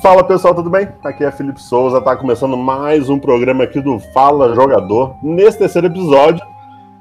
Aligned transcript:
Fala 0.00 0.24
pessoal, 0.24 0.54
tudo 0.54 0.70
bem? 0.70 0.88
Aqui 1.04 1.24
é 1.24 1.30
Felipe 1.30 1.60
Souza, 1.60 2.00
tá 2.00 2.16
começando 2.16 2.56
mais 2.56 3.10
um 3.10 3.18
programa 3.18 3.64
aqui 3.64 3.82
do 3.82 3.98
Fala 3.98 4.54
Jogador. 4.54 5.14
Nesse 5.22 5.58
terceiro 5.58 5.88
episódio, 5.88 6.42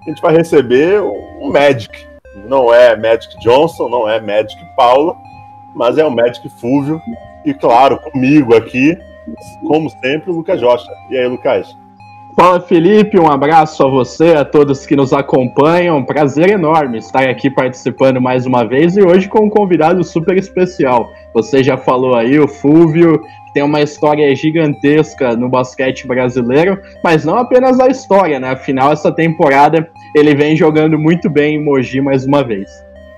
a 0.05 0.09
gente 0.09 0.21
vai 0.21 0.35
receber 0.35 1.01
um 1.01 1.49
Magic. 1.49 2.05
Não 2.45 2.73
é 2.73 2.97
Magic 2.97 3.39
Johnson, 3.39 3.87
não 3.87 4.09
é 4.09 4.19
Magic 4.19 4.61
Paula, 4.75 5.15
mas 5.73 5.97
é 5.97 6.05
o 6.05 6.11
Magic 6.11 6.49
Fúvio. 6.49 7.01
E 7.45 7.53
claro, 7.53 7.97
comigo 8.01 8.53
aqui, 8.53 8.97
como 9.65 9.89
sempre, 9.89 10.29
o 10.29 10.35
Lucas 10.35 10.59
Josta. 10.59 10.91
E 11.09 11.17
aí, 11.17 11.25
Lucas? 11.25 11.73
Fala 12.35 12.61
Felipe, 12.61 13.19
um 13.19 13.29
abraço 13.29 13.83
a 13.83 13.89
você, 13.89 14.33
a 14.33 14.45
todos 14.45 14.85
que 14.85 14.95
nos 14.95 15.11
acompanham. 15.11 16.03
Prazer 16.05 16.51
enorme 16.51 16.99
estar 16.99 17.27
aqui 17.27 17.49
participando 17.49 18.21
mais 18.21 18.45
uma 18.45 18.63
vez 18.63 18.95
e 18.95 19.01
hoje 19.01 19.27
com 19.27 19.45
um 19.45 19.49
convidado 19.49 20.03
super 20.03 20.37
especial. 20.37 21.09
Você 21.33 21.63
já 21.63 21.75
falou 21.75 22.15
aí, 22.15 22.39
o 22.39 22.47
Fúvio, 22.47 23.19
que 23.47 23.53
tem 23.53 23.63
uma 23.63 23.81
história 23.81 24.33
gigantesca 24.35 25.35
no 25.35 25.49
basquete 25.49 26.07
brasileiro, 26.07 26.79
mas 27.03 27.25
não 27.25 27.37
apenas 27.37 27.79
a 27.79 27.87
história, 27.87 28.39
né? 28.39 28.51
Afinal, 28.51 28.91
essa 28.93 29.11
temporada 29.11 29.89
ele 30.15 30.33
vem 30.33 30.55
jogando 30.55 30.97
muito 30.97 31.29
bem 31.29 31.55
em 31.55 31.63
Mogi 31.63 31.99
mais 31.99 32.25
uma 32.25 32.43
vez. 32.43 32.69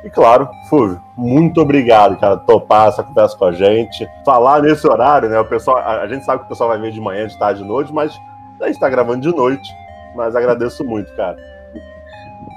E 0.04 0.10
claro, 0.10 0.50
Fúvio, 0.68 1.00
muito 1.16 1.62
obrigado, 1.62 2.18
cara, 2.18 2.38
topar 2.38 2.88
essa 2.88 3.04
conversa 3.04 3.38
com 3.38 3.46
a 3.46 3.52
gente. 3.52 4.08
Falar 4.26 4.64
nesse 4.64 4.88
horário, 4.88 5.30
né? 5.30 5.40
O 5.40 5.46
pessoal, 5.46 5.78
a 5.78 6.08
gente 6.08 6.26
sabe 6.26 6.40
que 6.40 6.46
o 6.46 6.50
pessoal 6.50 6.70
vai 6.70 6.80
ver 6.80 6.92
de 6.92 7.00
manhã, 7.00 7.28
de 7.28 7.38
tarde, 7.38 7.62
de 7.62 7.68
noite, 7.68 7.94
mas 7.94 8.20
a 8.62 8.68
gente 8.68 8.76
está 8.76 8.90
gravando 8.90 9.22
de 9.22 9.36
noite, 9.36 9.70
mas 10.16 10.36
agradeço 10.36 10.84
muito, 10.84 11.14
cara. 11.16 11.38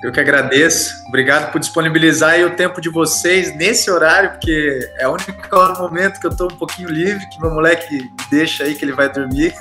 Eu 0.02 0.12
que 0.12 0.20
agradeço. 0.20 1.02
Obrigado 1.08 1.50
por 1.50 1.58
disponibilizar 1.58 2.38
o 2.40 2.50
tempo 2.50 2.78
de 2.78 2.90
vocês 2.90 3.56
nesse 3.56 3.90
horário, 3.90 4.32
porque 4.32 4.90
é 4.98 5.08
o 5.08 5.12
único 5.12 5.32
momento 5.78 6.20
que 6.20 6.26
eu 6.26 6.30
estou 6.30 6.52
um 6.52 6.56
pouquinho 6.56 6.90
livre, 6.90 7.26
que 7.30 7.40
meu 7.40 7.50
moleque 7.50 8.10
deixa 8.30 8.64
aí 8.64 8.74
que 8.74 8.84
ele 8.84 8.92
vai 8.92 9.10
dormir. 9.10 9.54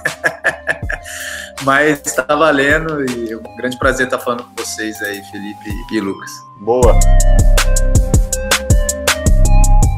Mas 1.64 2.02
está 2.06 2.24
valendo 2.36 3.06
e 3.10 3.32
é 3.32 3.38
um 3.38 3.56
grande 3.56 3.78
prazer 3.78 4.08
estar 4.08 4.20
falando 4.20 4.44
com 4.44 4.64
vocês 4.64 5.02
aí, 5.02 5.24
Felipe 5.32 5.72
e 5.94 6.00
Lucas. 6.02 6.32
Boa. 6.60 7.00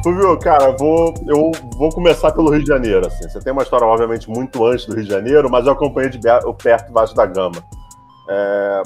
Fulvio, 0.06 0.38
cara, 0.38 0.70
vou, 0.78 1.16
eu 1.26 1.52
vou 1.78 1.90
começar 1.90 2.32
pelo 2.32 2.52
Rio 2.52 2.62
de 2.62 2.68
Janeiro. 2.68 3.08
Assim. 3.08 3.28
Você 3.28 3.40
tem 3.40 3.52
uma 3.52 3.64
história, 3.64 3.88
obviamente, 3.88 4.30
muito 4.30 4.64
antes 4.64 4.86
do 4.86 4.94
Rio 4.94 5.04
de 5.04 5.10
Janeiro, 5.10 5.50
mas 5.50 5.66
eu 5.66 5.74
acompanhei 5.74 6.12
de 6.12 6.20
perto 6.62 6.94
Vasco 6.94 7.16
da 7.16 7.26
Gama. 7.26 7.56
É, 8.30 8.84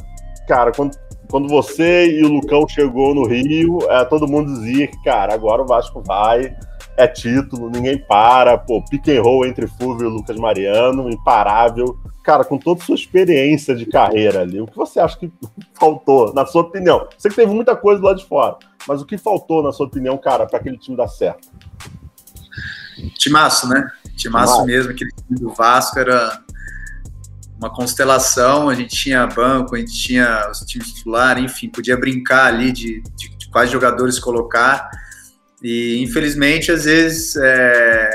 cara, 0.47 0.71
quando, 0.71 0.97
quando 1.29 1.49
você 1.49 2.07
e 2.07 2.23
o 2.23 2.29
Lucão 2.29 2.65
chegou 2.69 3.13
no 3.13 3.27
Rio, 3.27 3.79
é, 3.89 4.05
todo 4.05 4.29
mundo 4.29 4.53
dizia 4.53 4.87
que, 4.87 5.03
cara, 5.03 5.33
agora 5.33 5.61
o 5.61 5.67
Vasco 5.67 6.01
vai, 6.07 6.55
é 6.99 7.07
título, 7.07 7.69
ninguém 7.69 7.97
para, 7.97 8.57
pô, 8.57 8.83
pick 8.83 9.07
and 9.07 9.21
roll 9.21 9.45
entre 9.45 9.67
Fulvio 9.67 10.09
e 10.09 10.11
Lucas 10.11 10.35
Mariano, 10.35 11.09
imparável. 11.09 11.97
Cara, 12.21 12.43
com 12.43 12.57
toda 12.57 12.81
a 12.81 12.85
sua 12.85 12.95
experiência 12.95 13.73
de 13.73 13.85
carreira 13.85 14.41
ali, 14.41 14.59
o 14.59 14.67
que 14.67 14.75
você 14.75 14.99
acha 14.99 15.17
que 15.17 15.31
faltou, 15.79 16.33
na 16.33 16.45
sua 16.45 16.63
opinião? 16.63 17.07
Você 17.17 17.29
que 17.29 17.35
teve 17.35 17.53
muita 17.53 17.73
coisa 17.73 18.03
lá 18.03 18.13
de 18.13 18.25
fora. 18.25 18.57
Mas 18.85 19.01
o 19.01 19.05
que 19.05 19.17
faltou, 19.17 19.63
na 19.63 19.71
sua 19.71 19.87
opinião, 19.87 20.17
cara, 20.17 20.45
para 20.45 20.59
aquele 20.59 20.77
time 20.77 20.97
dar 20.97 21.07
certo? 21.07 21.47
Timaço, 23.17 23.69
né? 23.69 23.89
Timaço, 24.17 24.17
Timaço 24.17 24.65
mesmo, 24.65 24.91
aquele 24.91 25.11
time 25.11 25.39
do 25.39 25.53
Vasco 25.53 25.97
era 25.97 26.43
uma 27.57 27.69
constelação, 27.69 28.67
a 28.67 28.75
gente 28.75 28.93
tinha 28.93 29.25
banco, 29.25 29.75
a 29.75 29.79
gente 29.79 29.93
tinha 29.93 30.49
os 30.51 30.59
times 30.61 30.93
titulares, 30.93 31.43
enfim, 31.45 31.69
podia 31.69 31.97
brincar 31.97 32.47
ali 32.47 32.73
de, 32.73 33.01
de, 33.15 33.29
de, 33.37 33.49
quais 33.49 33.71
jogadores 33.71 34.19
colocar. 34.19 34.89
E 35.61 36.01
infelizmente, 36.01 36.71
às 36.71 36.85
vezes, 36.85 37.35
é... 37.35 38.09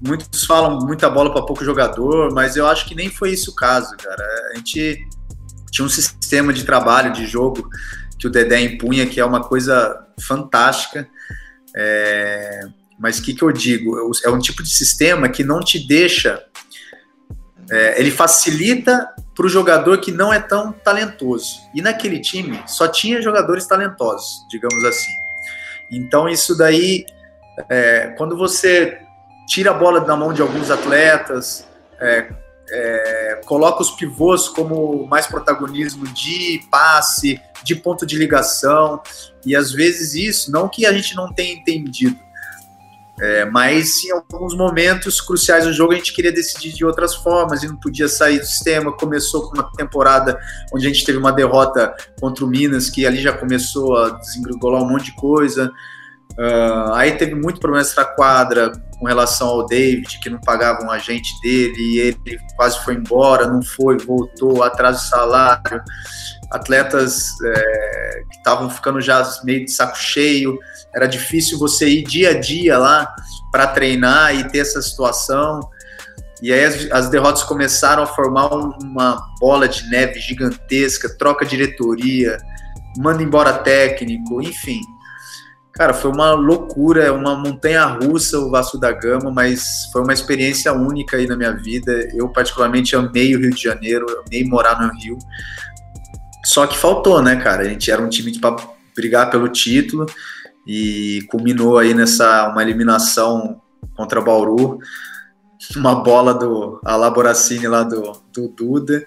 muitos 0.00 0.44
falam 0.44 0.78
muita 0.80 1.10
bola 1.10 1.32
para 1.32 1.42
pouco 1.42 1.64
jogador, 1.64 2.32
mas 2.32 2.56
eu 2.56 2.66
acho 2.66 2.86
que 2.86 2.94
nem 2.94 3.10
foi 3.10 3.32
isso 3.32 3.50
o 3.50 3.54
caso, 3.54 3.96
cara. 3.96 4.24
A 4.52 4.56
gente 4.56 5.06
tinha 5.70 5.84
um 5.84 5.88
sistema 5.88 6.52
de 6.52 6.64
trabalho, 6.64 7.12
de 7.12 7.26
jogo 7.26 7.68
que 8.18 8.26
o 8.26 8.30
Dedé 8.30 8.60
impunha, 8.60 9.06
que 9.06 9.20
é 9.20 9.24
uma 9.24 9.42
coisa 9.42 10.06
fantástica. 10.20 11.08
É, 11.76 12.60
mas 12.98 13.18
o 13.18 13.22
que, 13.22 13.34
que 13.34 13.42
eu 13.42 13.52
digo? 13.52 13.96
É 14.24 14.30
um 14.30 14.38
tipo 14.38 14.62
de 14.62 14.70
sistema 14.70 15.28
que 15.28 15.42
não 15.42 15.60
te 15.60 15.84
deixa. 15.86 16.42
É, 17.70 18.00
ele 18.00 18.10
facilita 18.10 19.08
para 19.34 19.46
o 19.46 19.48
jogador 19.48 19.98
que 19.98 20.12
não 20.12 20.32
é 20.32 20.38
tão 20.38 20.72
talentoso. 20.72 21.56
E 21.74 21.82
naquele 21.82 22.20
time 22.20 22.62
só 22.66 22.86
tinha 22.86 23.20
jogadores 23.20 23.66
talentosos, 23.66 24.46
digamos 24.48 24.84
assim. 24.84 25.23
Então, 25.90 26.28
isso 26.28 26.56
daí, 26.56 27.04
é, 27.68 28.14
quando 28.16 28.36
você 28.36 28.98
tira 29.46 29.70
a 29.70 29.74
bola 29.74 30.00
da 30.00 30.16
mão 30.16 30.32
de 30.32 30.42
alguns 30.42 30.70
atletas, 30.70 31.66
é, 32.00 32.28
é, 32.70 33.40
coloca 33.44 33.82
os 33.82 33.90
pivôs 33.90 34.48
como 34.48 35.06
mais 35.06 35.26
protagonismo 35.26 36.06
de 36.08 36.66
passe, 36.70 37.40
de 37.62 37.74
ponto 37.76 38.06
de 38.06 38.16
ligação, 38.16 39.02
e 39.44 39.54
às 39.54 39.72
vezes 39.72 40.14
isso, 40.14 40.50
não 40.50 40.68
que 40.68 40.86
a 40.86 40.92
gente 40.92 41.14
não 41.14 41.32
tenha 41.32 41.54
entendido, 41.54 42.18
é, 43.20 43.44
mas 43.44 44.04
em 44.04 44.10
alguns 44.10 44.56
momentos 44.56 45.20
cruciais 45.20 45.64
do 45.64 45.72
jogo 45.72 45.92
a 45.92 45.96
gente 45.96 46.12
queria 46.12 46.32
decidir 46.32 46.72
de 46.72 46.84
outras 46.84 47.14
formas 47.14 47.62
e 47.62 47.68
não 47.68 47.76
podia 47.76 48.08
sair 48.08 48.40
do 48.40 48.46
sistema. 48.46 48.92
Começou 48.92 49.48
com 49.48 49.56
uma 49.56 49.70
temporada 49.72 50.38
onde 50.72 50.86
a 50.86 50.92
gente 50.92 51.04
teve 51.04 51.18
uma 51.18 51.32
derrota 51.32 51.94
contra 52.20 52.44
o 52.44 52.48
Minas, 52.48 52.90
que 52.90 53.06
ali 53.06 53.18
já 53.18 53.32
começou 53.32 53.96
a 53.96 54.10
desengrigolar 54.10 54.82
um 54.82 54.88
monte 54.88 55.06
de 55.06 55.16
coisa. 55.16 55.70
Uh, 56.32 56.92
aí 56.94 57.12
teve 57.12 57.36
muito 57.36 57.60
problema 57.60 57.80
extra 57.80 58.04
quadra 58.04 58.72
com 58.98 59.06
relação 59.06 59.46
ao 59.46 59.66
David, 59.66 60.18
que 60.20 60.28
não 60.28 60.40
pagava 60.40 60.82
um 60.82 60.90
agente 60.90 61.30
dele, 61.40 61.76
e 61.78 61.98
ele 61.98 62.38
quase 62.56 62.82
foi 62.84 62.94
embora, 62.94 63.46
não 63.46 63.62
foi, 63.62 63.98
voltou, 63.98 64.62
atraso 64.62 65.04
de 65.04 65.08
salário. 65.10 65.82
Atletas 66.50 67.26
é, 67.44 68.22
que 68.30 68.36
estavam 68.36 68.70
ficando 68.70 69.00
já 69.00 69.22
meio 69.44 69.64
de 69.64 69.70
saco 69.70 69.96
cheio, 69.96 70.58
era 70.94 71.06
difícil 71.06 71.58
você 71.58 71.88
ir 71.88 72.04
dia 72.04 72.30
a 72.30 72.40
dia 72.40 72.78
lá 72.78 73.14
para 73.50 73.66
treinar 73.66 74.34
e 74.34 74.44
ter 74.48 74.58
essa 74.58 74.80
situação. 74.80 75.60
E 76.42 76.52
aí 76.52 76.64
as, 76.64 76.90
as, 76.90 77.08
derrotas 77.08 77.42
começaram 77.42 78.02
a 78.02 78.06
formar 78.06 78.48
uma 78.54 79.20
bola 79.40 79.68
de 79.68 79.88
neve 79.88 80.20
gigantesca, 80.20 81.08
troca 81.16 81.44
diretoria, 81.44 82.38
manda 82.98 83.22
embora 83.22 83.52
técnico, 83.52 84.42
enfim. 84.42 84.80
Cara, 85.72 85.92
foi 85.92 86.12
uma 86.12 86.34
loucura, 86.34 87.12
uma 87.12 87.34
montanha 87.34 87.84
russa 87.84 88.38
o 88.38 88.48
Vasco 88.48 88.78
da 88.78 88.92
Gama, 88.92 89.32
mas 89.32 89.88
foi 89.92 90.02
uma 90.02 90.12
experiência 90.12 90.72
única 90.72 91.16
aí 91.16 91.26
na 91.26 91.36
minha 91.36 91.50
vida. 91.50 92.08
Eu, 92.14 92.28
particularmente, 92.28 92.94
amei 92.94 93.34
o 93.34 93.40
Rio 93.40 93.50
de 93.50 93.60
Janeiro, 93.60 94.06
amei 94.24 94.44
morar 94.44 94.80
no 94.80 94.92
Rio. 95.00 95.18
Só 96.54 96.68
que 96.68 96.78
faltou, 96.78 97.20
né, 97.20 97.34
cara? 97.34 97.64
A 97.64 97.68
gente 97.68 97.90
era 97.90 98.00
um 98.00 98.08
time 98.08 98.38
para 98.38 98.56
brigar 98.94 99.28
pelo 99.28 99.48
título 99.48 100.06
e 100.64 101.26
culminou 101.28 101.76
aí 101.76 101.92
nessa 101.92 102.48
uma 102.48 102.62
eliminação 102.62 103.60
contra 103.96 104.20
Bauru, 104.20 104.78
uma 105.74 105.96
bola 105.96 106.32
do 106.32 106.80
Alaboracine 106.84 107.66
lá 107.66 107.82
do, 107.82 108.12
do 108.32 108.46
Duda 108.46 109.04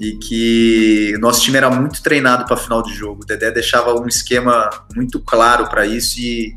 e 0.00 0.16
que 0.16 1.16
nosso 1.20 1.42
time 1.42 1.58
era 1.58 1.70
muito 1.70 2.02
treinado 2.02 2.44
para 2.44 2.56
final 2.56 2.82
de 2.82 2.92
jogo. 2.92 3.22
O 3.22 3.24
Dedé 3.24 3.52
deixava 3.52 3.94
um 3.94 4.08
esquema 4.08 4.68
muito 4.96 5.20
claro 5.20 5.68
para 5.68 5.86
isso 5.86 6.18
e 6.18 6.56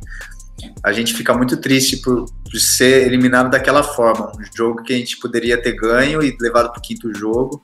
a 0.82 0.92
gente 0.92 1.14
fica 1.14 1.32
muito 1.32 1.58
triste 1.58 1.98
por, 1.98 2.26
por, 2.26 2.60
ser 2.60 3.06
eliminado 3.06 3.52
daquela 3.52 3.84
forma. 3.84 4.32
Um 4.36 4.58
jogo 4.58 4.82
que 4.82 4.94
a 4.94 4.98
gente 4.98 5.16
poderia 5.20 5.62
ter 5.62 5.74
ganho 5.74 6.24
e 6.24 6.36
levado 6.42 6.72
para 6.72 6.80
o 6.80 6.82
quinto 6.82 7.14
jogo. 7.14 7.62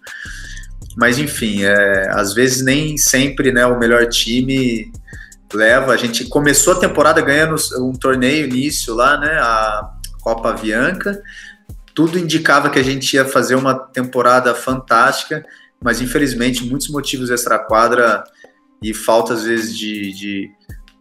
Mas 0.96 1.18
enfim, 1.18 1.64
é, 1.64 2.10
às 2.12 2.34
vezes 2.34 2.64
nem 2.64 2.98
sempre 2.98 3.52
né, 3.52 3.66
o 3.66 3.80
melhor 3.80 4.08
time 4.08 4.92
leva. 5.54 5.94
A 5.94 5.98
gente 5.98 6.26
começou 6.26 6.74
a 6.74 6.80
temporada 6.80 7.22
ganhando 7.22 7.56
um 7.80 7.94
torneio 7.94 8.46
início 8.48 8.94
lá, 8.96 9.18
né? 9.18 9.32
A 9.40 9.90
Copa 10.22 10.50
Avianca. 10.50 11.22
Tudo 11.94 12.18
indicava 12.18 12.70
que 12.70 12.80
a 12.80 12.84
gente 12.84 13.16
ia 13.16 13.26
fazer 13.26 13.56
uma 13.56 13.76
temporada 13.76 14.56
fantástica 14.56 15.44
mas 15.84 16.02
infelizmente 16.02 16.66
muitos 16.66 16.88
motivos 16.88 17.30
extra-quadra 17.30 18.24
e 18.82 18.94
falta 18.94 19.34
às 19.34 19.44
vezes 19.44 19.78
de, 19.78 20.14
de, 20.14 20.52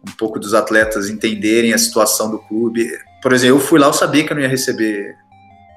um 0.07 0.11
pouco 0.11 0.37
dos 0.37 0.53
atletas 0.53 1.09
entenderem 1.09 1.73
a 1.73 1.77
situação 1.77 2.29
do 2.29 2.39
clube. 2.39 2.91
Por 3.21 3.31
exemplo, 3.31 3.57
eu 3.57 3.61
fui 3.61 3.79
lá, 3.79 3.87
eu 3.87 3.93
sabia 3.93 4.25
que 4.25 4.33
eu 4.33 4.35
não 4.35 4.43
ia 4.43 4.49
receber, 4.49 5.15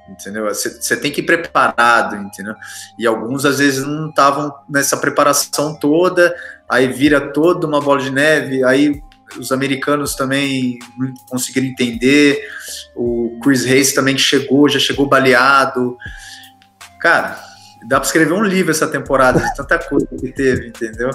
entendeu? 0.09 0.45
Você 0.45 0.97
tem 0.97 1.11
que 1.11 1.21
ir 1.21 1.25
preparado, 1.25 2.15
entendeu? 2.15 2.55
E 2.97 3.05
alguns 3.05 3.45
às 3.45 3.59
vezes 3.59 3.85
não 3.85 4.09
estavam 4.09 4.53
nessa 4.69 4.97
preparação 4.97 5.75
toda, 5.75 6.35
aí 6.69 6.87
vira 6.87 7.31
toda 7.31 7.67
uma 7.67 7.81
bola 7.81 8.01
de 8.01 8.11
neve, 8.11 8.63
aí 8.63 9.01
os 9.37 9.51
americanos 9.51 10.15
também 10.15 10.79
não 10.97 11.13
conseguiram 11.29 11.67
entender, 11.67 12.47
o 12.95 13.37
Chris 13.43 13.65
Hayes 13.65 13.93
também 13.93 14.17
chegou, 14.17 14.69
já 14.69 14.79
chegou 14.79 15.07
baleado. 15.07 15.97
Cara, 16.99 17.46
Dá 17.87 18.01
para 18.01 18.05
escrever 18.05 18.33
um 18.33 18.43
livro 18.43 18.71
essa 18.71 18.85
temporada, 18.85 19.39
de 19.39 19.55
tanta 19.55 19.79
coisa 19.79 20.05
que 20.07 20.31
teve, 20.33 20.67
entendeu? 20.67 21.09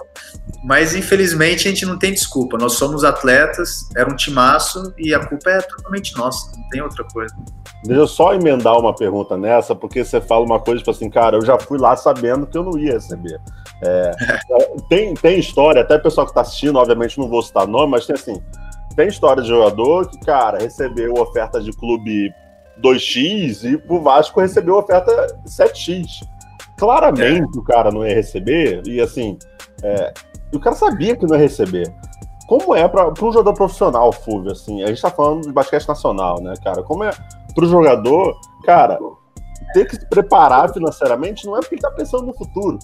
Mas 0.64 0.94
infelizmente 0.94 1.68
a 1.68 1.70
gente 1.70 1.84
não 1.84 1.98
tem 1.98 2.12
desculpa. 2.12 2.56
Nós 2.56 2.74
somos 2.74 3.04
atletas, 3.04 3.90
era 3.94 4.10
um 4.10 4.16
timaço 4.16 4.94
e 4.96 5.14
a 5.14 5.20
culpa 5.26 5.50
é 5.50 5.60
totalmente 5.60 6.16
nossa, 6.16 6.50
não 6.56 6.68
tem 6.70 6.80
outra 6.80 7.04
coisa. 7.04 7.34
Deixa 7.84 8.00
eu 8.00 8.06
só 8.06 8.32
emendar 8.32 8.78
uma 8.78 8.94
pergunta 8.94 9.36
nessa, 9.36 9.74
porque 9.74 10.02
você 10.02 10.18
fala 10.18 10.46
uma 10.46 10.58
coisa, 10.58 10.78
tipo 10.78 10.90
assim, 10.90 11.10
cara, 11.10 11.36
eu 11.36 11.44
já 11.44 11.58
fui 11.58 11.78
lá 11.78 11.94
sabendo 11.94 12.46
que 12.46 12.56
eu 12.56 12.64
não 12.64 12.78
ia 12.78 12.92
receber. 12.92 13.38
É, 13.82 14.12
tem, 14.88 15.12
tem 15.12 15.38
história, 15.38 15.82
até 15.82 15.96
o 15.96 16.02
pessoal 16.02 16.26
que 16.26 16.30
está 16.30 16.40
assistindo, 16.40 16.76
obviamente 16.76 17.18
não 17.18 17.28
vou 17.28 17.42
citar 17.42 17.66
nome, 17.66 17.90
mas 17.90 18.06
tem 18.06 18.14
assim, 18.14 18.42
tem 18.96 19.08
história 19.08 19.42
de 19.42 19.48
jogador 19.50 20.08
que, 20.08 20.18
cara, 20.20 20.58
recebeu 20.58 21.12
oferta 21.14 21.60
de 21.60 21.70
clube 21.72 22.32
2x 22.80 23.64
e 23.64 23.82
o 23.88 24.00
Vasco 24.00 24.40
recebeu 24.40 24.76
oferta 24.76 25.26
7x. 25.46 26.31
Claramente 26.82 27.56
é. 27.56 27.60
o 27.60 27.62
cara 27.62 27.92
não 27.92 28.04
ia 28.04 28.12
receber, 28.12 28.82
e 28.84 29.00
assim, 29.00 29.38
é, 29.84 30.12
o 30.52 30.58
cara 30.58 30.74
sabia 30.74 31.14
que 31.14 31.24
não 31.24 31.36
ia 31.36 31.42
receber. 31.42 31.94
Como 32.48 32.74
é 32.74 32.88
para 32.88 33.08
um 33.08 33.32
jogador 33.32 33.54
profissional, 33.54 34.10
Fulvio, 34.12 34.50
assim, 34.50 34.82
a 34.82 34.88
gente 34.88 35.00
tá 35.00 35.08
falando 35.08 35.42
de 35.42 35.52
basquete 35.52 35.86
nacional, 35.86 36.40
né, 36.42 36.54
cara? 36.62 36.82
Como 36.82 37.04
é 37.04 37.12
para 37.54 37.64
o 37.64 37.68
jogador, 37.68 38.36
cara, 38.64 38.98
ter 39.72 39.86
que 39.86 39.94
se 39.94 40.08
preparar 40.08 40.72
financeiramente 40.72 41.46
não 41.46 41.56
é 41.56 41.60
porque 41.60 41.76
ele 41.76 41.82
tá 41.82 41.90
pensando 41.92 42.26
no 42.26 42.34
futuro 42.34 42.80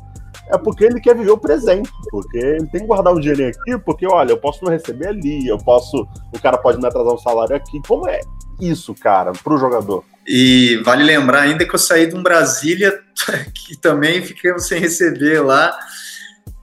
é 0.50 0.56
porque 0.56 0.84
ele 0.84 1.00
quer 1.00 1.14
viver 1.14 1.30
o 1.30 1.36
presente, 1.36 1.90
porque 2.10 2.38
ele 2.38 2.66
tem 2.68 2.80
que 2.80 2.86
guardar 2.86 3.12
um 3.12 3.20
dinheirinho 3.20 3.50
aqui, 3.50 3.78
porque 3.78 4.06
olha, 4.06 4.32
eu 4.32 4.38
posso 4.38 4.64
não 4.64 4.70
receber 4.70 5.08
ali, 5.08 5.46
eu 5.46 5.58
posso, 5.58 6.08
o 6.34 6.40
cara 6.40 6.56
pode 6.56 6.78
me 6.78 6.86
atrasar 6.86 7.12
um 7.12 7.18
salário 7.18 7.54
aqui. 7.54 7.82
Como 7.86 8.08
é 8.08 8.20
isso, 8.60 8.94
cara, 8.94 9.32
para 9.32 9.54
o 9.54 9.58
jogador? 9.58 10.04
E 10.26 10.80
vale 10.84 11.02
lembrar 11.02 11.42
ainda 11.42 11.64
que 11.64 11.74
eu 11.74 11.78
saí 11.78 12.06
de 12.06 12.14
um 12.14 12.22
Brasília 12.22 12.98
que 13.54 13.76
também 13.76 14.22
ficamos 14.22 14.66
sem 14.66 14.78
receber 14.78 15.40
lá, 15.40 15.78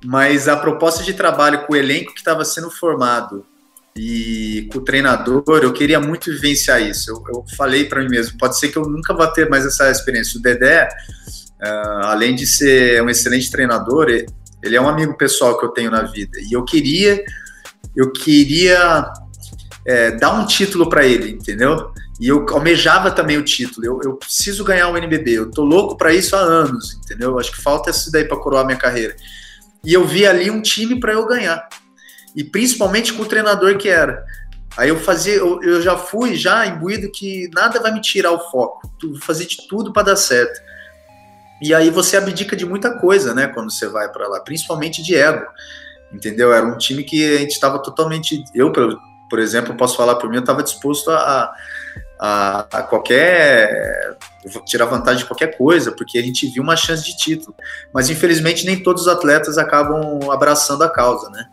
mas 0.04 0.48
a 0.48 0.56
proposta 0.56 1.04
de 1.04 1.14
trabalho 1.14 1.66
com 1.66 1.74
o 1.74 1.76
elenco 1.76 2.14
que 2.14 2.20
estava 2.20 2.46
sendo 2.46 2.70
formado 2.70 3.46
e 3.98 4.68
com 4.72 4.80
o 4.80 4.84
treinador, 4.84 5.62
eu 5.64 5.72
queria 5.72 6.00
muito 6.00 6.30
vivenciar 6.30 6.82
isso. 6.82 7.10
Eu, 7.10 7.24
eu 7.30 7.46
falei 7.56 7.86
para 7.86 8.02
mim 8.02 8.10
mesmo, 8.10 8.38
pode 8.38 8.60
ser 8.60 8.68
que 8.68 8.78
eu 8.78 8.84
nunca 8.84 9.14
vá 9.14 9.28
ter 9.28 9.50
mais 9.50 9.66
essa 9.66 9.90
experiência. 9.90 10.38
O 10.38 10.42
Dedé, 10.42 10.88
uh, 11.64 12.06
além 12.06 12.36
de 12.36 12.46
ser 12.46 13.02
um 13.02 13.10
excelente 13.10 13.50
treinador, 13.50 14.10
ele 14.10 14.76
é 14.76 14.82
um 14.82 14.90
amigo 14.90 15.18
pessoal 15.18 15.58
que 15.58 15.66
eu 15.66 15.70
tenho 15.70 15.90
na 15.90 16.04
vida. 16.04 16.38
E 16.42 16.54
eu 16.54 16.66
queria, 16.66 17.24
eu 17.96 18.12
queria 18.12 19.12
é, 19.86 20.12
dar 20.12 20.34
um 20.34 20.46
título 20.46 20.90
para 20.90 21.06
ele, 21.06 21.32
entendeu? 21.32 21.92
E 22.20 22.28
eu 22.28 22.46
almejava 22.50 23.12
também 23.12 23.38
o 23.38 23.44
título. 23.44 23.86
Eu, 23.86 24.00
eu 24.04 24.16
preciso 24.16 24.64
ganhar 24.64 24.90
um 24.90 24.98
NBB. 24.98 25.32
Eu 25.32 25.52
tô 25.52 25.64
louco 25.64 25.98
para 25.98 26.14
isso 26.14 26.36
há 26.36 26.40
anos, 26.40 27.00
entendeu? 27.04 27.38
Acho 27.38 27.52
que 27.52 27.62
falta 27.62 27.90
isso 27.90 28.12
daí 28.12 28.26
para 28.26 28.38
coroar 28.38 28.66
minha 28.66 28.78
carreira. 28.78 29.16
E 29.84 29.94
eu 29.94 30.06
vi 30.06 30.26
ali 30.26 30.50
um 30.50 30.62
time 30.62 31.00
para 31.00 31.14
eu 31.14 31.26
ganhar 31.28 31.68
e 32.36 32.44
principalmente 32.44 33.14
com 33.14 33.24
o 33.24 33.28
treinador 33.28 33.78
que 33.78 33.88
era. 33.88 34.26
Aí 34.76 34.90
eu 34.90 35.00
fazia, 35.00 35.36
eu, 35.36 35.62
eu 35.64 35.82
já 35.82 35.96
fui 35.96 36.36
já 36.36 36.66
imbuído 36.66 37.10
que 37.10 37.50
nada 37.54 37.80
vai 37.80 37.94
me 37.94 38.02
tirar 38.02 38.32
o 38.32 38.52
foco, 38.52 38.92
tu 39.00 39.18
fazer 39.22 39.46
de 39.46 39.66
tudo 39.70 39.94
para 39.94 40.08
dar 40.08 40.16
certo. 40.18 40.60
E 41.62 41.74
aí 41.74 41.90
você 41.90 42.18
abdica 42.18 42.56
de 42.56 42.66
muita 42.66 43.00
coisa, 43.00 43.34
né, 43.34 43.48
quando 43.48 43.72
você 43.72 43.88
vai 43.88 44.12
para 44.12 44.28
lá, 44.28 44.42
principalmente 44.42 45.02
de 45.02 45.16
ego. 45.16 45.46
Entendeu? 46.12 46.54
Era 46.54 46.66
um 46.66 46.78
time 46.78 47.04
que 47.04 47.36
a 47.36 47.40
gente 47.40 47.52
estava 47.52 47.80
totalmente, 47.82 48.44
eu, 48.54 48.72
por, 48.72 49.00
por 49.30 49.40
exemplo, 49.40 49.76
posso 49.76 49.98
falar 49.98 50.16
por 50.16 50.30
mim, 50.30 50.38
eu 50.38 50.42
estava 50.42 50.64
disposto 50.64 51.10
a, 51.12 51.54
a, 52.20 52.60
a, 52.72 52.84
qualquer 52.84 54.18
tirar 54.66 54.86
vantagem 54.86 55.20
de 55.20 55.26
qualquer 55.26 55.58
coisa, 55.58 55.92
porque 55.92 56.18
a 56.18 56.22
gente 56.22 56.48
viu 56.48 56.62
uma 56.62 56.76
chance 56.76 57.04
de 57.04 57.18
título. 57.18 57.56
Mas 57.94 58.10
infelizmente 58.10 58.66
nem 58.66 58.82
todos 58.82 59.04
os 59.04 59.08
atletas 59.08 59.58
acabam 59.58 60.20
abraçando 60.32 60.84
a 60.84 60.90
causa, 60.90 61.30
né? 61.30 61.48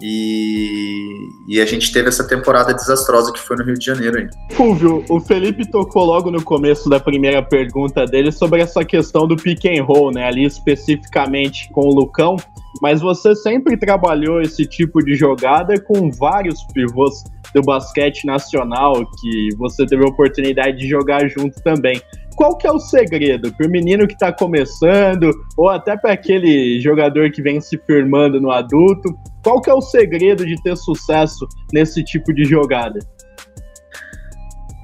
E, 0.00 1.28
e, 1.48 1.60
a 1.60 1.66
gente 1.66 1.92
teve 1.92 2.08
essa 2.08 2.26
temporada 2.26 2.72
desastrosa 2.72 3.32
que 3.32 3.40
foi 3.40 3.56
no 3.56 3.64
Rio 3.64 3.74
de 3.74 3.84
Janeiro. 3.84 4.28
Fulvio, 4.52 5.04
o 5.08 5.18
Felipe 5.20 5.68
tocou 5.68 6.04
logo 6.04 6.30
no 6.30 6.42
começo 6.42 6.88
da 6.88 7.00
primeira 7.00 7.42
pergunta 7.42 8.06
dele 8.06 8.30
sobre 8.30 8.60
essa 8.60 8.84
questão 8.84 9.26
do 9.26 9.36
pick 9.36 9.64
and 9.64 9.82
roll, 9.82 10.12
né? 10.12 10.24
Ali 10.24 10.44
especificamente 10.44 11.68
com 11.72 11.80
o 11.80 11.94
Lucão. 11.94 12.36
Mas 12.80 13.00
você 13.00 13.34
sempre 13.34 13.76
trabalhou 13.76 14.40
esse 14.40 14.64
tipo 14.66 15.02
de 15.02 15.16
jogada 15.16 15.80
com 15.80 16.10
vários 16.12 16.62
pivôs 16.72 17.24
do 17.52 17.62
basquete 17.62 18.24
nacional 18.24 18.94
que 19.20 19.48
você 19.56 19.84
teve 19.86 20.04
a 20.04 20.08
oportunidade 20.08 20.76
de 20.76 20.86
jogar 20.86 21.26
junto 21.28 21.60
também 21.62 22.00
qual 22.38 22.56
que 22.56 22.68
é 22.68 22.70
o 22.70 22.78
segredo 22.78 23.52
para 23.52 23.66
o 23.66 23.70
menino 23.70 24.06
que 24.06 24.14
está 24.14 24.32
começando 24.32 25.28
ou 25.56 25.68
até 25.68 25.96
para 25.96 26.12
aquele 26.12 26.80
jogador 26.80 27.32
que 27.32 27.42
vem 27.42 27.60
se 27.60 27.76
firmando 27.84 28.40
no 28.40 28.52
adulto? 28.52 29.12
Qual 29.42 29.60
que 29.60 29.68
é 29.68 29.74
o 29.74 29.80
segredo 29.80 30.46
de 30.46 30.54
ter 30.62 30.76
sucesso 30.76 31.48
nesse 31.72 32.04
tipo 32.04 32.32
de 32.32 32.44
jogada? 32.44 33.00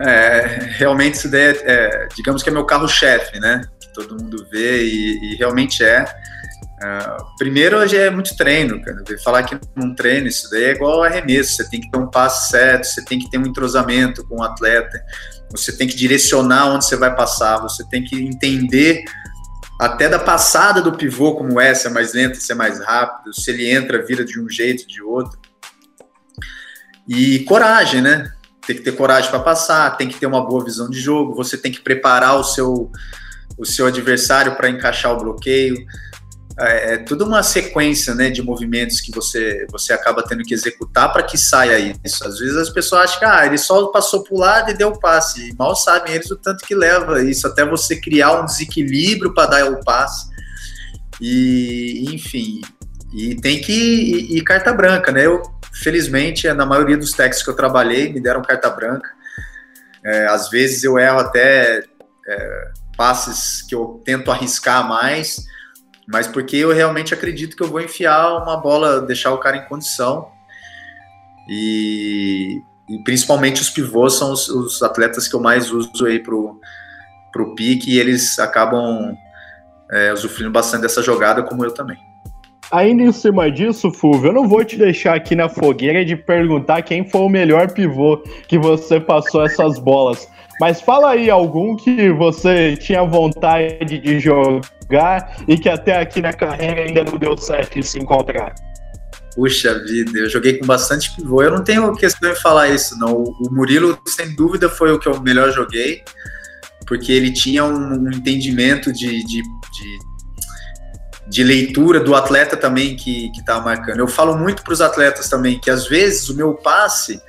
É, 0.00 0.66
realmente 0.78 1.14
isso 1.14 1.30
daí 1.30 1.42
é, 1.42 1.62
é, 1.64 2.08
digamos 2.16 2.42
que 2.42 2.50
é 2.50 2.52
meu 2.52 2.66
carro-chefe, 2.66 3.38
né? 3.38 3.60
Que 3.80 3.92
todo 3.92 4.20
mundo 4.20 4.44
vê 4.50 4.82
e, 4.82 5.34
e 5.34 5.36
realmente 5.36 5.84
é. 5.84 6.02
Uh, 6.02 7.24
primeiro, 7.38 7.78
hoje 7.78 7.96
é 7.96 8.10
muito 8.10 8.36
treino, 8.36 8.82
cara. 8.82 8.98
Falar 9.22 9.44
que 9.44 9.56
não 9.76 9.94
treino, 9.94 10.26
isso 10.26 10.50
daí 10.50 10.64
é 10.64 10.70
igual 10.72 11.04
arremesso. 11.04 11.54
Você 11.54 11.70
tem 11.70 11.80
que 11.80 11.88
ter 11.88 11.98
um 11.98 12.10
passo 12.10 12.50
certo, 12.50 12.84
você 12.84 13.04
tem 13.04 13.20
que 13.20 13.30
ter 13.30 13.38
um 13.38 13.46
entrosamento 13.46 14.26
com 14.26 14.40
o 14.40 14.42
atleta, 14.42 15.00
você 15.50 15.76
tem 15.76 15.86
que 15.86 15.96
direcionar 15.96 16.68
onde 16.68 16.84
você 16.84 16.96
vai 16.96 17.14
passar, 17.14 17.58
você 17.58 17.84
tem 17.88 18.02
que 18.02 18.16
entender 18.16 19.04
até 19.80 20.08
da 20.08 20.18
passada 20.18 20.80
do 20.80 20.92
pivô, 20.92 21.34
como 21.34 21.60
é, 21.60 21.74
se 21.74 21.86
é 21.86 21.90
mais 21.90 22.14
lento, 22.14 22.36
se 22.36 22.52
é 22.52 22.54
mais 22.54 22.80
rápido, 22.80 23.34
se 23.34 23.50
ele 23.50 23.70
entra, 23.70 24.04
vira 24.04 24.24
de 24.24 24.40
um 24.40 24.48
jeito, 24.48 24.86
de 24.86 25.02
outro. 25.02 25.38
E 27.06 27.40
coragem, 27.40 28.00
né? 28.00 28.32
Tem 28.66 28.76
que 28.76 28.82
ter 28.82 28.92
coragem 28.92 29.30
para 29.30 29.40
passar, 29.40 29.96
tem 29.96 30.08
que 30.08 30.18
ter 30.18 30.26
uma 30.26 30.46
boa 30.46 30.64
visão 30.64 30.88
de 30.88 30.98
jogo, 30.98 31.34
você 31.34 31.58
tem 31.58 31.72
que 31.72 31.80
preparar 31.80 32.36
o 32.36 32.44
seu, 32.44 32.90
o 33.58 33.64
seu 33.64 33.86
adversário 33.86 34.56
para 34.56 34.70
encaixar 34.70 35.12
o 35.12 35.18
bloqueio. 35.18 35.76
É, 36.58 36.94
é 36.94 36.98
tudo 36.98 37.24
uma 37.24 37.42
sequência 37.42 38.14
né, 38.14 38.30
de 38.30 38.40
movimentos 38.40 39.00
que 39.00 39.10
você, 39.10 39.66
você 39.70 39.92
acaba 39.92 40.22
tendo 40.22 40.44
que 40.44 40.54
executar 40.54 41.12
para 41.12 41.24
que 41.24 41.36
saia 41.36 41.78
isso. 41.78 42.26
Às 42.26 42.38
vezes 42.38 42.56
as 42.56 42.70
pessoas 42.70 43.02
acham 43.02 43.18
que 43.18 43.24
ah, 43.24 43.46
ele 43.46 43.58
só 43.58 43.86
passou 43.88 44.22
para 44.22 44.34
o 44.34 44.38
lado 44.38 44.70
e 44.70 44.74
deu 44.74 44.88
o 44.88 44.98
passe. 44.98 45.50
E 45.50 45.54
mal 45.56 45.74
sabem 45.74 46.14
eles 46.14 46.30
o 46.30 46.36
tanto 46.36 46.64
que 46.64 46.74
leva 46.74 47.22
isso, 47.24 47.46
até 47.46 47.64
você 47.64 48.00
criar 48.00 48.40
um 48.40 48.44
desequilíbrio 48.44 49.34
para 49.34 49.50
dar 49.50 49.70
o 49.70 49.82
passe. 49.82 50.28
E, 51.20 52.04
enfim, 52.12 52.60
e 53.12 53.34
tem 53.36 53.60
que 53.60 53.72
ir, 53.72 54.42
carta 54.42 54.72
branca, 54.72 55.12
né? 55.12 55.26
Eu, 55.26 55.42
felizmente, 55.72 56.52
na 56.52 56.66
maioria 56.66 56.96
dos 56.96 57.12
textos 57.12 57.44
que 57.44 57.50
eu 57.50 57.56
trabalhei, 57.56 58.12
me 58.12 58.20
deram 58.20 58.42
carta 58.42 58.68
branca. 58.70 59.08
É, 60.04 60.26
às 60.26 60.50
vezes 60.50 60.84
eu 60.84 60.98
erro 60.98 61.20
até 61.20 61.82
é, 62.26 62.70
passes 62.96 63.62
que 63.62 63.74
eu 63.74 64.02
tento 64.04 64.30
arriscar 64.30 64.86
mais, 64.86 65.44
mas 66.06 66.26
porque 66.26 66.56
eu 66.56 66.72
realmente 66.72 67.14
acredito 67.14 67.56
que 67.56 67.62
eu 67.62 67.68
vou 67.68 67.80
enfiar 67.80 68.42
uma 68.42 68.56
bola, 68.56 69.00
deixar 69.00 69.32
o 69.32 69.38
cara 69.38 69.56
em 69.56 69.64
condição. 69.64 70.28
E, 71.48 72.62
e 72.88 72.98
principalmente 73.04 73.60
os 73.60 73.70
pivôs 73.70 74.14
são 74.14 74.32
os, 74.32 74.48
os, 74.48 74.82
atletas 74.82 75.28
que 75.28 75.34
eu 75.34 75.40
mais 75.40 75.70
uso 75.70 76.06
aí 76.06 76.18
pro, 76.18 76.58
pro 77.32 77.54
pique 77.54 77.92
e 77.92 77.98
eles 77.98 78.38
acabam 78.38 79.14
é, 79.90 80.12
usufruindo 80.12 80.50
bastante 80.50 80.82
dessa 80.82 81.02
jogada, 81.02 81.42
como 81.42 81.64
eu 81.64 81.72
também. 81.72 81.98
Ainda 82.70 83.02
em 83.02 83.12
cima 83.12 83.50
disso, 83.50 83.90
Fulvio, 83.90 84.30
eu 84.30 84.32
não 84.32 84.48
vou 84.48 84.64
te 84.64 84.76
deixar 84.76 85.14
aqui 85.14 85.36
na 85.36 85.48
fogueira 85.48 86.04
de 86.04 86.16
perguntar 86.16 86.82
quem 86.82 87.08
foi 87.08 87.20
o 87.20 87.28
melhor 87.28 87.70
pivô 87.70 88.16
que 88.48 88.58
você 88.58 88.98
passou 88.98 89.44
essas 89.44 89.78
bolas. 89.78 90.28
Mas 90.60 90.80
fala 90.80 91.10
aí 91.10 91.28
algum 91.28 91.76
que 91.76 92.10
você 92.10 92.76
tinha 92.76 93.02
vontade 93.04 93.98
de 93.98 94.18
jogar 94.18 94.60
e 95.48 95.56
que 95.56 95.68
até 95.68 96.00
aqui 96.00 96.20
na 96.20 96.32
carreira 96.32 96.82
ainda 96.82 97.04
não 97.04 97.18
deu 97.18 97.36
certo 97.36 97.82
se 97.82 97.98
encontrar. 97.98 98.54
Puxa 99.34 99.82
vida, 99.84 100.18
eu 100.18 100.28
joguei 100.28 100.58
com 100.58 100.66
bastante 100.66 101.14
pivô. 101.14 101.42
Eu 101.42 101.50
não 101.50 101.64
tenho 101.64 101.92
questão 101.96 102.30
em 102.30 102.36
falar 102.36 102.68
isso, 102.68 102.96
não. 102.98 103.14
O 103.14 103.48
Murilo, 103.50 103.98
sem 104.06 104.34
dúvida, 104.34 104.68
foi 104.68 104.92
o 104.92 104.98
que 104.98 105.08
eu 105.08 105.20
melhor 105.20 105.50
joguei, 105.52 106.04
porque 106.86 107.10
ele 107.10 107.32
tinha 107.32 107.64
um 107.64 108.08
entendimento 108.12 108.92
de, 108.92 109.24
de, 109.24 109.42
de, 109.42 109.98
de 111.28 111.42
leitura 111.42 111.98
do 111.98 112.14
atleta 112.14 112.56
também 112.56 112.94
que 112.94 113.32
estava 113.36 113.64
marcando. 113.64 113.98
Eu 113.98 114.06
falo 114.06 114.36
muito 114.36 114.62
para 114.62 114.72
os 114.72 114.80
atletas 114.80 115.28
também 115.28 115.58
que 115.58 115.70
às 115.70 115.88
vezes 115.88 116.28
o 116.28 116.36
meu 116.36 116.54
passe 116.54 117.20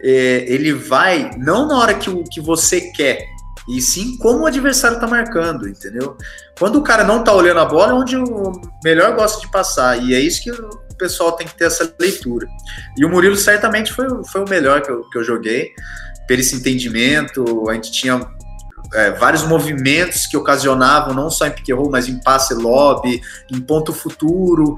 é, 0.00 0.44
ele 0.48 0.72
vai 0.72 1.30
não 1.36 1.66
na 1.66 1.76
hora 1.76 1.94
que, 1.94 2.10
que 2.32 2.40
você 2.40 2.80
quer, 2.92 3.26
e 3.68 3.80
sim 3.80 4.16
como 4.16 4.40
o 4.40 4.46
adversário 4.46 4.96
está 4.96 5.06
marcando, 5.06 5.68
entendeu? 5.68 6.16
Quando 6.58 6.76
o 6.76 6.82
cara 6.82 7.04
não 7.04 7.20
está 7.20 7.32
olhando 7.32 7.60
a 7.60 7.64
bola, 7.64 7.92
é 7.92 7.94
onde 7.94 8.16
o 8.16 8.52
melhor 8.82 9.14
gosta 9.14 9.40
de 9.40 9.50
passar, 9.50 10.02
e 10.02 10.14
é 10.14 10.20
isso 10.20 10.42
que 10.42 10.50
o 10.50 10.96
pessoal 10.96 11.32
tem 11.32 11.46
que 11.46 11.54
ter 11.54 11.64
essa 11.64 11.94
leitura. 12.00 12.48
E 12.96 13.04
o 13.04 13.08
Murilo 13.08 13.36
certamente 13.36 13.92
foi, 13.92 14.06
foi 14.24 14.44
o 14.44 14.48
melhor 14.48 14.80
que 14.80 14.90
eu, 14.90 15.08
que 15.10 15.18
eu 15.18 15.24
joguei, 15.24 15.72
por 16.26 16.38
esse 16.38 16.54
entendimento, 16.54 17.68
a 17.70 17.74
gente 17.74 17.90
tinha 17.90 18.20
é, 18.94 19.10
vários 19.12 19.44
movimentos 19.44 20.26
que 20.26 20.36
ocasionavam 20.36 21.14
não 21.14 21.30
só 21.30 21.46
em 21.46 21.50
pick 21.50 21.70
roll, 21.74 21.90
mas 21.90 22.08
em 22.08 22.20
passe 22.20 22.54
lobby, 22.54 23.20
em 23.50 23.60
ponto 23.60 23.92
futuro, 23.92 24.76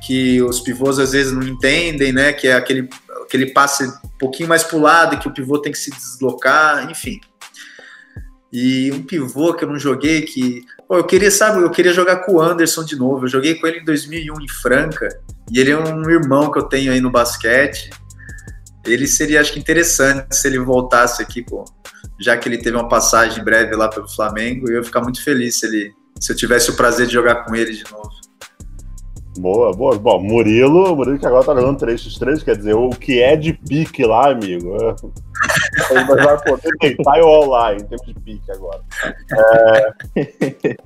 que 0.00 0.40
os 0.42 0.60
pivôs 0.60 0.98
às 0.98 1.12
vezes 1.12 1.32
não 1.32 1.42
entendem, 1.42 2.12
né? 2.12 2.32
Que 2.32 2.48
é 2.48 2.54
aquele, 2.54 2.88
aquele 3.22 3.52
passe 3.52 3.84
um 3.84 4.18
pouquinho 4.18 4.48
mais 4.48 4.62
para 4.62 4.76
o 4.76 4.80
lado, 4.80 5.18
que 5.18 5.28
o 5.28 5.32
pivô 5.32 5.58
tem 5.58 5.72
que 5.72 5.78
se 5.78 5.90
deslocar, 5.90 6.90
enfim. 6.90 7.20
E 8.52 8.90
um 8.92 9.02
pivô 9.02 9.54
que 9.54 9.64
eu 9.64 9.68
não 9.68 9.78
joguei, 9.78 10.22
que. 10.22 10.64
Pô, 10.88 10.96
eu 10.96 11.04
queria, 11.04 11.30
sabe, 11.30 11.62
eu 11.62 11.70
queria 11.70 11.92
jogar 11.92 12.24
com 12.24 12.32
o 12.32 12.40
Anderson 12.40 12.84
de 12.84 12.96
novo. 12.96 13.24
Eu 13.24 13.28
joguei 13.28 13.54
com 13.54 13.66
ele 13.66 13.78
em 13.80 13.84
2001 13.84 14.40
em 14.40 14.48
Franca. 14.48 15.08
E 15.52 15.58
ele 15.58 15.70
é 15.70 15.78
um 15.78 16.10
irmão 16.10 16.50
que 16.50 16.58
eu 16.58 16.64
tenho 16.64 16.92
aí 16.92 17.00
no 17.00 17.10
basquete. 17.10 17.90
Ele 18.84 19.06
seria, 19.06 19.40
acho 19.40 19.52
que, 19.52 19.60
interessante 19.60 20.34
se 20.34 20.48
ele 20.48 20.58
voltasse 20.58 21.22
aqui, 21.22 21.42
pô. 21.42 21.64
Já 22.18 22.36
que 22.36 22.48
ele 22.48 22.58
teve 22.58 22.76
uma 22.76 22.88
passagem 22.88 23.42
breve 23.44 23.74
lá 23.76 23.88
pelo 23.88 24.08
Flamengo, 24.08 24.68
eu 24.68 24.76
ia 24.76 24.84
ficar 24.84 25.00
muito 25.00 25.22
feliz 25.22 25.58
se 25.60 25.66
ele. 25.66 25.92
Se 26.18 26.32
eu 26.32 26.36
tivesse 26.36 26.70
o 26.70 26.76
prazer 26.76 27.06
de 27.06 27.12
jogar 27.12 27.44
com 27.44 27.54
ele 27.54 27.72
de 27.72 27.84
novo. 27.90 28.10
Boa, 29.38 29.72
boa. 29.72 29.96
Bom, 29.96 30.20
Murilo, 30.20 30.94
Murilo 30.94 31.18
que 31.18 31.26
agora 31.26 31.44
tá 31.44 31.54
jogando 31.54 31.80
3x3, 31.80 32.44
quer 32.44 32.56
dizer, 32.56 32.74
o 32.74 32.90
que 32.90 33.20
é 33.20 33.36
de 33.36 33.52
pique 33.52 34.04
lá, 34.04 34.30
amigo. 34.30 34.76
Ele 35.90 36.04
vai 36.04 36.42
poder 36.42 36.70
deitar 36.80 37.18
em 37.18 37.84
termos 37.84 38.06
de 38.06 38.14
pique 38.14 38.52
agora. 38.52 38.80
É... 39.32 40.76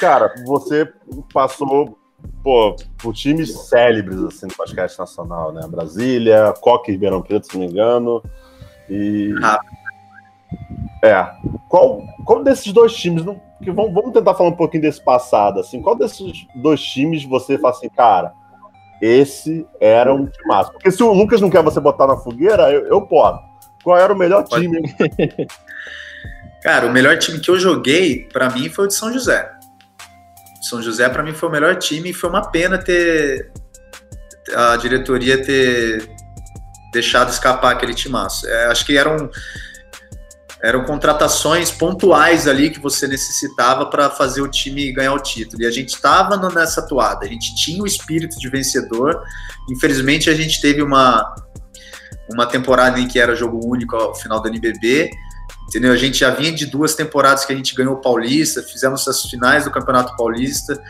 Cara, 0.00 0.34
você 0.46 0.90
passou 1.32 1.98
pô, 2.42 2.74
por 2.96 3.14
times 3.14 3.68
célebres 3.68 4.18
assim, 4.24 4.48
do 4.48 4.56
basquete 4.56 4.98
nacional, 4.98 5.52
né? 5.52 5.66
Brasília, 5.68 6.54
Coque 6.60 6.92
Ribeirão 6.92 7.22
Preto, 7.22 7.46
se 7.46 7.54
não 7.54 7.66
me 7.66 7.70
engano. 7.70 8.22
E. 8.88 9.34
Ah. 9.42 9.60
É. 11.04 11.26
Qual, 11.68 12.02
qual 12.24 12.42
desses 12.42 12.72
dois 12.72 12.94
times 12.94 13.24
não, 13.24 13.40
que 13.62 13.70
vamos, 13.70 13.92
vamos 13.92 14.12
tentar 14.12 14.34
falar 14.34 14.50
um 14.50 14.56
pouquinho 14.56 14.82
desse 14.82 15.02
passado, 15.02 15.60
assim. 15.60 15.80
Qual 15.82 15.94
desses 15.94 16.46
dois 16.56 16.82
times 16.82 17.24
você 17.24 17.58
fala 17.58 17.74
assim, 17.74 17.88
cara, 17.88 18.32
esse 19.00 19.66
era 19.80 20.12
um 20.12 20.26
timaço? 20.26 20.72
Porque 20.72 20.90
se 20.90 21.02
o 21.02 21.12
Lucas 21.12 21.40
não 21.40 21.50
quer 21.50 21.62
você 21.62 21.80
botar 21.80 22.06
na 22.06 22.16
fogueira, 22.16 22.70
eu, 22.72 22.86
eu 22.86 23.02
posso. 23.02 23.47
Qual 23.88 23.98
era 23.98 24.12
o 24.12 24.18
melhor 24.18 24.46
Pode. 24.46 24.66
time? 24.66 24.82
cara, 26.62 26.86
o 26.86 26.92
melhor 26.92 27.16
time 27.16 27.40
que 27.40 27.50
eu 27.50 27.58
joguei, 27.58 28.28
para 28.30 28.50
mim, 28.50 28.68
foi 28.68 28.84
o 28.84 28.88
de 28.88 28.94
São 28.94 29.10
José. 29.10 29.50
São 30.60 30.82
José, 30.82 31.08
para 31.08 31.22
mim, 31.22 31.32
foi 31.32 31.48
o 31.48 31.52
melhor 31.52 31.76
time 31.76 32.10
e 32.10 32.12
foi 32.12 32.28
uma 32.28 32.50
pena 32.50 32.76
ter 32.76 33.50
a 34.54 34.76
diretoria 34.76 35.42
ter 35.42 36.06
deixado 36.92 37.30
escapar 37.30 37.72
aquele 37.72 37.94
timaço. 37.94 38.46
É, 38.46 38.66
acho 38.66 38.84
que 38.84 38.94
era 38.94 39.10
um 39.10 39.30
eram 40.62 40.84
contratações 40.84 41.70
pontuais 41.70 42.46
ali 42.46 42.68
que 42.68 42.80
você 42.80 43.06
necessitava 43.06 43.86
para 43.86 44.10
fazer 44.10 44.42
o 44.42 44.48
time 44.48 44.92
ganhar 44.92 45.14
o 45.14 45.18
título. 45.18 45.62
E 45.62 45.66
a 45.66 45.70
gente 45.70 45.94
estava 45.94 46.36
nessa 46.50 46.82
toada, 46.86 47.24
a 47.24 47.28
gente 47.28 47.54
tinha 47.54 47.82
o 47.82 47.86
espírito 47.86 48.38
de 48.38 48.50
vencedor. 48.50 49.22
Infelizmente, 49.70 50.28
a 50.28 50.34
gente 50.34 50.60
teve 50.60 50.82
uma, 50.82 51.34
uma 52.30 52.46
temporada 52.46 53.00
em 53.00 53.08
que 53.08 53.18
era 53.18 53.34
jogo 53.34 53.60
único 53.64 53.96
ao 53.96 54.14
final 54.14 54.40
do 54.40 54.48
NBB. 54.48 55.10
Entendeu? 55.68 55.92
A 55.92 55.96
gente 55.96 56.18
já 56.18 56.30
vinha 56.30 56.52
de 56.52 56.66
duas 56.66 56.94
temporadas 56.94 57.44
que 57.44 57.52
a 57.52 57.56
gente 57.56 57.74
ganhou 57.74 57.94
o 57.94 58.00
Paulista, 58.00 58.62
fizemos 58.62 59.06
as 59.06 59.22
finais 59.22 59.64
do 59.64 59.70
Campeonato 59.70 60.16
Paulista, 60.16 60.82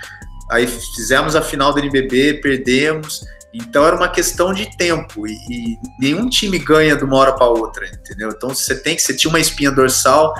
aí 0.50 0.66
fizemos 0.66 1.34
a 1.34 1.42
final 1.42 1.72
do 1.72 1.80
NBB, 1.80 2.34
perdemos. 2.34 3.20
Então 3.52 3.84
era 3.84 3.96
uma 3.96 4.08
questão 4.08 4.52
de 4.52 4.76
tempo 4.76 5.26
e, 5.26 5.32
e 5.50 5.78
nenhum 5.98 6.28
time 6.28 6.58
ganha 6.58 6.94
de 6.94 7.02
uma 7.02 7.16
hora 7.16 7.32
para 7.32 7.46
outra, 7.46 7.86
entendeu? 7.86 8.30
Então 8.30 8.50
você 8.50 8.76
tem 8.76 8.94
que 8.94 9.02
você 9.02 9.16
tinha 9.16 9.30
uma 9.30 9.40
espinha 9.40 9.70
dorsal, 9.70 10.32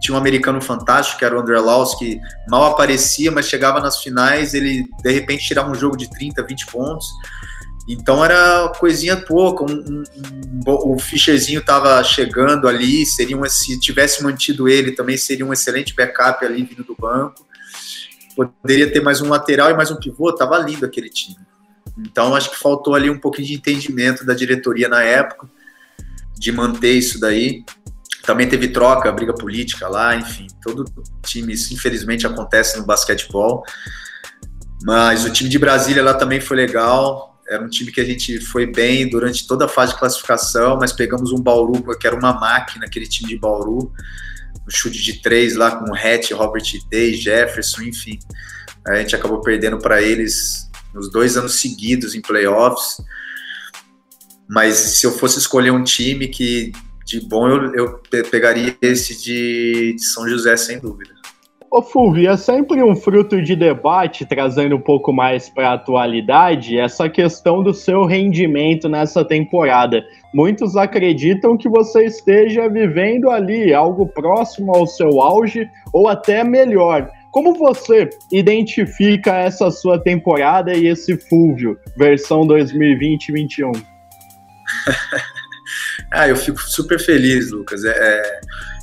tinha 0.00 0.14
um 0.14 0.18
americano 0.18 0.60
fantástico 0.60 1.18
que 1.18 1.24
era 1.24 1.36
o 1.36 1.40
André 1.40 1.58
Laus 1.58 1.94
que 1.94 2.20
mal 2.48 2.64
aparecia, 2.66 3.30
mas 3.30 3.48
chegava 3.48 3.80
nas 3.80 3.98
finais, 4.02 4.54
ele 4.54 4.84
de 5.02 5.12
repente 5.12 5.44
tirava 5.44 5.70
um 5.70 5.74
jogo 5.74 5.96
de 5.96 6.08
30, 6.08 6.42
20 6.42 6.66
pontos. 6.66 7.06
Então 7.88 8.24
era 8.24 8.68
coisinha 8.78 9.16
pouca. 9.16 9.64
Um, 9.64 9.74
um, 9.74 10.02
um, 10.16 10.92
o 10.94 10.98
Fischerzinho 10.98 11.60
estava 11.60 12.02
chegando 12.04 12.68
ali, 12.68 13.04
seria 13.06 13.36
se 13.48 13.78
tivesse 13.80 14.22
mantido 14.22 14.68
ele, 14.68 14.92
também 14.92 15.16
seria 15.16 15.44
um 15.44 15.52
excelente 15.52 15.94
backup 15.94 16.44
ali 16.44 16.62
vindo 16.62 16.84
do 16.84 16.94
banco. 16.94 17.46
Poderia 18.62 18.90
ter 18.90 19.02
mais 19.02 19.20
um 19.20 19.28
lateral 19.28 19.70
e 19.70 19.74
mais 19.74 19.90
um 19.90 19.96
pivô, 19.96 20.32
tava 20.34 20.58
lindo 20.58 20.86
aquele 20.86 21.10
time. 21.10 21.36
Então, 21.98 22.34
acho 22.34 22.50
que 22.50 22.58
faltou 22.58 22.94
ali 22.94 23.10
um 23.10 23.18
pouquinho 23.18 23.48
de 23.48 23.54
entendimento 23.54 24.24
da 24.24 24.32
diretoria 24.32 24.88
na 24.88 25.02
época, 25.02 25.48
de 26.38 26.52
manter 26.52 26.92
isso 26.92 27.20
daí. 27.20 27.64
Também 28.22 28.48
teve 28.48 28.68
troca, 28.68 29.10
briga 29.12 29.34
política 29.34 29.88
lá, 29.88 30.14
enfim, 30.14 30.46
todo 30.62 30.84
time, 31.22 31.52
isso 31.54 31.74
infelizmente 31.74 32.26
acontece 32.26 32.78
no 32.78 32.86
basquetebol. 32.86 33.64
Mas 34.82 35.24
o 35.24 35.30
time 35.30 35.50
de 35.50 35.58
Brasília 35.58 36.02
lá 36.02 36.14
também 36.14 36.40
foi 36.40 36.56
legal. 36.56 37.29
Era 37.50 37.64
um 37.64 37.68
time 37.68 37.90
que 37.90 38.00
a 38.00 38.04
gente 38.04 38.40
foi 38.40 38.64
bem 38.64 39.10
durante 39.10 39.44
toda 39.44 39.64
a 39.64 39.68
fase 39.68 39.92
de 39.92 39.98
classificação, 39.98 40.78
mas 40.78 40.92
pegamos 40.92 41.32
um 41.32 41.42
Bauru, 41.42 41.82
que 41.98 42.06
era 42.06 42.14
uma 42.14 42.32
máquina, 42.32 42.86
aquele 42.86 43.08
time 43.08 43.28
de 43.28 43.36
Bauru. 43.36 43.92
O 44.64 44.70
chute 44.70 45.02
de 45.02 45.20
três 45.20 45.56
lá 45.56 45.72
com 45.72 45.90
o 45.90 45.94
Hatch, 45.94 46.30
Robert 46.30 46.62
Day, 46.88 47.12
Jefferson, 47.12 47.82
enfim. 47.82 48.20
A 48.86 48.96
gente 48.96 49.16
acabou 49.16 49.40
perdendo 49.40 49.78
para 49.78 50.00
eles 50.00 50.70
nos 50.94 51.10
dois 51.10 51.36
anos 51.36 51.60
seguidos 51.60 52.14
em 52.14 52.20
playoffs. 52.20 52.98
Mas 54.48 54.76
se 54.76 55.04
eu 55.04 55.10
fosse 55.10 55.40
escolher 55.40 55.72
um 55.72 55.82
time 55.82 56.28
que 56.28 56.70
de 57.04 57.20
bom, 57.20 57.48
eu, 57.48 57.72
eu 57.74 57.98
pegaria 58.30 58.76
esse 58.80 59.20
de, 59.20 59.94
de 59.94 60.04
São 60.04 60.28
José, 60.28 60.56
sem 60.56 60.78
dúvida. 60.78 61.19
Ô 61.72 61.82
Fulvio, 61.82 62.28
é 62.28 62.36
sempre 62.36 62.82
um 62.82 62.96
fruto 62.96 63.40
de 63.40 63.54
debate, 63.54 64.26
trazendo 64.26 64.74
um 64.74 64.80
pouco 64.80 65.12
mais 65.12 65.48
para 65.48 65.68
a 65.68 65.74
atualidade, 65.74 66.76
essa 66.76 67.08
questão 67.08 67.62
do 67.62 67.72
seu 67.72 68.04
rendimento 68.04 68.88
nessa 68.88 69.24
temporada. 69.24 70.04
Muitos 70.34 70.76
acreditam 70.76 71.56
que 71.56 71.68
você 71.68 72.06
esteja 72.06 72.68
vivendo 72.68 73.30
ali 73.30 73.72
algo 73.72 74.08
próximo 74.08 74.74
ao 74.74 74.84
seu 74.84 75.20
auge 75.20 75.70
ou 75.92 76.08
até 76.08 76.42
melhor. 76.42 77.08
Como 77.30 77.54
você 77.54 78.10
identifica 78.32 79.36
essa 79.36 79.70
sua 79.70 79.96
temporada 79.96 80.74
e 80.74 80.88
esse 80.88 81.16
Fulvio, 81.28 81.78
versão 81.96 82.40
2020-21? 82.48 83.80
ah, 86.10 86.26
eu 86.26 86.34
fico 86.34 86.60
super 86.62 86.98
feliz, 86.98 87.52
Lucas. 87.52 87.84
É, 87.84 87.90
é, 87.90 88.40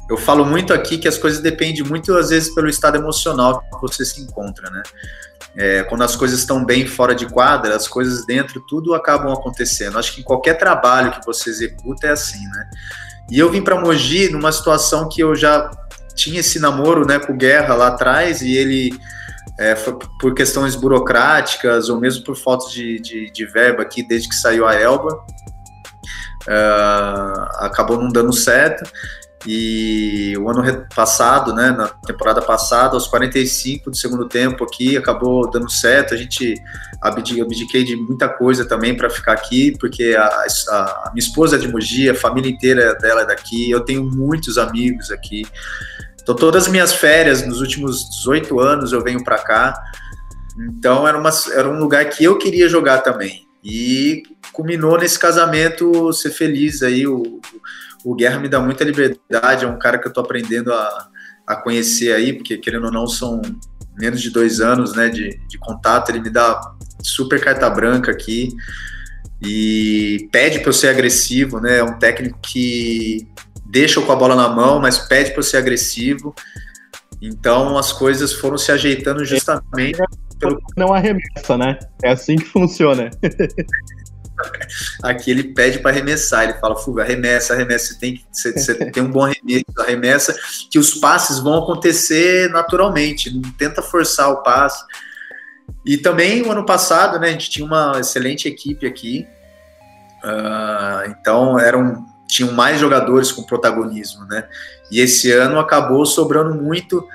eu 0.10 0.18
falo 0.18 0.46
muito 0.46 0.74
aqui 0.74 0.98
que 0.98 1.08
as 1.08 1.18
coisas 1.18 1.42
dependem 1.42 1.84
muito, 1.84 2.16
às 2.16 2.30
vezes, 2.30 2.54
pelo 2.54 2.70
estado 2.70 2.98
emocional 2.98 3.62
que 3.62 3.82
você 3.82 4.06
se 4.06 4.22
encontra, 4.22 4.70
né? 4.70 4.84
É, 5.56 5.84
quando 5.84 6.04
as 6.04 6.16
coisas 6.16 6.40
estão 6.40 6.64
bem 6.64 6.86
fora 6.86 7.16
de 7.16 7.26
quadra, 7.26 7.76
as 7.76 7.88
coisas 7.88 8.26
dentro, 8.26 8.62
tudo 8.68 8.94
acabam 8.94 9.34
acontecendo. 9.34 9.98
Acho 9.98 10.14
que 10.14 10.22
em 10.22 10.24
qualquer 10.24 10.54
trabalho 10.54 11.12
que 11.12 11.26
você 11.26 11.50
executa 11.50 12.08
é 12.08 12.12
assim, 12.12 12.44
né? 12.48 12.70
E 13.30 13.38
eu 13.38 13.50
vim 13.52 13.62
para 13.62 13.80
Mogi 13.80 14.30
numa 14.30 14.52
situação 14.52 15.10
que 15.10 15.22
eu 15.22 15.36
já 15.36 15.70
tinha 16.16 16.40
esse 16.40 16.60
namoro 16.60 17.06
né, 17.06 17.20
com 17.20 17.38
Guerra 17.38 17.76
lá 17.76 17.88
atrás 17.88 18.42
e 18.42 18.56
ele, 18.56 18.98
é, 19.60 19.76
por 20.20 20.34
questões 20.34 20.76
burocráticas 20.76 21.90
ou 21.90 22.00
mesmo 22.00 22.24
por 22.24 22.36
falta 22.36 22.70
de, 22.70 23.00
de, 23.00 23.32
de 23.32 23.46
verba 23.46 23.84
aqui 23.84 24.02
desde 24.02 24.30
que 24.30 24.36
saiu 24.36 24.66
a 24.66 24.74
Elba, 24.74 25.14
uh, 26.48 27.66
acabou 27.66 28.02
não 28.02 28.10
dando 28.10 28.34
certo. 28.34 28.90
E 29.46 30.36
o 30.38 30.50
ano 30.50 30.86
passado, 30.96 31.54
né, 31.54 31.70
na 31.70 31.88
temporada 31.88 32.42
passada, 32.42 32.96
aos 32.96 33.08
45 33.08 33.92
do 33.92 33.96
segundo 33.96 34.28
tempo 34.28 34.64
aqui, 34.64 34.98
acabou 34.98 35.50
dando 35.50 35.70
certo. 35.70 36.14
A 36.14 36.18
gente 36.18 36.56
abdiquei 37.02 37.84
de 37.84 37.96
muita 37.96 38.28
coisa 38.28 38.66
também 38.66 38.98
para 38.98 39.10
ficar 39.10 39.34
aqui, 39.34 39.78
porque 39.80 40.16
a, 40.18 40.26
a, 40.26 41.12
minha 41.14 41.24
esposa 41.24 41.56
é 41.56 41.60
de 41.60 41.68
Mogi, 41.68 42.10
a 42.10 42.16
família 42.16 42.50
inteira 42.50 42.96
dela 42.96 43.22
é 43.22 43.26
daqui, 43.26 43.70
eu 43.70 43.82
tenho 43.82 44.04
muitos 44.04 44.58
amigos 44.58 45.12
aqui. 45.12 45.46
Então, 46.22 46.36
todas 46.36 46.64
as 46.64 46.70
minhas 46.70 46.94
férias 46.94 47.46
nos 47.46 47.62
últimos 47.62 48.10
18 48.10 48.60
anos 48.60 48.92
eu 48.92 49.02
venho 49.02 49.24
para 49.24 49.38
cá. 49.38 49.82
Então, 50.60 51.08
era, 51.08 51.18
uma, 51.18 51.30
era 51.54 51.70
um 51.70 51.78
lugar 51.80 52.10
que 52.10 52.24
eu 52.24 52.38
queria 52.38 52.68
jogar 52.68 52.98
também. 53.00 53.48
E 53.64 54.24
culminou 54.52 54.98
nesse 54.98 55.18
casamento 55.18 56.12
ser 56.12 56.32
feliz 56.32 56.82
aí. 56.82 57.08
O, 57.08 57.22
o 57.22 57.40
Guerra 58.16 58.40
me 58.40 58.50
dá 58.50 58.60
muita 58.60 58.84
liberdade, 58.84 59.66
é 59.66 59.68
um 59.68 59.80
cara 59.80 59.98
que 59.98 60.08
eu 60.08 60.14
tô 60.14 60.22
aprendendo 60.22 60.72
a, 60.74 61.10
a 61.46 61.56
conhecer 61.56 62.14
aí, 62.14 62.34
porque 62.34 62.58
querendo 62.58 62.86
ou 62.86 62.92
não, 62.92 63.08
são 63.08 63.42
menos 63.98 64.22
de 64.22 64.30
dois 64.30 64.60
anos 64.60 64.94
né, 64.96 65.10
de, 65.10 65.40
de 65.48 65.58
contato. 65.58 66.10
Ele 66.10 66.22
me 66.22 66.30
dá 66.30 66.60
super 67.02 67.44
carta 67.44 67.70
branca 67.70 68.12
aqui 68.12 68.50
e 69.42 70.28
pede 70.32 70.60
para 70.60 70.70
eu 70.70 70.74
ser 70.74 70.90
agressivo, 70.90 71.60
né? 71.60 71.78
É 71.80 71.84
um 71.84 71.98
técnico 71.98 72.40
que 72.42 73.28
deixa 73.66 74.02
com 74.02 74.12
a 74.12 74.16
bola 74.16 74.36
na 74.36 74.50
mão, 74.50 74.80
mas 74.80 75.00
pede 75.00 75.32
para 75.34 75.44
ser 75.44 75.58
agressivo. 75.58 76.34
Então 77.22 77.78
as 77.78 77.92
coisas 77.92 78.34
foram 78.34 78.58
se 78.58 78.72
ajeitando 78.72 79.26
justamente 79.26 80.00
pelo... 80.40 80.60
não 80.76 80.94
arremessa, 80.94 81.58
né? 81.58 81.78
É 82.04 82.12
assim 82.12 82.36
que 82.36 82.46
funciona. 82.46 83.10
Aqui 85.04 85.32
ele 85.32 85.44
pede 85.44 85.80
para 85.80 85.92
arremessar, 85.92 86.44
ele 86.44 86.54
fala, 86.60 86.76
Fuga, 86.76 87.04
arremessa, 87.04 87.54
arremessa, 87.54 87.94
você 87.94 88.00
tem, 88.00 88.26
você, 88.32 88.52
você 88.52 88.76
tem 88.92 89.04
um 89.04 89.12
bom 89.12 89.24
arremesso, 89.24 89.66
arremessa, 89.80 90.36
que 90.70 90.78
os 90.78 90.94
passes 90.96 91.40
vão 91.40 91.64
acontecer 91.64 92.50
naturalmente, 92.50 93.34
não 93.34 93.52
tenta 93.54 93.82
forçar 93.82 94.30
o 94.30 94.44
passe. 94.44 94.84
E 95.86 95.98
também 95.98 96.42
o 96.44 96.52
ano 96.52 96.66
passado, 96.66 97.20
né, 97.20 97.30
a 97.30 97.32
gente 97.32 97.50
tinha 97.50 97.66
uma 97.66 98.00
excelente 98.00 98.48
equipe 98.48 98.86
aqui, 98.86 99.28
uh, 100.24 101.10
então 101.10 101.60
eram, 101.60 102.06
tinham 102.28 102.52
mais 102.54 102.80
jogadores 102.80 103.32
com 103.32 103.44
protagonismo, 103.44 104.26
né, 104.26 104.48
e 104.92 105.00
esse 105.00 105.32
ano 105.32 105.60
acabou 105.60 106.06
sobrando 106.06 106.56
muito 106.56 107.06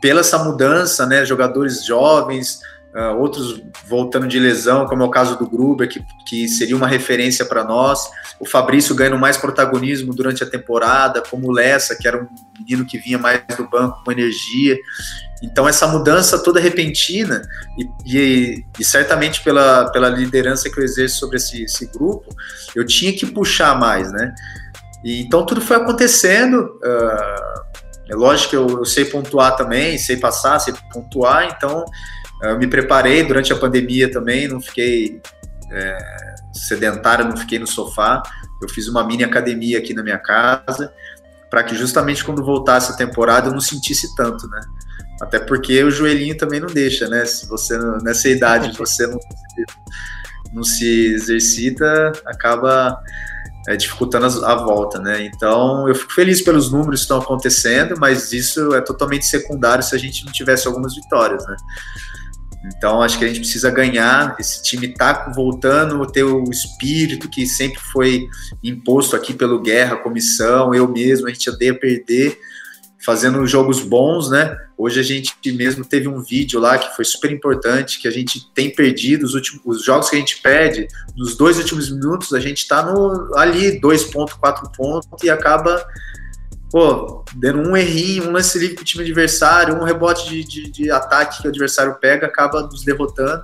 pela 0.00 0.20
essa 0.20 0.38
mudança, 0.38 1.06
né, 1.06 1.24
jogadores 1.24 1.84
jovens, 1.84 2.60
Uh, 2.98 3.16
outros 3.16 3.62
voltando 3.86 4.26
de 4.26 4.40
lesão, 4.40 4.84
como 4.84 5.04
é 5.04 5.06
o 5.06 5.10
caso 5.10 5.38
do 5.38 5.48
Gruber, 5.48 5.88
que, 5.88 6.04
que 6.26 6.48
seria 6.48 6.74
uma 6.74 6.88
referência 6.88 7.44
para 7.44 7.62
nós. 7.62 8.00
O 8.40 8.44
Fabrício 8.44 8.92
ganhando 8.92 9.16
mais 9.16 9.36
protagonismo 9.36 10.12
durante 10.12 10.42
a 10.42 10.46
temporada, 10.46 11.22
como 11.22 11.46
o 11.46 11.52
Lessa, 11.52 11.94
que 11.94 12.08
era 12.08 12.20
um 12.20 12.26
menino 12.58 12.84
que 12.84 12.98
vinha 12.98 13.16
mais 13.16 13.40
do 13.56 13.68
banco 13.68 14.02
com 14.02 14.10
energia. 14.10 14.76
Então, 15.44 15.68
essa 15.68 15.86
mudança 15.86 16.42
toda 16.42 16.58
repentina, 16.58 17.40
e, 17.78 18.18
e, 18.18 18.64
e 18.80 18.84
certamente 18.84 19.44
pela, 19.44 19.88
pela 19.92 20.08
liderança 20.08 20.68
que 20.68 20.80
eu 20.80 20.82
exerço 20.82 21.20
sobre 21.20 21.36
esse, 21.36 21.62
esse 21.62 21.86
grupo, 21.86 22.34
eu 22.74 22.84
tinha 22.84 23.12
que 23.12 23.26
puxar 23.26 23.78
mais, 23.78 24.10
né? 24.10 24.34
E, 25.04 25.22
então, 25.22 25.46
tudo 25.46 25.60
foi 25.60 25.76
acontecendo. 25.76 26.80
Uh, 26.82 27.68
é 28.10 28.16
lógico 28.16 28.50
que 28.50 28.56
eu, 28.56 28.68
eu 28.78 28.84
sei 28.84 29.04
pontuar 29.04 29.54
também, 29.54 29.98
sei 29.98 30.16
passar, 30.16 30.58
sei 30.58 30.74
pontuar, 30.92 31.54
então 31.56 31.84
eu 32.42 32.58
me 32.58 32.66
preparei 32.66 33.22
durante 33.24 33.52
a 33.52 33.56
pandemia 33.56 34.10
também, 34.10 34.46
não 34.46 34.60
fiquei 34.60 35.20
é, 35.70 35.98
sedentário, 36.52 37.24
não 37.24 37.36
fiquei 37.36 37.58
no 37.58 37.66
sofá. 37.66 38.22
Eu 38.62 38.68
fiz 38.68 38.88
uma 38.88 39.04
mini 39.04 39.24
academia 39.24 39.78
aqui 39.78 39.94
na 39.94 40.02
minha 40.02 40.18
casa, 40.18 40.92
para 41.50 41.62
que 41.62 41.74
justamente 41.74 42.24
quando 42.24 42.44
voltasse 42.44 42.92
a 42.92 42.96
temporada 42.96 43.48
eu 43.48 43.52
não 43.52 43.60
sentisse 43.60 44.14
tanto, 44.14 44.48
né? 44.48 44.60
Até 45.20 45.38
porque 45.38 45.82
o 45.82 45.90
joelhinho 45.90 46.36
também 46.36 46.60
não 46.60 46.68
deixa, 46.68 47.08
né? 47.08 47.24
Se 47.24 47.48
você 47.48 47.78
nessa 48.02 48.28
idade 48.28 48.74
você 48.78 49.06
não, 49.06 49.18
não 50.52 50.62
se 50.62 51.14
exercita, 51.14 52.12
acaba 52.24 53.00
é, 53.68 53.76
dificultando 53.76 54.44
a, 54.44 54.52
a, 54.52 54.54
volta, 54.56 54.98
né? 54.98 55.24
Então 55.24 55.88
eu 55.88 55.94
fico 55.94 56.12
feliz 56.12 56.42
pelos 56.42 56.70
números 56.70 57.00
que 57.00 57.04
estão 57.04 57.18
acontecendo, 57.18 57.94
mas 57.98 58.32
isso 58.32 58.74
é 58.74 58.80
totalmente 58.80 59.26
secundário 59.26 59.82
se 59.82 59.94
a 59.94 59.98
gente 59.98 60.24
não 60.24 60.32
tivesse 60.32 60.66
algumas 60.66 60.94
vitórias, 60.94 61.44
né? 61.46 61.56
Então, 62.64 63.02
acho 63.02 63.18
que 63.18 63.24
a 63.24 63.28
gente 63.28 63.40
precisa 63.40 63.70
ganhar. 63.70 64.36
Esse 64.38 64.62
time 64.62 64.88
está 64.88 65.30
voltando 65.34 66.04
ter 66.06 66.24
o 66.24 66.44
espírito 66.50 67.28
que 67.28 67.46
sempre 67.46 67.80
foi 67.92 68.26
imposto 68.62 69.14
aqui 69.14 69.32
pelo 69.32 69.60
Guerra, 69.60 69.96
comissão, 69.96 70.74
eu 70.74 70.88
mesmo. 70.88 71.28
A 71.28 71.30
gente 71.30 71.48
odeia 71.48 71.78
perder, 71.78 72.38
fazendo 73.04 73.46
jogos 73.46 73.80
bons, 73.80 74.30
né? 74.30 74.56
Hoje 74.76 75.00
a 75.00 75.02
gente 75.02 75.34
mesmo 75.52 75.84
teve 75.84 76.08
um 76.08 76.22
vídeo 76.22 76.60
lá 76.60 76.78
que 76.78 76.94
foi 76.94 77.04
super 77.04 77.30
importante, 77.30 78.00
que 78.00 78.06
a 78.06 78.10
gente 78.10 78.52
tem 78.52 78.70
perdido 78.70 79.24
os 79.24 79.34
últimos 79.34 79.60
os 79.64 79.84
jogos 79.84 80.10
que 80.10 80.16
a 80.16 80.18
gente 80.18 80.40
perde, 80.40 80.86
nos 81.16 81.36
dois 81.36 81.58
últimos 81.58 81.90
minutos, 81.90 82.32
a 82.32 82.40
gente 82.40 82.58
está 82.58 82.86
ali, 83.34 83.80
2.4 83.80 84.70
pontos, 84.76 85.08
e 85.22 85.30
acaba 85.30 85.84
pô, 86.70 87.24
dando 87.34 87.68
um 87.68 87.76
errinho, 87.76 88.28
um 88.28 88.32
lance 88.32 88.58
livre 88.58 88.76
pro 88.76 88.84
time 88.84 89.04
adversário, 89.04 89.74
um 89.74 89.84
rebote 89.84 90.28
de, 90.28 90.44
de, 90.44 90.70
de, 90.70 90.90
ataque 90.90 91.40
que 91.40 91.48
o 91.48 91.50
adversário 91.50 91.94
pega, 92.00 92.26
acaba 92.26 92.62
nos 92.62 92.84
derrotando. 92.84 93.42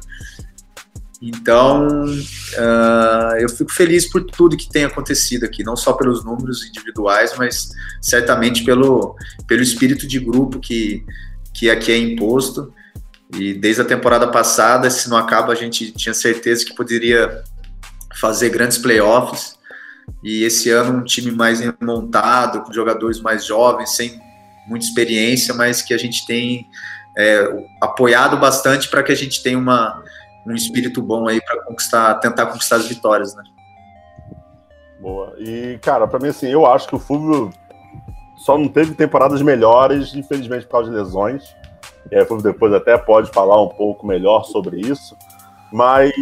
Então, 1.22 1.86
uh, 2.04 3.36
eu 3.38 3.48
fico 3.48 3.72
feliz 3.72 4.10
por 4.10 4.22
tudo 4.24 4.58
que 4.58 4.68
tem 4.68 4.84
acontecido 4.84 5.44
aqui, 5.44 5.62
não 5.64 5.74
só 5.74 5.94
pelos 5.94 6.22
números 6.22 6.66
individuais, 6.66 7.32
mas 7.38 7.70
certamente 8.02 8.62
pelo, 8.62 9.16
pelo 9.48 9.62
espírito 9.62 10.06
de 10.06 10.20
grupo 10.20 10.60
que, 10.60 11.02
que 11.54 11.70
aqui 11.70 11.92
é 11.92 11.96
imposto. 11.96 12.72
E 13.34 13.54
desde 13.54 13.80
a 13.80 13.84
temporada 13.86 14.28
passada, 14.28 14.90
se 14.90 15.08
não 15.08 15.16
acaba, 15.16 15.52
a 15.52 15.56
gente 15.56 15.92
tinha 15.92 16.12
certeza 16.12 16.64
que 16.64 16.74
poderia 16.74 17.42
fazer 18.20 18.50
grandes 18.50 18.76
playoffs. 18.76 19.56
E 20.22 20.44
esse 20.44 20.70
ano 20.70 20.98
um 20.98 21.04
time 21.04 21.30
mais 21.30 21.60
montado, 21.80 22.62
com 22.62 22.72
jogadores 22.72 23.20
mais 23.20 23.44
jovens, 23.44 23.94
sem 23.96 24.20
muita 24.66 24.86
experiência, 24.86 25.54
mas 25.54 25.82
que 25.82 25.92
a 25.92 25.98
gente 25.98 26.26
tem 26.26 26.66
é, 27.16 27.66
apoiado 27.80 28.36
bastante 28.38 28.88
para 28.88 29.02
que 29.02 29.12
a 29.12 29.14
gente 29.14 29.42
tenha 29.42 29.58
uma, 29.58 30.02
um 30.46 30.54
espírito 30.54 31.02
bom 31.02 31.28
aí 31.28 31.40
para 31.40 31.62
conquistar, 31.64 32.14
tentar 32.16 32.46
conquistar 32.46 32.76
as 32.76 32.86
vitórias, 32.86 33.34
né? 33.34 33.42
Boa. 35.00 35.34
E, 35.38 35.78
cara, 35.82 36.06
para 36.06 36.18
mim, 36.18 36.28
assim, 36.28 36.48
eu 36.48 36.64
acho 36.66 36.88
que 36.88 36.94
o 36.94 36.98
Fúvio 36.98 37.50
só 38.38 38.56
não 38.56 38.68
teve 38.68 38.94
temporadas 38.94 39.42
melhores, 39.42 40.14
infelizmente, 40.14 40.64
por 40.64 40.72
causa 40.72 40.90
de 40.90 40.96
lesões. 40.96 41.44
E 42.10 42.16
aí, 42.16 42.26
depois 42.42 42.72
até 42.72 42.96
pode 42.96 43.30
falar 43.30 43.62
um 43.62 43.68
pouco 43.68 44.06
melhor 44.06 44.44
sobre 44.44 44.80
isso. 44.80 45.16
Mas 45.72 46.12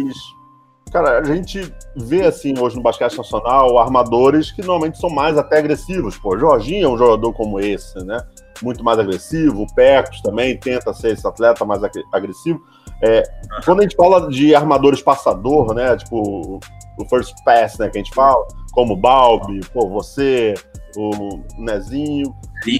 Cara, 0.93 1.17
a 1.17 1.23
gente 1.23 1.73
vê, 1.95 2.21
assim, 2.21 2.53
hoje 2.55 2.75
no 2.75 2.83
basquete 2.83 3.17
nacional, 3.17 3.79
armadores 3.79 4.51
que 4.51 4.61
normalmente 4.61 4.99
são 4.99 5.09
mais 5.09 5.39
até 5.39 5.57
agressivos. 5.57 6.19
Pô, 6.19 6.37
Jorginho 6.37 6.85
é 6.85 6.87
um 6.87 6.95
jogador 6.95 7.33
como 7.33 7.59
esse, 7.59 7.97
né? 8.05 8.23
Muito 8.61 8.83
mais 8.83 8.99
agressivo. 8.99 9.63
O 9.63 9.73
Pecos 9.73 10.21
também 10.21 10.55
tenta 10.55 10.93
ser 10.93 11.13
esse 11.13 11.27
atleta 11.27 11.65
mais 11.65 11.81
agressivo. 12.13 12.61
É, 13.01 13.23
quando 13.65 13.79
a 13.79 13.81
gente 13.81 13.95
fala 13.95 14.29
de 14.29 14.53
armadores 14.53 15.01
passador, 15.01 15.73
né? 15.73 15.97
Tipo, 15.97 16.59
o 16.99 17.05
first 17.09 17.33
pass, 17.43 17.79
né? 17.79 17.89
Que 17.89 17.97
a 17.97 18.03
gente 18.03 18.13
fala, 18.13 18.45
como 18.71 18.93
o 18.93 18.97
Balbi, 18.97 19.61
pô, 19.73 19.89
você, 19.89 20.53
o 20.95 21.39
Nezinho. 21.57 22.31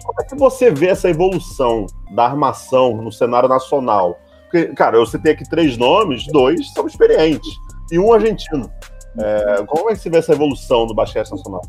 Como 0.06 0.22
é 0.22 0.24
que 0.24 0.36
você 0.36 0.70
vê 0.70 0.90
essa 0.90 1.10
evolução 1.10 1.88
da 2.14 2.26
armação 2.26 2.96
no 2.96 3.12
cenário 3.12 3.50
nacional? 3.50 4.20
Porque, 4.44 4.68
cara, 4.76 4.98
eu 4.98 5.06
citei 5.08 5.32
aqui 5.32 5.50
três 5.50 5.78
nomes, 5.78 6.28
dois 6.28 6.72
são 6.74 6.86
experientes 6.86 7.63
e 7.92 8.00
um 8.00 8.14
argentino. 8.14 8.72
É, 9.20 9.64
como 9.68 9.90
é 9.90 9.94
que 9.94 10.02
você 10.02 10.10
vê 10.10 10.18
essa 10.18 10.34
evolução 10.34 10.88
do 10.88 10.96
basquete 10.96 11.30
nacional? 11.30 11.62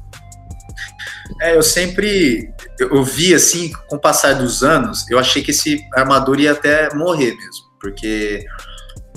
É, 1.41 1.57
eu 1.57 1.63
sempre 1.63 2.53
eu 2.79 3.03
vi 3.03 3.35
assim, 3.35 3.73
com 3.89 3.97
o 3.97 4.01
passar 4.01 4.35
dos 4.35 4.63
anos, 4.63 5.09
eu 5.11 5.19
achei 5.19 5.43
que 5.43 5.51
esse 5.51 5.87
armador 5.95 6.39
ia 6.39 6.53
até 6.53 6.95
morrer 6.95 7.35
mesmo, 7.35 7.67
porque 7.81 8.45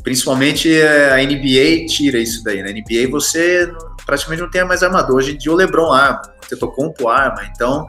principalmente 0.03 0.73
é, 0.73 1.11
a 1.11 1.17
NBA 1.17 1.85
tira 1.87 2.17
isso 2.17 2.43
daí. 2.43 2.61
Na 2.61 2.69
NBA 2.69 3.09
você 3.09 3.69
praticamente 4.05 4.41
não 4.41 4.49
tem 4.49 4.63
mais 4.63 4.83
armador. 4.83 5.17
Hoje 5.17 5.33
em 5.33 5.37
dia 5.37 5.51
o 5.51 5.55
LeBron 5.55 5.91
arma, 5.91 6.21
o 6.43 6.47
Tetocompo 6.47 7.09
arma, 7.09 7.43
então 7.53 7.85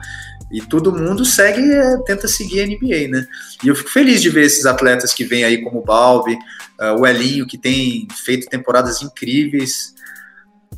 e 0.51 0.63
todo 0.63 0.97
mundo 0.97 1.25
segue, 1.25 1.61
é, 1.61 1.99
tenta 1.99 2.27
seguir 2.27 2.63
a 2.63 2.67
NBA, 2.67 3.09
né? 3.09 3.27
E 3.63 3.69
eu 3.69 3.75
fico 3.75 3.91
feliz 3.91 4.23
de 4.23 4.31
ver 4.31 4.45
esses 4.45 4.65
atletas 4.65 5.13
que 5.13 5.25
vêm 5.25 5.45
aí 5.45 5.63
como 5.63 5.81
o 5.81 5.85
Balbi, 5.85 6.35
uh, 6.81 6.99
o 6.99 7.07
Elinho, 7.07 7.47
que 7.47 7.59
tem 7.59 8.09
feito 8.25 8.49
temporadas 8.49 9.03
incríveis. 9.03 9.95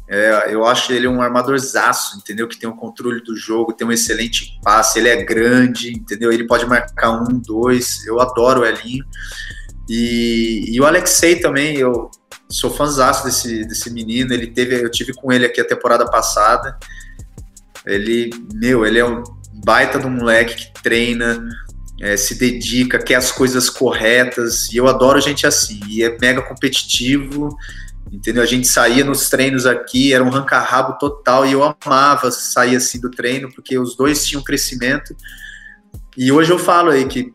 É, 0.08 0.52
eu 0.52 0.64
acho 0.66 0.92
ele 0.92 1.06
um 1.06 1.22
armadorzaço, 1.22 2.18
entendeu? 2.18 2.48
Que 2.48 2.58
tem 2.58 2.68
o 2.68 2.72
um 2.72 2.76
controle 2.76 3.22
do 3.22 3.36
jogo, 3.36 3.72
tem 3.72 3.86
um 3.86 3.92
excelente 3.92 4.58
passe, 4.60 4.98
ele 4.98 5.08
é 5.08 5.22
grande, 5.22 5.92
entendeu? 5.92 6.32
Ele 6.32 6.48
pode 6.48 6.66
marcar 6.66 7.12
um, 7.12 7.38
dois. 7.38 8.04
Eu 8.04 8.18
adoro 8.18 8.62
o 8.62 8.66
Elinho. 8.66 9.04
E, 9.88 10.64
e 10.68 10.80
o 10.80 10.84
Alexei 10.84 11.36
também, 11.36 11.76
eu 11.76 12.10
sou 12.48 12.70
fãzaço 12.70 13.24
desse, 13.24 13.64
desse 13.64 13.88
menino. 13.88 14.34
Ele 14.34 14.48
teve, 14.48 14.82
eu 14.82 14.90
tive 14.90 15.14
com 15.14 15.30
ele 15.30 15.46
aqui 15.46 15.60
a 15.60 15.66
temporada 15.66 16.04
passada. 16.10 16.76
Ele, 17.86 18.30
meu, 18.52 18.84
ele 18.84 18.98
é 18.98 19.04
um 19.04 19.22
baita 19.52 19.98
do 19.98 20.08
moleque 20.08 20.56
que 20.56 20.82
treina, 20.82 21.48
é, 22.00 22.16
se 22.16 22.38
dedica, 22.38 22.98
quer 22.98 23.16
as 23.16 23.30
coisas 23.30 23.68
corretas, 23.68 24.72
e 24.72 24.76
eu 24.78 24.88
adoro 24.88 25.20
gente 25.20 25.46
assim, 25.46 25.80
e 25.86 26.02
é 26.02 26.16
mega 26.18 26.40
competitivo, 26.40 27.54
entendeu? 28.10 28.42
A 28.42 28.46
gente 28.46 28.66
saía 28.66 29.04
nos 29.04 29.28
treinos 29.28 29.66
aqui, 29.66 30.14
era 30.14 30.24
um 30.24 30.30
ranca-rabo 30.30 30.98
total, 30.98 31.46
e 31.46 31.52
eu 31.52 31.62
amava 31.62 32.30
sair 32.30 32.76
assim 32.76 32.98
do 32.98 33.10
treino, 33.10 33.52
porque 33.52 33.78
os 33.78 33.94
dois 33.94 34.26
tinham 34.26 34.42
crescimento, 34.42 35.14
e 36.16 36.32
hoje 36.32 36.50
eu 36.50 36.58
falo 36.58 36.90
aí 36.90 37.06
que, 37.06 37.34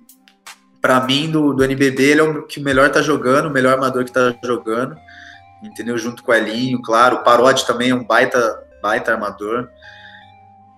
para 0.81 0.99
mim, 1.01 1.29
do, 1.29 1.53
do 1.53 1.63
NBB, 1.63 2.03
ele 2.03 2.21
é 2.21 2.23
o 2.23 2.43
que 2.43 2.59
melhor 2.59 2.89
tá 2.89 3.01
jogando, 3.01 3.47
o 3.47 3.51
melhor 3.51 3.73
armador 3.73 4.03
que 4.03 4.11
tá 4.11 4.35
jogando, 4.43 4.95
entendeu? 5.63 5.97
Junto 5.97 6.23
com 6.23 6.31
o 6.31 6.35
Elinho, 6.35 6.81
claro, 6.81 7.17
o 7.17 7.23
Parodi 7.23 7.65
também 7.67 7.91
é 7.91 7.95
um 7.95 8.03
baita, 8.03 8.59
baita 8.81 9.11
armador, 9.11 9.69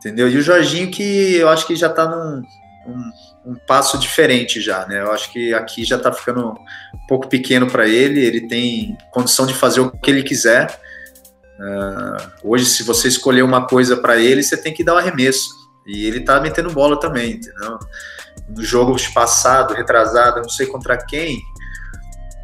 Entendeu? 0.08 0.30
E 0.30 0.38
o 0.38 0.42
Jorginho 0.42 0.90
que 0.90 1.36
eu 1.36 1.50
acho 1.50 1.68
que 1.68 1.76
já 1.76 1.88
está 1.88 2.08
num 2.08 2.42
um, 2.88 3.52
um, 3.52 3.56
passo 3.68 3.98
diferente 3.98 4.62
já, 4.62 4.86
né? 4.86 5.02
Eu 5.02 5.12
acho 5.12 5.30
que 5.32 5.54
aqui 5.54 5.84
já 5.84 5.98
está 5.98 6.14
ficando 6.14 6.52
um 6.52 7.08
pouco 7.08 7.28
pequeno 7.28 7.68
para 7.68 7.86
ele, 7.88 8.24
ele 8.24 8.48
tem 8.48 8.98
condição 9.12 9.46
de 9.46 9.54
fazer 9.54 9.82
o 9.82 9.92
que 9.92 10.10
ele 10.10 10.24
quiser. 10.24 10.80
Uh, 11.60 12.32
hoje, 12.44 12.66
se 12.66 12.84
você 12.84 13.10
escolher 13.10 13.42
uma 13.42 13.68
coisa 13.68 13.98
para 13.98 14.18
ele, 14.18 14.42
você 14.42 14.56
tem 14.56 14.74
que 14.74 14.84
dar 14.84 14.94
o 14.94 14.96
um 14.96 15.00
arremesso. 15.00 15.50
E 15.86 16.06
ele 16.06 16.20
está 16.20 16.40
metendo 16.40 16.72
bola 16.72 16.98
também, 17.00 17.34
entendeu? 17.34 17.78
No 18.48 18.64
jogo 18.64 18.96
passado, 19.14 19.74
retrasado, 19.74 20.42
não 20.42 20.50
sei 20.50 20.68
contra 20.68 20.98
quem, 20.98 21.42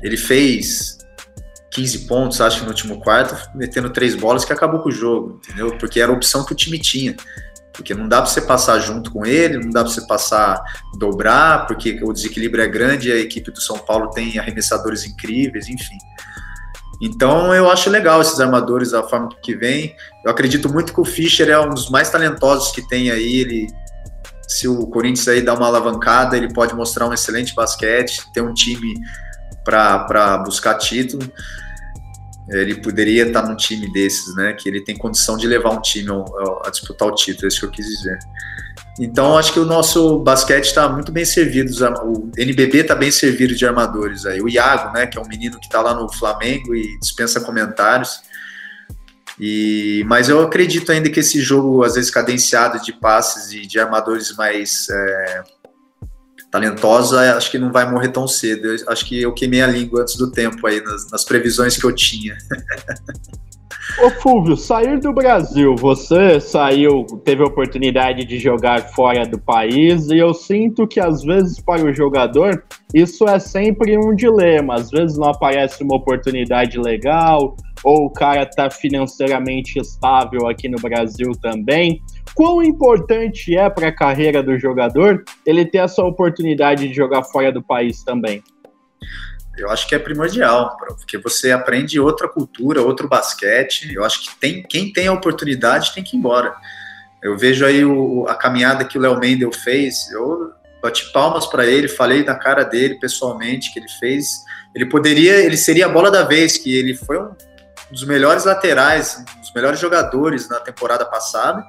ele 0.02 0.18
fez 0.18 0.98
15 1.74 2.00
pontos, 2.00 2.42
acho 2.42 2.64
no 2.64 2.70
último 2.70 3.00
quarto, 3.00 3.36
metendo 3.56 3.90
três 3.90 4.16
bolas 4.16 4.44
que 4.46 4.52
acabou 4.52 4.82
com 4.82 4.90
o 4.90 4.92
jogo, 4.92 5.40
entendeu? 5.44 5.78
Porque 5.78 6.00
era 6.00 6.12
a 6.12 6.16
opção 6.16 6.46
que 6.46 6.54
o 6.54 6.56
time 6.56 6.78
tinha. 6.78 7.16
Porque 7.74 7.94
não 7.96 8.08
dá 8.08 8.22
para 8.22 8.30
você 8.30 8.42
passar 8.42 8.80
junto 8.80 9.12
com 9.12 9.26
ele, 9.26 9.58
não 9.58 9.72
dá 9.72 9.84
para 9.84 9.92
você 9.92 10.06
passar 10.06 10.62
dobrar, 10.98 11.66
porque 11.66 12.00
o 12.04 12.14
desequilíbrio 12.14 12.64
é 12.64 12.68
grande 12.68 13.10
e 13.10 13.12
a 13.12 13.18
equipe 13.18 13.52
do 13.52 13.60
São 13.60 13.78
Paulo 13.80 14.12
tem 14.12 14.38
arremessadores 14.38 15.06
incríveis, 15.06 15.68
enfim. 15.68 15.98
Então 17.02 17.54
eu 17.54 17.70
acho 17.70 17.90
legal 17.90 18.22
esses 18.22 18.40
armadores 18.40 18.92
da 18.92 19.04
forma 19.04 19.28
que 19.42 19.56
vem. 19.56 19.96
Eu 20.24 20.32
acredito 20.32 20.72
muito 20.72 20.94
que 20.94 21.02
o 21.02 21.06
Fischer 21.06 21.50
é 21.50 21.60
um 21.60 21.70
dos 21.70 21.90
mais 21.90 22.10
talentosos 22.10 22.72
que 22.72 22.88
tem 22.88 23.12
aí. 23.12 23.42
Ele, 23.42 23.68
se 24.48 24.68
o 24.68 24.88
Corinthians 24.88 25.28
aí 25.28 25.42
dar 25.42 25.56
uma 25.56 25.68
alavancada, 25.68 26.38
ele 26.38 26.54
pode 26.54 26.74
mostrar 26.74 27.08
um 27.08 27.14
excelente 27.14 27.54
basquete, 27.54 28.22
ter 28.34 28.42
um 28.42 28.54
time 28.54 28.94
para 29.66 30.38
buscar 30.46 30.76
título. 30.76 31.30
Ele 32.50 32.76
poderia 32.76 33.26
estar 33.26 33.48
num 33.48 33.56
time 33.56 33.92
desses, 33.92 34.36
né? 34.36 34.54
Que 34.54 34.68
ele 34.68 34.82
tem 34.82 34.96
condição 34.98 35.38
de 35.38 35.48
levar 35.48 35.72
um 35.72 35.82
time 35.82 36.10
a, 36.12 36.68
a 36.68 36.70
disputar 36.70 37.08
o 37.08 37.16
título, 37.16 37.46
é 37.46 37.48
isso 37.48 37.60
que 37.60 37.66
eu 37.66 37.72
quis 37.72 37.86
dizer. 37.86 38.20
Então, 39.00 39.38
acho 39.38 39.54
que 39.54 39.60
o 39.60 39.66
nosso 39.66 40.20
basquete 40.20 40.66
está 40.66 40.88
muito 40.88 41.12
bem 41.12 41.26
servido. 41.26 41.72
O 42.04 42.32
NBB 42.38 42.80
está 42.80 42.94
bem 42.94 43.10
servido 43.10 43.56
de 43.56 43.66
armadores 43.66 44.26
aí. 44.26 44.40
O 44.40 44.48
Iago, 44.48 44.94
né, 44.94 45.08
que 45.08 45.18
é 45.18 45.22
um 45.22 45.28
menino 45.28 45.60
que 45.60 45.66
está 45.66 45.82
lá 45.82 45.96
no 45.96 46.12
Flamengo 46.12 46.76
e 46.76 47.00
dispensa 47.00 47.42
comentários. 47.42 48.22
E, 49.40 50.04
mas 50.08 50.30
eu 50.30 50.44
acredito 50.44 50.92
ainda 50.92 51.10
que 51.10 51.20
esse 51.20 51.42
jogo, 51.42 51.84
às 51.84 51.96
vezes 51.96 52.12
cadenciado 52.12 52.80
de 52.84 52.94
passes 52.94 53.52
e 53.52 53.66
de 53.66 53.80
armadores 53.80 54.36
mais 54.36 54.88
é, 54.92 55.44
talentosos, 56.54 57.18
acho 57.18 57.50
que 57.50 57.58
não 57.58 57.72
vai 57.72 57.90
morrer 57.90 58.10
tão 58.10 58.28
cedo. 58.28 58.68
Eu, 58.68 58.76
acho 58.88 59.06
que 59.06 59.20
eu 59.20 59.34
queimei 59.34 59.64
a 59.64 59.68
língua 59.68 60.04
antes 60.04 60.16
do 60.16 60.32
tempo 60.32 60.68
aí, 60.68 60.80
nas, 60.84 61.10
nas 61.10 61.24
previsões 61.26 61.76
que 61.76 61.84
eu 61.84 61.92
tinha. 61.92 62.38
Ô 64.00 64.10
Fulvio, 64.22 64.56
sair 64.56 65.00
do 65.00 65.12
Brasil, 65.12 65.76
você 65.76 66.40
saiu, 66.40 67.06
teve 67.26 67.44
a 67.44 67.48
oportunidade 67.48 68.24
de 68.24 68.40
jogar 68.40 68.94
fora 68.94 69.26
do 69.26 69.38
país 69.38 70.10
e 70.10 70.18
eu 70.18 70.34
sinto 70.34 70.88
que 70.88 71.00
às 71.00 71.22
vezes 71.22 71.60
para 71.60 71.84
o 71.84 71.94
jogador 71.94 72.64
isso 72.94 73.28
é 73.28 73.40
sempre 73.40 73.98
um 73.98 74.16
dilema. 74.16 74.76
Às 74.76 74.90
vezes 74.90 75.18
não 75.18 75.30
aparece 75.30 75.84
uma 75.84 75.98
oportunidade 75.98 76.80
legal 76.80 77.56
ou 77.84 78.06
o 78.06 78.10
cara 78.10 78.44
está 78.44 78.70
financeiramente 78.70 79.80
estável 79.80 80.48
aqui 80.48 80.70
no 80.70 80.80
Brasil 80.80 81.32
também. 81.42 82.02
Quão 82.34 82.64
importante 82.64 83.56
é 83.56 83.70
para 83.70 83.90
a 83.90 83.96
carreira 83.96 84.42
do 84.42 84.58
jogador 84.58 85.24
ele 85.46 85.66
ter 85.66 85.80
essa 85.80 86.04
oportunidade 86.04 86.88
de 86.88 86.94
jogar 86.94 87.24
fora 87.24 87.52
do 87.52 87.62
país 87.62 88.04
também? 88.04 88.44
eu 89.58 89.70
acho 89.70 89.88
que 89.88 89.94
é 89.94 90.00
primordial, 90.00 90.76
porque 90.78 91.18
você 91.18 91.52
aprende 91.52 92.00
outra 92.00 92.28
cultura, 92.28 92.82
outro 92.82 93.08
basquete. 93.08 93.94
Eu 93.94 94.04
acho 94.04 94.22
que 94.24 94.36
tem, 94.40 94.64
quem 94.64 94.92
tem 94.92 95.08
a 95.08 95.14
oportunidade 95.14 95.94
tem 95.94 96.04
que 96.04 96.16
ir 96.16 96.20
embora. 96.20 96.56
Eu 97.22 97.38
vejo 97.38 97.66
aí 97.66 97.86
o, 97.86 98.26
a 98.28 98.36
caminhada 98.36 98.84
que 98.84 98.98
o 98.98 99.02
Léo 99.02 99.20
Mendel 99.20 99.52
fez, 99.52 100.12
eu 100.12 100.52
bati 100.82 101.12
palmas 101.14 101.46
para 101.46 101.66
ele, 101.66 101.88
falei 101.88 102.24
na 102.24 102.36
cara 102.36 102.64
dele 102.64 102.96
pessoalmente 102.96 103.72
que 103.72 103.80
ele 103.80 103.88
fez. 104.00 104.26
Ele 104.76 104.88
poderia, 104.88 105.36
ele 105.36 105.56
seria 105.56 105.86
a 105.86 105.90
bola 105.90 106.10
da 106.10 106.24
vez, 106.24 106.58
que 106.58 106.76
ele 106.76 106.96
foi 106.96 107.20
um 107.20 107.30
dos 107.94 108.06
melhores 108.06 108.44
laterais, 108.44 109.18
um 109.20 109.40
dos 109.40 109.54
melhores 109.54 109.80
jogadores 109.80 110.50
na 110.50 110.60
temporada 110.60 111.06
passada 111.06 111.64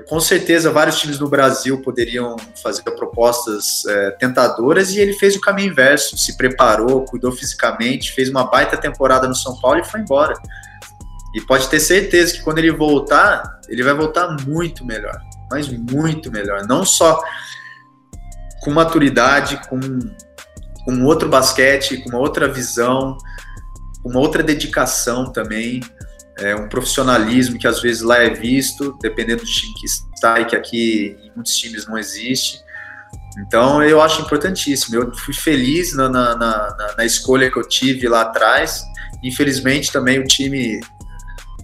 com 0.00 0.18
certeza 0.18 0.70
vários 0.70 0.98
times 0.98 1.18
no 1.18 1.28
Brasil 1.28 1.80
poderiam 1.82 2.36
fazer 2.62 2.82
propostas 2.82 3.84
é, 3.86 4.10
tentadoras 4.12 4.90
e 4.90 5.00
ele 5.00 5.12
fez 5.14 5.36
o 5.36 5.40
caminho 5.40 5.70
inverso, 5.70 6.16
se 6.16 6.36
preparou, 6.36 7.04
cuidou 7.04 7.30
fisicamente, 7.30 8.12
fez 8.12 8.28
uma 8.28 8.44
baita 8.44 8.76
temporada 8.76 9.28
no 9.28 9.34
São 9.34 9.58
Paulo 9.60 9.80
e 9.80 9.84
foi 9.84 10.00
embora. 10.00 10.34
E 11.34 11.40
pode 11.40 11.68
ter 11.68 11.80
certeza 11.80 12.34
que 12.34 12.42
quando 12.42 12.58
ele 12.58 12.70
voltar, 12.70 13.60
ele 13.68 13.82
vai 13.82 13.94
voltar 13.94 14.36
muito 14.46 14.84
melhor, 14.84 15.20
mas 15.50 15.68
muito 15.68 16.30
melhor. 16.30 16.66
Não 16.66 16.84
só 16.84 17.20
com 18.62 18.70
maturidade, 18.70 19.60
com, 19.68 19.80
com 20.84 21.04
outro 21.04 21.28
basquete, 21.28 21.98
com 21.98 22.10
uma 22.10 22.18
outra 22.18 22.48
visão, 22.48 23.16
uma 24.04 24.20
outra 24.20 24.42
dedicação 24.42 25.32
também 25.32 25.80
é, 26.38 26.54
um 26.54 26.68
profissionalismo 26.68 27.58
que 27.58 27.66
às 27.66 27.80
vezes 27.80 28.02
lá 28.02 28.18
é 28.18 28.30
visto, 28.30 28.98
dependendo 29.00 29.42
do 29.42 29.48
time 29.48 29.72
que 29.74 29.86
está 29.86 30.40
e 30.40 30.44
que 30.44 30.56
aqui 30.56 31.16
em 31.22 31.32
muitos 31.34 31.56
times 31.56 31.86
não 31.86 31.96
existe. 31.96 32.60
Então 33.38 33.82
eu 33.82 34.00
acho 34.00 34.22
importantíssimo. 34.22 34.96
Eu 34.96 35.14
fui 35.14 35.34
feliz 35.34 35.94
na, 35.94 36.08
na, 36.08 36.36
na, 36.36 36.94
na 36.98 37.04
escolha 37.04 37.50
que 37.50 37.58
eu 37.58 37.66
tive 37.66 38.08
lá 38.08 38.22
atrás. 38.22 38.84
Infelizmente 39.22 39.92
também 39.92 40.18
o 40.18 40.24
time 40.24 40.80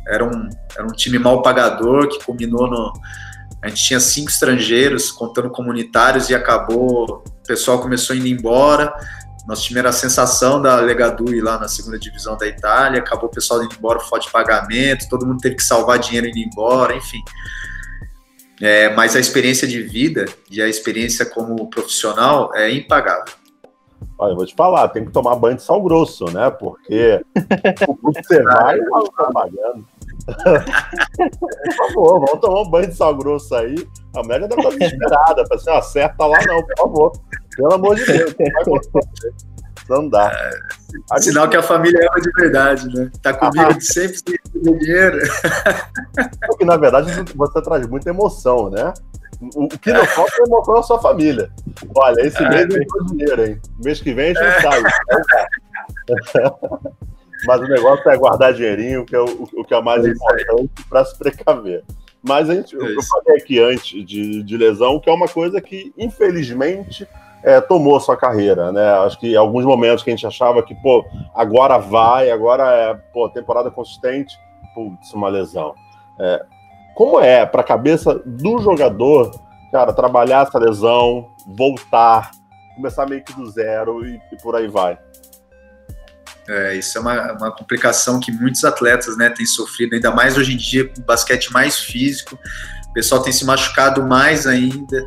era 0.09 0.25
um, 0.25 0.49
era 0.77 0.85
um 0.85 0.93
time 0.93 1.19
mal 1.19 1.43
pagador 1.43 2.09
que 2.09 2.25
culminou 2.25 2.69
no. 2.69 2.93
A 3.63 3.69
gente 3.69 3.85
tinha 3.85 4.01
cinco 4.01 4.31
estrangeiros, 4.31 5.11
contando 5.11 5.51
comunitários, 5.51 6.31
e 6.31 6.35
acabou. 6.35 7.23
O 7.27 7.47
pessoal 7.47 7.81
começou 7.81 8.17
indo 8.17 8.27
embora 8.27 8.91
nosso 9.51 9.65
time 9.65 9.81
era 9.81 9.89
a 9.89 9.93
sensação 9.93 10.63
da 10.63 10.77
Legadui 10.77 11.41
lá 11.41 11.59
na 11.59 11.67
segunda 11.67 11.99
divisão 11.99 12.37
da 12.37 12.47
Itália, 12.47 13.01
acabou 13.01 13.29
o 13.29 13.33
pessoal 13.33 13.65
indo 13.65 13.75
embora 13.75 13.99
fora 13.99 14.23
de 14.23 14.31
pagamento, 14.31 15.09
todo 15.09 15.27
mundo 15.27 15.41
teve 15.41 15.57
que 15.57 15.65
salvar 15.65 15.99
dinheiro 15.99 16.29
indo 16.29 16.39
embora, 16.39 16.95
enfim. 16.95 17.19
É, 18.61 18.91
mas 18.91 19.17
a 19.17 19.21
experiência 19.21 19.67
de 19.67 19.83
vida 19.83 20.27
e 20.49 20.63
a 20.63 20.69
experiência 20.69 21.27
como 21.27 21.69
profissional 21.69 22.55
é 22.55 22.71
impagável. 22.71 23.35
Olha, 24.17 24.33
eu 24.33 24.37
vou 24.37 24.47
te 24.47 24.55
falar, 24.55 24.89
tem 24.91 25.05
que 25.05 25.11
tomar 25.11 25.35
banho 25.35 25.57
de 25.57 25.63
sal 25.63 25.83
grosso, 25.83 26.27
né? 26.27 26.49
Porque 26.51 27.21
o 27.89 28.13
que 28.13 28.23
você 28.23 28.43
vai, 28.45 28.79
tá 28.79 29.31
pagando. 29.33 29.85
por 31.41 31.75
favor, 31.75 32.21
vamos 32.21 32.41
tomar 32.41 32.61
um 32.61 32.71
banho 32.71 32.87
de 32.87 32.95
sal 32.95 33.17
grosso 33.17 33.53
aí. 33.57 33.75
A 34.15 34.23
média 34.23 34.47
deve 34.47 34.61
estar 34.63 34.79
desesperada, 34.79 35.43
para 35.45 35.59
ser 35.59 35.71
acerta 35.71 36.25
lá 36.25 36.39
não, 36.47 36.63
por 36.63 36.77
favor. 36.77 37.13
Pelo 37.57 37.75
amor 37.75 37.97
de 37.97 38.05
Deus, 38.05 38.35
não 39.89 40.09
dá. 40.09 40.33
É, 41.13 41.21
sinal 41.21 41.49
que 41.49 41.57
a 41.57 41.63
família 41.63 42.01
ama 42.09 42.21
de 42.21 42.31
verdade, 42.33 42.87
né? 42.95 43.11
Tá 43.23 43.35
comigo 43.35 43.75
de 43.75 43.85
sempre 43.85 44.19
sem 44.19 44.79
dinheiro. 44.79 45.19
Porque, 46.47 46.65
na 46.65 46.77
verdade, 46.77 47.11
você 47.35 47.63
traz 47.63 47.87
muita 47.89 48.11
emoção, 48.11 48.71
né? 48.71 48.95
O 49.57 49.69
que 49.69 49.93
não 49.93 50.05
falta 50.07 50.33
é 50.39 50.45
emoção 50.45 50.75
na 50.75 50.83
sua 50.83 51.01
família. 51.01 51.51
Olha, 51.97 52.21
esse 52.21 52.43
é, 52.43 52.49
mês 52.49 52.75
é 52.75 53.05
dinheiro, 53.07 53.47
hein? 53.47 53.61
Mês 53.83 54.01
que 54.01 54.15
vem 54.15 54.31
a 54.31 54.35
gente 54.35 54.45
é. 54.45 54.61
sabe. 54.61 54.89
Mas 57.47 57.61
o 57.61 57.65
negócio 57.65 58.09
é 58.11 58.17
guardar 58.17 58.53
dinheirinho, 58.53 59.05
que 59.05 59.17
é 59.17 59.19
o, 59.19 59.49
o 59.55 59.65
que 59.65 59.75
é 59.75 59.81
mais 59.81 60.05
é 60.05 60.11
importante 60.11 60.71
para 60.89 61.05
se 61.07 61.19
precaver. 61.19 61.83
Mas 62.23 62.51
a 62.51 62.55
gente, 62.55 62.77
é 62.77 62.79
eu 62.79 63.03
falei 63.03 63.41
aqui 63.41 63.59
antes 63.59 64.07
de, 64.07 64.43
de 64.43 64.57
lesão, 64.59 65.01
que 65.01 65.09
é 65.09 65.13
uma 65.13 65.27
coisa 65.27 65.59
que, 65.61 65.91
infelizmente, 65.97 67.09
é, 67.43 67.61
tomou 67.61 67.99
sua 68.01 68.17
carreira, 68.17 68.71
né? 68.73 68.93
Acho 68.99 69.19
que 69.19 69.37
alguns 69.37 69.65
momentos 69.65 70.03
que 70.03 70.11
a 70.11 70.15
gente 70.15 70.27
achava 70.27 70.63
que, 70.63 70.75
pô, 70.75 71.05
agora 71.35 71.79
vai, 71.79 72.31
agora 72.31 72.65
é, 72.71 72.95
pô, 73.13 73.29
temporada 73.29 73.71
consistente, 73.71 74.39
putz, 74.75 75.13
uma 75.13 75.29
lesão. 75.29 75.75
É, 76.19 76.45
como 76.95 77.21
é 77.21 77.47
para 77.47 77.63
a 77.63 77.65
cabeça 77.65 78.21
do 78.27 78.59
jogador, 78.59 79.31
cara, 79.73 79.93
trabalhar 79.93 80.47
essa 80.47 80.59
lesão, 80.59 81.31
voltar, 81.47 82.31
começar 82.75 83.07
meio 83.07 83.25
que 83.25 83.33
do 83.33 83.51
zero 83.51 84.07
e, 84.07 84.21
e 84.33 84.37
por 84.43 84.55
aí 84.55 84.69
vai? 84.69 84.99
É, 86.49 86.75
isso 86.75 86.99
é 86.99 87.01
uma, 87.01 87.33
uma 87.35 87.53
complicação 87.53 88.19
que 88.19 88.33
muitos 88.33 88.65
atletas 88.65 89.17
né, 89.17 89.31
têm 89.31 89.47
sofrido, 89.47 89.95
ainda 89.95 90.11
mais 90.11 90.37
hoje 90.37 90.55
em 90.55 90.57
dia 90.57 90.89
com 90.89 91.01
basquete 91.03 91.53
mais 91.53 91.79
físico. 91.79 92.39
O 92.91 92.93
pessoal 92.93 93.23
tem 93.23 93.33
se 93.33 93.45
machucado 93.45 94.05
mais 94.07 94.47
ainda, 94.47 95.07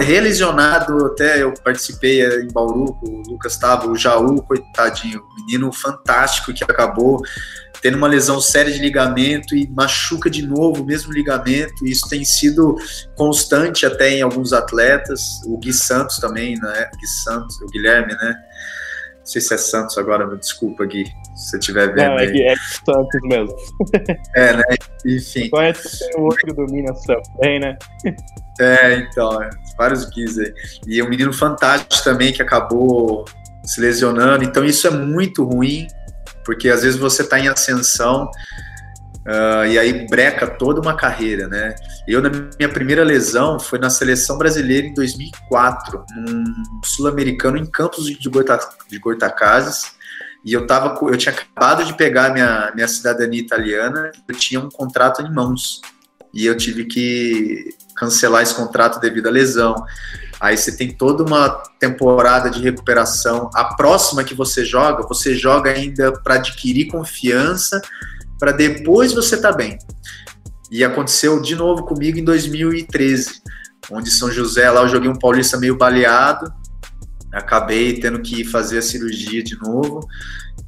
relesionado. 0.00 1.06
Até 1.06 1.42
eu 1.42 1.52
participei 1.62 2.24
em 2.40 2.48
Bauru, 2.52 2.96
o 3.02 3.22
Lucas 3.28 3.52
estava, 3.52 3.88
o 3.88 3.96
Jaú, 3.96 4.42
coitadinho, 4.42 5.22
menino 5.36 5.72
fantástico 5.72 6.54
que 6.54 6.64
acabou 6.64 7.20
tendo 7.84 7.98
uma 7.98 8.08
lesão 8.08 8.40
séria 8.40 8.72
de 8.72 8.78
ligamento 8.78 9.54
e 9.54 9.68
machuca 9.68 10.30
de 10.30 10.40
novo 10.40 10.82
o 10.82 10.86
mesmo 10.86 11.12
ligamento. 11.12 11.86
Isso 11.86 12.08
tem 12.08 12.24
sido 12.24 12.76
constante 13.14 13.84
até 13.84 14.08
em 14.08 14.22
alguns 14.22 14.54
atletas. 14.54 15.20
O 15.44 15.58
Gui 15.58 15.70
Santos 15.74 16.16
também, 16.16 16.54
né? 16.58 16.90
Gui 16.98 17.06
Santos, 17.06 17.60
o 17.60 17.66
Guilherme, 17.66 18.14
né? 18.14 18.36
Não 19.24 19.26
sei 19.26 19.40
se 19.40 19.54
é 19.54 19.56
Santos 19.56 19.96
agora, 19.96 20.26
me 20.26 20.36
desculpa, 20.36 20.84
Gui, 20.84 21.06
se 21.34 21.48
você 21.48 21.58
estiver 21.58 21.86
vendo. 21.94 22.08
Não, 22.08 22.18
é, 22.18 22.26
aí. 22.26 22.42
é 22.42 22.54
Santos 22.84 23.20
mesmo. 23.24 23.56
É, 24.36 24.52
né? 24.54 24.62
Enfim. 25.06 25.48
Conhece 25.48 26.04
o 26.18 26.24
outro 26.24 26.52
do 26.54 26.66
Minas 26.70 27.00
também, 27.04 27.58
né? 27.58 27.78
É, 28.60 28.96
então, 28.96 29.42
é, 29.42 29.48
vários 29.78 30.04
Guis 30.10 30.38
aí. 30.38 30.52
E 30.86 31.02
um 31.02 31.08
menino 31.08 31.32
fantástico 31.32 32.04
também 32.04 32.34
que 32.34 32.42
acabou 32.42 33.24
se 33.64 33.80
lesionando. 33.80 34.44
Então, 34.44 34.62
isso 34.62 34.86
é 34.86 34.90
muito 34.90 35.42
ruim, 35.42 35.88
porque 36.44 36.68
às 36.68 36.82
vezes 36.82 37.00
você 37.00 37.22
está 37.22 37.40
em 37.40 37.48
ascensão 37.48 38.30
Uh, 39.26 39.64
e 39.66 39.78
aí 39.78 40.06
breca 40.06 40.46
toda 40.46 40.82
uma 40.82 40.94
carreira, 40.94 41.48
né? 41.48 41.74
Eu, 42.06 42.20
na 42.20 42.28
minha 42.28 42.68
primeira 42.68 43.02
lesão, 43.02 43.58
foi 43.58 43.78
na 43.78 43.88
seleção 43.88 44.36
brasileira 44.36 44.86
em 44.86 44.92
2004, 44.92 46.04
num 46.14 46.44
sul-americano 46.84 47.56
em 47.56 47.64
Campos 47.64 48.04
de, 48.04 48.28
Goita, 48.28 48.58
de 48.88 48.98
Goitacazes. 48.98 49.94
E 50.44 50.52
eu 50.52 50.66
tava, 50.66 50.98
eu 51.06 51.16
tinha 51.16 51.34
acabado 51.34 51.84
de 51.84 51.94
pegar 51.94 52.34
minha, 52.34 52.70
minha 52.74 52.86
cidadania 52.86 53.40
italiana, 53.40 54.12
eu 54.28 54.34
tinha 54.36 54.60
um 54.60 54.68
contrato 54.68 55.22
em 55.22 55.32
mãos. 55.32 55.80
E 56.34 56.44
eu 56.44 56.54
tive 56.54 56.84
que 56.84 57.70
cancelar 57.96 58.42
esse 58.42 58.54
contrato 58.54 59.00
devido 59.00 59.28
à 59.28 59.30
lesão. 59.30 59.74
Aí 60.38 60.58
você 60.58 60.76
tem 60.76 60.90
toda 60.90 61.24
uma 61.24 61.48
temporada 61.78 62.50
de 62.50 62.60
recuperação. 62.60 63.48
A 63.54 63.74
próxima 63.76 64.24
que 64.24 64.34
você 64.34 64.64
joga, 64.64 65.06
você 65.06 65.34
joga 65.34 65.70
ainda 65.70 66.12
para 66.12 66.34
adquirir 66.34 66.88
confiança, 66.88 67.80
para 68.38 68.52
depois 68.52 69.12
você 69.12 69.40
tá 69.40 69.52
bem. 69.52 69.78
E 70.70 70.82
aconteceu 70.82 71.40
de 71.40 71.54
novo 71.54 71.84
comigo 71.84 72.18
em 72.18 72.24
2013, 72.24 73.42
onde 73.90 74.10
São 74.10 74.30
José 74.30 74.70
lá 74.70 74.82
eu 74.82 74.88
joguei 74.88 75.10
um 75.10 75.18
paulista 75.18 75.58
meio 75.58 75.76
baleado, 75.76 76.52
acabei 77.32 78.00
tendo 78.00 78.20
que 78.20 78.44
fazer 78.44 78.78
a 78.78 78.82
cirurgia 78.82 79.42
de 79.42 79.56
novo. 79.60 80.00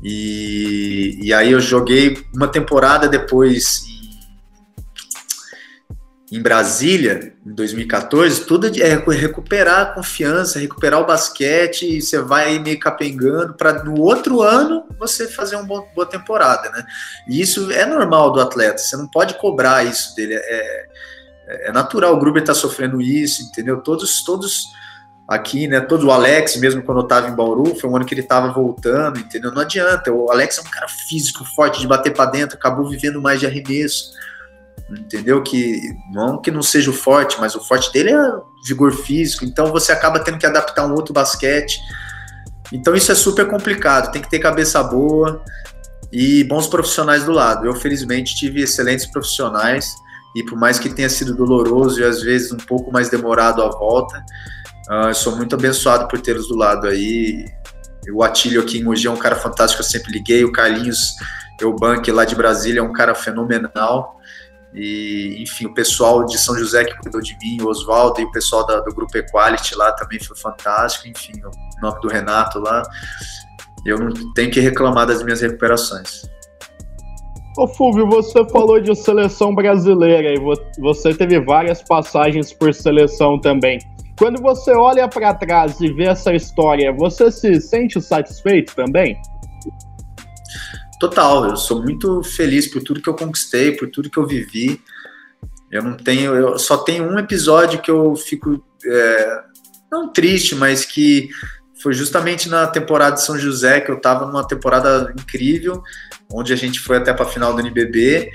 E, 0.02 1.18
e 1.22 1.32
aí 1.32 1.52
eu 1.52 1.60
joguei 1.60 2.24
uma 2.34 2.48
temporada 2.48 3.08
depois 3.08 3.95
em, 6.30 6.40
Brasília, 6.40 7.34
em 7.44 7.54
2014, 7.54 8.44
tudo 8.46 8.66
é 8.66 8.94
recuperar 9.14 9.80
a 9.80 9.86
confiança, 9.86 10.58
recuperar 10.58 11.00
o 11.00 11.06
basquete, 11.06 11.98
e 11.98 12.02
você 12.02 12.20
vai 12.20 12.58
meio 12.58 12.78
capengando 12.80 13.54
para 13.54 13.84
no 13.84 14.00
outro 14.00 14.42
ano 14.42 14.84
você 14.98 15.28
fazer 15.28 15.56
uma 15.56 15.84
boa 15.94 16.06
temporada, 16.06 16.70
né? 16.70 16.84
E 17.28 17.40
isso 17.40 17.70
é 17.70 17.86
normal 17.86 18.32
do 18.32 18.40
atleta, 18.40 18.78
você 18.78 18.96
não 18.96 19.08
pode 19.08 19.34
cobrar 19.34 19.84
isso 19.84 20.14
dele, 20.16 20.34
é, 20.34 20.86
é 21.68 21.72
natural, 21.72 22.14
o 22.14 22.18
Gruber 22.18 22.42
tá 22.42 22.54
sofrendo 22.54 23.00
isso, 23.00 23.42
entendeu? 23.42 23.80
Todos, 23.80 24.24
todos 24.24 24.64
aqui, 25.28 25.66
né? 25.66 25.80
Todo 25.80 26.06
o 26.06 26.10
Alex, 26.10 26.56
mesmo 26.56 26.82
quando 26.82 27.00
eu 27.00 27.06
tava 27.06 27.28
em 27.28 27.34
Bauru, 27.34 27.74
foi 27.74 27.90
um 27.90 27.96
ano 27.96 28.04
que 28.04 28.14
ele 28.14 28.22
tava 28.22 28.52
voltando, 28.52 29.18
entendeu? 29.18 29.52
Não 29.52 29.62
adianta. 29.62 30.12
O 30.12 30.30
Alex 30.30 30.58
é 30.58 30.60
um 30.60 30.70
cara 30.70 30.88
físico, 30.88 31.44
forte, 31.44 31.80
de 31.80 31.86
bater 31.86 32.12
para 32.12 32.30
dentro, 32.30 32.56
acabou 32.56 32.88
vivendo 32.88 33.20
mais 33.20 33.40
de 33.40 33.46
arremesso. 33.46 34.12
Entendeu? 34.90 35.42
Que 35.42 35.80
não 36.12 36.40
que 36.40 36.50
não 36.50 36.62
seja 36.62 36.90
o 36.90 36.94
forte, 36.94 37.40
mas 37.40 37.54
o 37.54 37.60
forte 37.60 37.92
dele 37.92 38.12
é 38.12 38.32
vigor 38.64 38.92
físico. 38.92 39.44
Então 39.44 39.66
você 39.72 39.92
acaba 39.92 40.20
tendo 40.20 40.38
que 40.38 40.46
adaptar 40.46 40.86
um 40.86 40.94
outro 40.94 41.12
basquete. 41.12 41.80
Então 42.72 42.94
isso 42.94 43.10
é 43.10 43.14
super 43.14 43.48
complicado. 43.48 44.12
Tem 44.12 44.22
que 44.22 44.30
ter 44.30 44.38
cabeça 44.38 44.82
boa 44.82 45.42
e 46.12 46.44
bons 46.44 46.66
profissionais 46.66 47.24
do 47.24 47.32
lado. 47.32 47.66
Eu 47.66 47.74
felizmente 47.74 48.36
tive 48.36 48.62
excelentes 48.62 49.06
profissionais 49.06 49.92
e 50.36 50.44
por 50.44 50.58
mais 50.58 50.78
que 50.78 50.88
tenha 50.88 51.08
sido 51.08 51.34
doloroso 51.34 52.00
e 52.00 52.04
às 52.04 52.22
vezes 52.22 52.52
um 52.52 52.58
pouco 52.58 52.92
mais 52.92 53.08
demorado 53.08 53.62
a 53.62 53.68
volta, 53.68 54.22
Uh, 54.88 55.12
sou 55.12 55.34
muito 55.34 55.56
abençoado 55.56 56.06
por 56.06 56.20
tê-los 56.20 56.46
do 56.46 56.56
lado 56.56 56.86
aí. 56.86 57.44
O 58.12 58.22
Atílio 58.22 58.62
aqui 58.62 58.78
em 58.78 58.84
Mogi 58.84 59.08
é 59.08 59.10
um 59.10 59.16
cara 59.16 59.34
fantástico, 59.34 59.82
eu 59.82 59.86
sempre 59.86 60.12
liguei. 60.12 60.44
O 60.44 60.52
Carlinhos 60.52 61.16
Eubank 61.60 62.10
lá 62.12 62.24
de 62.24 62.36
Brasília 62.36 62.78
é 62.78 62.82
um 62.82 62.92
cara 62.92 63.14
fenomenal. 63.14 64.15
E, 64.76 65.42
enfim, 65.42 65.66
o 65.66 65.72
pessoal 65.72 66.26
de 66.26 66.36
São 66.36 66.56
José 66.58 66.84
que 66.84 66.94
cuidou 66.98 67.22
de 67.22 67.34
mim, 67.38 67.62
o 67.62 67.68
Oswaldo 67.68 68.20
e 68.20 68.24
o 68.24 68.30
pessoal 68.30 68.66
da, 68.66 68.80
do 68.80 68.94
Grupo 68.94 69.16
Equality 69.16 69.74
lá 69.74 69.90
também 69.92 70.20
foi 70.20 70.36
fantástico. 70.36 71.08
Enfim, 71.08 71.32
o 71.42 71.80
nome 71.80 72.00
do 72.00 72.08
Renato 72.08 72.58
lá. 72.58 72.82
Eu 73.86 73.98
não 73.98 74.34
tenho 74.34 74.50
que 74.50 74.60
reclamar 74.60 75.06
das 75.06 75.22
minhas 75.22 75.40
recuperações. 75.40 76.22
Ô 77.56 77.66
Fulvio, 77.66 78.06
você 78.06 78.46
falou 78.50 78.78
de 78.78 78.94
seleção 78.94 79.54
brasileira 79.54 80.34
e 80.34 80.38
você 80.78 81.14
teve 81.14 81.40
várias 81.40 81.82
passagens 81.82 82.52
por 82.52 82.74
seleção 82.74 83.40
também. 83.40 83.78
Quando 84.18 84.42
você 84.42 84.72
olha 84.72 85.08
para 85.08 85.32
trás 85.32 85.80
e 85.80 85.90
vê 85.90 86.04
essa 86.04 86.34
história, 86.34 86.92
você 86.92 87.30
se 87.30 87.60
sente 87.60 88.00
satisfeito 88.00 88.74
também? 88.74 89.16
Total, 90.98 91.50
eu 91.50 91.56
sou 91.56 91.82
muito 91.82 92.22
feliz 92.22 92.66
por 92.66 92.82
tudo 92.82 93.02
que 93.02 93.08
eu 93.08 93.14
conquistei, 93.14 93.72
por 93.72 93.90
tudo 93.90 94.10
que 94.10 94.18
eu 94.18 94.26
vivi. 94.26 94.80
Eu 95.70 95.82
não 95.82 95.96
tenho, 95.96 96.34
eu 96.34 96.58
só 96.58 96.78
tenho 96.78 97.04
um 97.04 97.18
episódio 97.18 97.80
que 97.80 97.90
eu 97.90 98.16
fico 98.16 98.64
é, 98.84 99.42
não 99.90 100.12
triste, 100.12 100.54
mas 100.54 100.84
que 100.84 101.28
foi 101.82 101.92
justamente 101.92 102.48
na 102.48 102.66
temporada 102.66 103.16
de 103.16 103.24
São 103.24 103.38
José 103.38 103.80
que 103.80 103.90
eu 103.90 103.96
estava 103.96 104.26
numa 104.26 104.46
temporada 104.46 105.12
incrível, 105.18 105.82
onde 106.32 106.52
a 106.52 106.56
gente 106.56 106.80
foi 106.80 106.96
até 106.96 107.12
para 107.12 107.26
a 107.26 107.28
final 107.28 107.52
do 107.54 107.60
NBB 107.60 108.32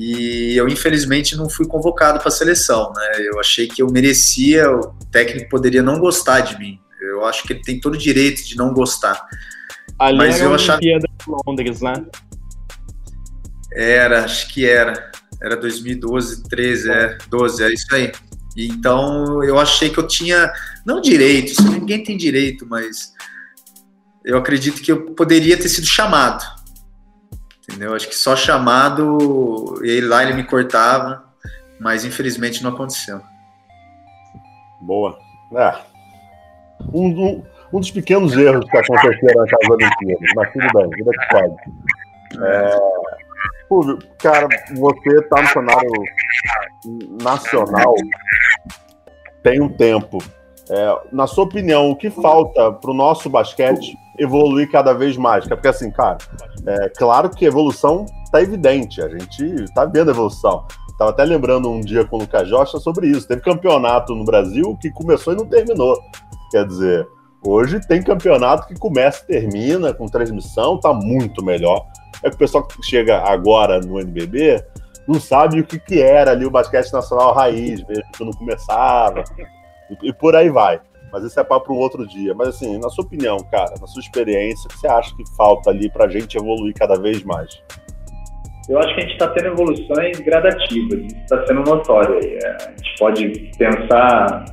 e 0.00 0.56
eu, 0.56 0.68
infelizmente, 0.68 1.36
não 1.36 1.50
fui 1.50 1.66
convocado 1.66 2.20
para 2.20 2.28
a 2.28 2.30
seleção. 2.30 2.92
Né? 2.94 3.26
Eu 3.26 3.40
achei 3.40 3.66
que 3.66 3.82
eu 3.82 3.90
merecia, 3.90 4.70
o 4.70 4.94
técnico 5.10 5.50
poderia 5.50 5.82
não 5.82 5.98
gostar 5.98 6.38
de 6.40 6.56
mim. 6.56 6.78
Eu 7.00 7.24
acho 7.24 7.42
que 7.42 7.52
ele 7.52 7.62
tem 7.62 7.80
todo 7.80 7.94
o 7.94 7.98
direito 7.98 8.46
de 8.46 8.56
não 8.56 8.72
gostar. 8.72 9.26
Ali 9.98 10.18
Mas 10.18 10.36
era 10.36 10.44
eu 10.44 10.52
a 10.52 10.54
achava... 10.54 10.80
de 10.80 10.98
Londres, 11.46 11.80
né? 11.80 11.94
Era, 13.72 14.24
acho 14.24 14.52
que 14.52 14.66
era. 14.66 15.10
Era 15.42 15.56
2012, 15.56 16.44
13, 16.44 16.90
é, 16.90 17.18
12, 17.28 17.62
é 17.62 17.72
isso 17.72 17.94
aí. 17.94 18.12
Então 18.56 19.42
eu 19.44 19.58
achei 19.58 19.88
que 19.88 19.98
eu 19.98 20.06
tinha, 20.06 20.52
não 20.84 21.00
direito, 21.00 21.62
ninguém 21.62 22.02
tem 22.02 22.16
direito, 22.16 22.66
mas 22.66 23.12
eu 24.24 24.36
acredito 24.36 24.82
que 24.82 24.90
eu 24.90 25.14
poderia 25.14 25.56
ter 25.56 25.68
sido 25.68 25.86
chamado 25.86 26.44
Entendeu? 27.68 27.94
Acho 27.94 28.08
que 28.08 28.14
só 28.14 28.34
chamado, 28.34 29.78
e 29.84 30.00
lá 30.00 30.22
ele 30.22 30.32
me 30.32 30.42
cortava, 30.42 31.22
mas 31.78 32.02
infelizmente 32.02 32.62
não 32.62 32.70
aconteceu. 32.70 33.20
Boa. 34.80 35.18
É. 35.54 35.76
Um, 36.94 37.08
um, 37.08 37.44
um 37.72 37.80
dos 37.80 37.90
pequenos 37.90 38.36
erros 38.36 38.64
que 38.70 38.76
aconteceram 38.76 39.44
nas 39.44 39.70
Olimpíadas, 39.70 40.30
mas 40.34 40.52
tudo 40.52 40.66
bem, 40.74 40.90
vida 40.90 41.10
que 41.10 41.28
pode. 41.28 41.54
É, 42.44 42.78
Fulvio, 43.68 43.98
cara, 44.18 44.48
você 44.76 45.22
tá 45.28 45.42
no 45.42 45.48
cenário 45.48 45.90
nacional 47.22 47.94
tem 49.42 49.60
um 49.60 49.68
tempo. 49.68 50.18
É, 50.70 51.00
na 51.10 51.26
sua 51.26 51.44
opinião, 51.44 51.90
o 51.90 51.96
que 51.96 52.10
falta 52.10 52.72
para 52.72 52.90
o 52.90 52.94
nosso 52.94 53.30
basquete 53.30 53.96
evoluir 54.18 54.70
cada 54.70 54.92
vez 54.92 55.16
mais? 55.16 55.46
Porque 55.46 55.68
assim, 55.68 55.90
cara, 55.90 56.18
é 56.66 56.88
claro 56.90 57.30
que 57.30 57.44
a 57.44 57.48
evolução 57.48 58.04
está 58.24 58.42
evidente, 58.42 59.00
a 59.00 59.08
gente 59.08 59.42
está 59.62 59.86
vendo 59.86 60.08
a 60.08 60.12
evolução. 60.12 60.66
Estava 60.90 61.10
até 61.10 61.24
lembrando 61.24 61.70
um 61.70 61.80
dia 61.80 62.04
com 62.04 62.16
o 62.16 62.20
Lucas 62.20 62.48
Josta 62.48 62.78
sobre 62.78 63.06
isso. 63.06 63.26
Teve 63.26 63.40
campeonato 63.40 64.14
no 64.14 64.24
Brasil 64.24 64.76
que 64.80 64.90
começou 64.90 65.32
e 65.32 65.36
não 65.36 65.46
terminou. 65.46 65.96
Quer 66.50 66.66
dizer, 66.66 67.08
hoje 67.44 67.80
tem 67.86 68.02
campeonato 68.02 68.66
que 68.66 68.74
começa 68.74 69.24
e 69.24 69.26
termina 69.26 69.92
com 69.92 70.06
transmissão, 70.06 70.76
está 70.76 70.92
muito 70.92 71.44
melhor. 71.44 71.86
É 72.22 72.28
que 72.28 72.36
o 72.36 72.38
pessoal 72.38 72.66
que 72.66 72.82
chega 72.82 73.18
agora 73.18 73.80
no 73.80 74.00
NBB 74.00 74.64
não 75.06 75.18
sabe 75.18 75.60
o 75.60 75.64
que, 75.64 75.78
que 75.78 76.02
era 76.02 76.32
ali 76.32 76.44
o 76.44 76.50
basquete 76.50 76.92
nacional 76.92 77.32
raiz, 77.32 77.82
mesmo 77.84 78.12
que 78.12 78.24
não 78.24 78.32
começava, 78.32 79.24
e, 79.90 80.08
e 80.08 80.12
por 80.12 80.36
aí 80.36 80.50
vai. 80.50 80.80
Mas 81.10 81.24
isso 81.24 81.40
é 81.40 81.44
para 81.44 81.62
um 81.70 81.76
outro 81.76 82.06
dia. 82.06 82.34
Mas 82.34 82.48
assim, 82.48 82.78
na 82.78 82.90
sua 82.90 83.04
opinião, 83.04 83.38
cara, 83.50 83.74
na 83.80 83.86
sua 83.86 84.00
experiência, 84.00 84.66
o 84.66 84.68
que 84.68 84.78
você 84.78 84.86
acha 84.86 85.16
que 85.16 85.24
falta 85.36 85.70
ali 85.70 85.90
para 85.90 86.04
a 86.04 86.08
gente 86.08 86.36
evoluir 86.36 86.74
cada 86.74 87.00
vez 87.00 87.22
mais? 87.24 87.62
Eu 88.68 88.78
acho 88.78 88.94
que 88.94 89.00
a 89.00 89.02
gente 89.04 89.12
está 89.12 89.28
tendo 89.28 89.46
evoluções 89.46 90.20
gradativas, 90.20 91.00
isso 91.00 91.16
está 91.16 91.46
sendo 91.46 91.62
notório. 91.62 92.20
É, 92.22 92.56
a 92.56 92.70
gente 92.76 92.98
pode 92.98 93.50
pensar 93.56 94.44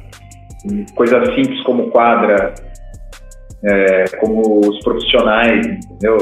coisas 0.96 1.36
simples 1.36 1.62
como 1.64 1.92
quadra, 1.92 2.56
é, 3.66 4.06
como 4.20 4.60
os 4.60 4.80
profissionais, 4.80 5.66
entendeu? 5.66 6.18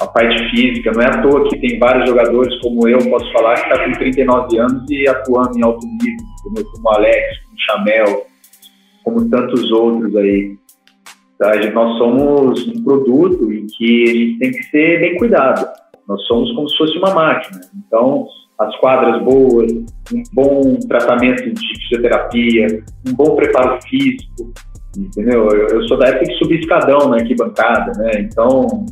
A 0.00 0.06
parte 0.06 0.50
física, 0.50 0.90
não 0.92 1.02
é 1.02 1.06
à 1.06 1.22
toa 1.22 1.48
que 1.48 1.58
tem 1.60 1.78
vários 1.78 2.08
jogadores 2.08 2.54
como 2.60 2.88
eu, 2.88 2.98
posso 3.08 3.32
falar, 3.32 3.54
que 3.54 3.72
está 3.72 3.84
com 3.84 3.92
39 3.92 4.58
anos 4.58 4.90
e 4.90 5.08
atuando 5.08 5.58
em 5.58 5.62
alto 5.62 5.86
nível, 5.86 6.26
entendeu? 6.40 6.72
como 6.72 6.88
o 6.88 6.94
Alex, 6.94 7.38
como 7.44 7.54
o 7.54 7.60
Chamel, 7.60 8.26
como 9.04 9.30
tantos 9.30 9.70
outros 9.70 10.14
aí. 10.16 10.56
Tá? 11.38 11.52
Nós 11.72 11.98
somos 11.98 12.66
um 12.68 12.84
produto 12.84 13.52
em 13.52 13.66
que 13.66 14.02
a 14.04 14.12
gente 14.12 14.38
tem 14.38 14.50
que 14.50 14.62
ser 14.64 15.00
bem 15.00 15.16
cuidado. 15.16 15.66
Nós 16.08 16.20
somos 16.26 16.52
como 16.52 16.68
se 16.68 16.76
fosse 16.76 16.98
uma 16.98 17.14
máquina. 17.14 17.60
Então, 17.86 18.26
as 18.58 18.76
quadras 18.76 19.22
boas, 19.22 19.72
um 20.12 20.22
bom 20.32 20.78
tratamento 20.88 21.50
de 21.50 21.82
fisioterapia, 21.82 22.66
um 23.08 23.14
bom 23.14 23.36
preparo 23.36 23.78
físico, 23.82 24.52
entendeu? 24.96 25.48
Eu, 25.48 25.82
sou 25.88 25.98
da 25.98 26.08
época 26.08 26.26
de 26.26 26.38
subir 26.38 26.60
escadão 26.60 27.08
na 27.08 27.16
arquibancada, 27.16 27.92
né? 27.98 28.10
Então, 28.20 28.86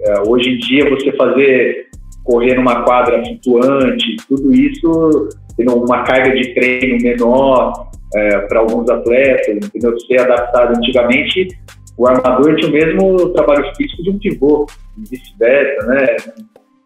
é, 0.00 0.28
hoje 0.28 0.50
em 0.50 0.58
dia, 0.58 0.90
você 0.90 1.12
fazer 1.12 1.88
correr 2.24 2.54
numa 2.54 2.82
quadra 2.82 3.22
flutuante, 3.24 4.16
tudo 4.28 4.52
isso 4.54 5.28
tendo 5.56 5.74
uma 5.76 6.02
carga 6.02 6.34
de 6.34 6.54
treino 6.54 7.02
menor, 7.02 7.90
é, 8.14 8.38
para 8.40 8.60
alguns 8.60 8.88
atletas, 8.88 9.56
entendeu? 9.56 9.98
Ser 10.00 10.20
adaptado. 10.20 10.76
Antigamente, 10.76 11.48
o 11.96 12.06
armador 12.06 12.56
tinha 12.56 12.68
o 12.68 12.72
mesmo 12.72 13.30
trabalho 13.30 13.64
físico 13.76 14.02
de 14.02 14.10
um 14.10 14.18
pivô, 14.18 14.66
vice-versa, 14.96 15.86
né? 15.86 16.16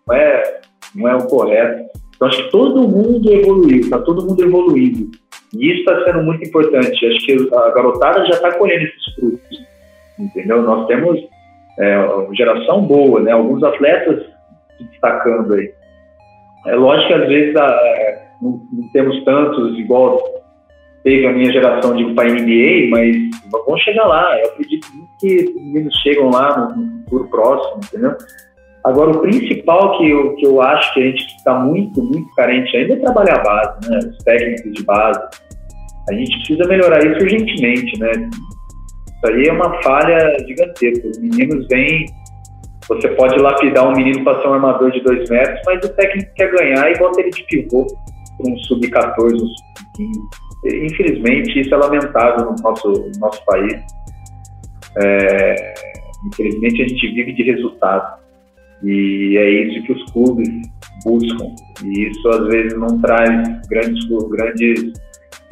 Não 0.07 0.17
é, 0.17 0.61
não 0.95 1.09
é 1.09 1.17
o 1.17 1.27
correto. 1.27 1.85
Então, 2.15 2.29
acho 2.29 2.45
que 2.45 2.51
todo 2.51 2.89
mundo 2.89 3.33
evoluiu, 3.33 3.81
está 3.81 3.99
todo 4.01 4.27
mundo 4.27 4.43
evoluindo. 4.43 5.11
E 5.55 5.71
isso 5.71 5.81
está 5.81 6.05
sendo 6.05 6.23
muito 6.23 6.47
importante. 6.47 7.07
Acho 7.07 7.27
que 7.27 7.55
a 7.55 7.71
garotada 7.71 8.25
já 8.27 8.35
está 8.35 8.53
colhendo 8.57 8.85
esses 8.85 9.15
frutos, 9.15 9.67
entendeu? 10.19 10.63
Nós 10.63 10.87
temos 10.87 11.19
é, 11.79 12.29
geração 12.33 12.83
boa, 12.83 13.21
né? 13.21 13.33
Alguns 13.33 13.63
atletas 13.63 14.25
se 14.77 14.85
destacando 14.85 15.55
aí. 15.55 15.73
É 16.67 16.75
lógico 16.75 17.09
que 17.09 17.15
às 17.15 17.29
vezes 17.29 17.57
a, 17.57 17.67
é, 17.67 18.23
não, 18.43 18.61
não, 18.73 18.89
temos 18.93 19.25
tantos 19.25 19.79
igual 19.79 20.19
teve 21.03 21.27
a 21.27 21.33
minha 21.33 21.51
geração 21.51 21.97
de 21.97 22.13
para 22.13 22.29
NBA, 22.29 22.91
mas 22.91 23.17
vamos 23.51 23.81
chegar 23.83 24.07
lá. 24.07 24.39
Eu 24.39 24.51
acredito 24.51 24.87
que 25.21 25.45
os 25.45 25.55
meninos 25.55 25.97
chegam 26.03 26.31
lá 26.31 26.59
no, 26.59 26.77
no 26.77 26.99
futuro 27.05 27.29
próximo, 27.29 27.81
entendeu? 27.85 28.17
Agora, 28.89 29.11
o 29.11 29.21
principal 29.21 29.99
que 29.99 30.11
eu, 30.11 30.35
que 30.37 30.47
eu 30.47 30.63
acho 30.63 30.95
que 30.95 31.01
a 31.03 31.07
gente 31.07 31.27
está 31.37 31.59
muito, 31.59 32.03
muito 32.03 32.35
carente 32.35 32.75
ainda 32.75 32.95
é 32.95 32.97
trabalhar 32.97 33.41
a 33.41 33.43
base, 33.43 33.91
né? 33.91 33.99
Os 33.99 34.17
técnicos 34.25 34.73
de 34.73 34.83
base. 34.83 35.21
A 36.09 36.15
gente 36.15 36.39
precisa 36.39 36.67
melhorar 36.67 37.05
isso 37.05 37.23
urgentemente, 37.23 38.01
né? 38.01 38.13
Isso 38.13 39.27
aí 39.27 39.47
é 39.47 39.53
uma 39.53 39.83
falha 39.83 40.39
gigantesca. 40.47 41.07
Os 41.07 41.19
meninos 41.19 41.67
vêm. 41.69 42.07
Você 42.89 43.09
pode 43.09 43.39
lapidar 43.39 43.87
um 43.87 43.93
menino 43.93 44.25
para 44.25 44.41
ser 44.41 44.49
um 44.49 44.55
armador 44.55 44.91
de 44.91 45.03
dois 45.03 45.29
metros, 45.29 45.61
mas 45.67 45.85
o 45.85 45.95
técnico 45.95 46.33
quer 46.35 46.51
ganhar 46.51 46.91
e 46.91 46.99
bota 46.99 47.21
ele 47.21 47.29
de 47.29 47.43
pivô 47.43 47.87
para 48.39 48.51
um 48.51 48.57
sub-14, 48.61 49.35
um 49.35 49.39
sub-15. 49.39 50.87
Infelizmente, 50.87 51.61
isso 51.61 51.75
é 51.75 51.77
lamentável 51.77 52.47
no 52.47 52.57
nosso, 52.63 52.89
no 52.89 53.21
nosso 53.21 53.45
país. 53.45 53.75
É, 54.97 55.75
infelizmente, 56.27 56.83
a 56.83 56.89
gente 56.89 57.09
vive 57.09 57.35
de 57.35 57.43
resultado. 57.43 58.28
E 58.83 59.37
é 59.37 59.51
isso 59.51 59.83
que 59.85 59.93
os 59.93 60.13
clubes 60.13 60.49
buscam. 61.05 61.47
E 61.85 62.09
isso, 62.09 62.29
às 62.29 62.47
vezes, 62.49 62.79
não 62.79 62.99
traz 63.01 63.31
grandes, 63.69 64.05
grandes 64.31 64.93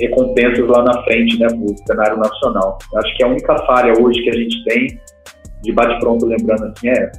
recompensas 0.00 0.66
lá 0.68 0.84
na 0.84 1.02
frente, 1.04 1.38
né, 1.38 1.46
o 1.46 1.74
cenário 1.86 2.18
nacional. 2.18 2.78
Acho 2.96 3.16
que 3.16 3.24
a 3.24 3.28
única 3.28 3.56
falha 3.66 3.94
hoje 4.00 4.22
que 4.22 4.30
a 4.30 4.36
gente 4.36 4.64
tem, 4.64 5.00
de 5.62 5.72
bate-pronto, 5.72 6.26
lembrando 6.26 6.64
assim, 6.64 6.88
é 6.88 7.10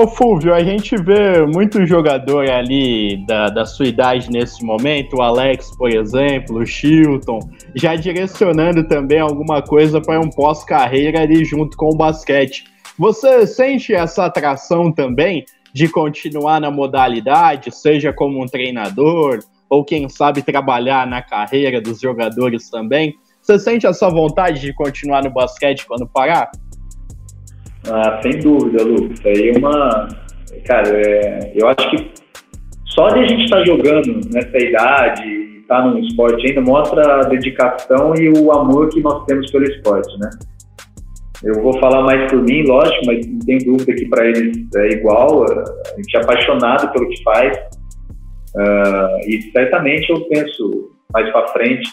Ô 0.00 0.06
Fulvio, 0.06 0.54
a 0.54 0.62
gente 0.62 0.96
vê 0.96 1.44
muito 1.44 1.84
jogador 1.84 2.48
ali 2.48 3.26
da, 3.26 3.48
da 3.48 3.64
sua 3.64 3.86
idade 3.88 4.30
nesse 4.30 4.64
momento, 4.64 5.16
o 5.16 5.22
Alex, 5.22 5.76
por 5.76 5.90
exemplo, 5.92 6.58
o 6.58 6.64
Chilton, 6.64 7.40
já 7.74 7.96
direcionando 7.96 8.86
também 8.86 9.18
alguma 9.18 9.60
coisa 9.60 10.00
para 10.00 10.20
um 10.20 10.30
pós-carreira 10.30 11.22
ali 11.22 11.44
junto 11.44 11.76
com 11.76 11.86
o 11.86 11.96
basquete. 11.96 12.62
Você 12.98 13.46
sente 13.46 13.94
essa 13.94 14.26
atração 14.26 14.90
também 14.90 15.44
de 15.72 15.88
continuar 15.88 16.60
na 16.60 16.70
modalidade, 16.70 17.70
seja 17.70 18.12
como 18.12 18.42
um 18.42 18.46
treinador, 18.46 19.38
ou 19.70 19.84
quem 19.84 20.08
sabe 20.08 20.42
trabalhar 20.42 21.06
na 21.06 21.22
carreira 21.22 21.80
dos 21.80 22.00
jogadores 22.00 22.68
também. 22.68 23.14
Você 23.40 23.58
sente 23.58 23.86
essa 23.86 24.10
vontade 24.10 24.60
de 24.60 24.74
continuar 24.74 25.22
no 25.22 25.30
basquete 25.30 25.86
quando 25.86 26.08
parar? 26.08 26.50
Ah, 27.88 28.20
sem 28.22 28.40
dúvida, 28.40 28.82
Lucas. 28.82 29.24
Aí 29.24 29.50
é 29.50 29.58
uma. 29.58 30.08
Cara, 30.66 30.88
é... 30.88 31.52
eu 31.54 31.68
acho 31.68 31.90
que 31.90 32.10
só 32.86 33.08
de 33.10 33.20
a 33.20 33.26
gente 33.26 33.44
estar 33.44 33.58
tá 33.58 33.64
jogando 33.64 34.20
nessa 34.32 34.58
idade, 34.58 35.22
estar 35.60 35.82
tá 35.82 35.86
no 35.86 35.98
esporte 36.00 36.48
ainda, 36.48 36.60
mostra 36.60 37.20
a 37.20 37.28
dedicação 37.28 38.14
e 38.16 38.28
o 38.28 38.50
amor 38.50 38.88
que 38.88 39.00
nós 39.00 39.24
temos 39.24 39.50
pelo 39.52 39.64
esporte, 39.64 40.18
né? 40.18 40.30
Eu 41.44 41.62
vou 41.62 41.78
falar 41.78 42.02
mais 42.02 42.30
por 42.30 42.42
mim, 42.42 42.62
lógico, 42.64 43.06
mas 43.06 43.26
não 43.26 43.38
tenho 43.40 43.64
dúvida 43.64 43.94
que 43.94 44.08
para 44.08 44.26
eles 44.26 44.68
é 44.74 44.88
igual. 44.88 45.44
A 45.44 45.96
gente 45.96 46.16
é 46.16 46.20
apaixonado 46.20 46.92
pelo 46.92 47.08
que 47.08 47.22
faz. 47.22 47.56
Uh, 48.56 49.28
e 49.28 49.42
certamente 49.52 50.10
eu 50.10 50.20
penso 50.28 50.90
mais 51.12 51.30
para 51.30 51.48
frente. 51.48 51.88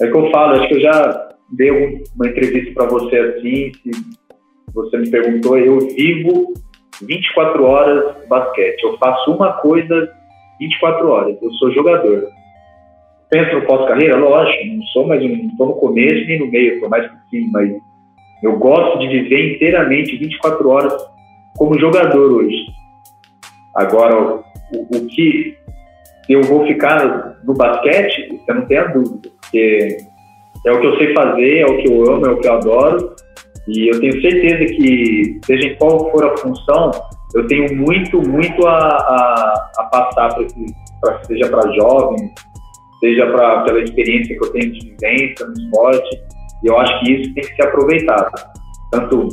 É 0.00 0.06
que 0.06 0.16
eu 0.16 0.30
falo, 0.30 0.54
acho 0.54 0.68
que 0.68 0.74
eu 0.74 0.80
já 0.80 1.28
dei 1.50 1.70
uma 1.70 2.26
entrevista 2.26 2.72
para 2.74 2.86
você 2.86 3.16
assim, 3.16 3.72
você 4.74 4.98
me 4.98 5.10
perguntou, 5.10 5.58
eu 5.58 5.78
vivo 5.78 6.54
24 7.02 7.64
horas 7.64 8.28
basquete. 8.28 8.82
Eu 8.82 8.96
faço 8.98 9.32
uma 9.32 9.52
coisa 9.54 10.10
24 10.58 11.08
horas. 11.08 11.36
Eu 11.42 11.50
sou 11.52 11.70
jogador. 11.72 12.28
Penso 13.30 13.56
no 13.56 13.66
pós-carreira? 13.66 14.16
Lógico, 14.16 14.64
não 14.66 14.82
sou 14.86 15.06
mais 15.06 15.20
não 15.20 15.48
estou 15.48 15.66
no 15.66 15.74
começo 15.74 16.26
nem 16.26 16.38
no 16.38 16.46
meio, 16.46 16.74
estou 16.74 16.88
mais 16.88 17.06
por 17.06 17.18
cima, 17.28 17.50
mas 17.52 17.72
eu 18.42 18.58
gosto 18.58 18.98
de 18.98 19.08
viver 19.08 19.54
inteiramente 19.54 20.16
24 20.16 20.68
horas 20.68 20.94
como 21.56 21.78
jogador 21.78 22.32
hoje. 22.32 22.66
Agora, 23.74 24.16
o, 24.26 24.96
o 24.96 25.06
que 25.06 25.56
eu 26.28 26.42
vou 26.42 26.66
ficar 26.66 27.38
no 27.44 27.54
basquete, 27.54 28.28
você 28.28 28.52
não 28.52 28.66
tem 28.66 28.78
a 28.78 28.86
dúvida, 28.86 29.30
porque 29.40 29.98
é 30.66 30.72
o 30.72 30.80
que 30.80 30.86
eu 30.86 30.96
sei 30.96 31.14
fazer, 31.14 31.58
é 31.58 31.66
o 31.66 31.78
que 31.78 31.88
eu 31.88 32.12
amo, 32.12 32.26
é 32.26 32.30
o 32.30 32.40
que 32.40 32.48
eu 32.48 32.54
adoro, 32.54 33.14
e 33.68 33.88
eu 33.88 34.00
tenho 34.00 34.20
certeza 34.20 34.64
que, 34.74 35.40
seja 35.44 35.68
em 35.68 35.76
qual 35.76 36.10
for 36.10 36.24
a 36.24 36.36
função, 36.36 36.90
eu 37.34 37.46
tenho 37.46 37.74
muito, 37.76 38.20
muito 38.28 38.66
a, 38.66 38.78
a, 38.78 39.70
a 39.78 39.84
passar, 39.84 40.34
pra, 40.34 40.46
pra, 41.00 41.24
seja 41.24 41.48
para 41.48 41.72
jovens, 41.72 42.32
seja 43.00 43.26
pra, 43.26 43.62
pela 43.62 43.82
experiência 43.82 44.36
que 44.36 44.44
eu 44.44 44.52
tenho 44.52 44.72
de 44.72 44.90
vivência 44.90 45.46
no 45.46 45.52
esporte, 45.52 46.22
e 46.66 46.68
eu 46.68 46.78
acho 46.78 47.00
que 47.00 47.12
isso 47.12 47.34
tem 47.34 47.44
que 47.44 47.54
ser 47.54 47.62
aproveitado, 47.62 48.32
tanto 48.90 49.28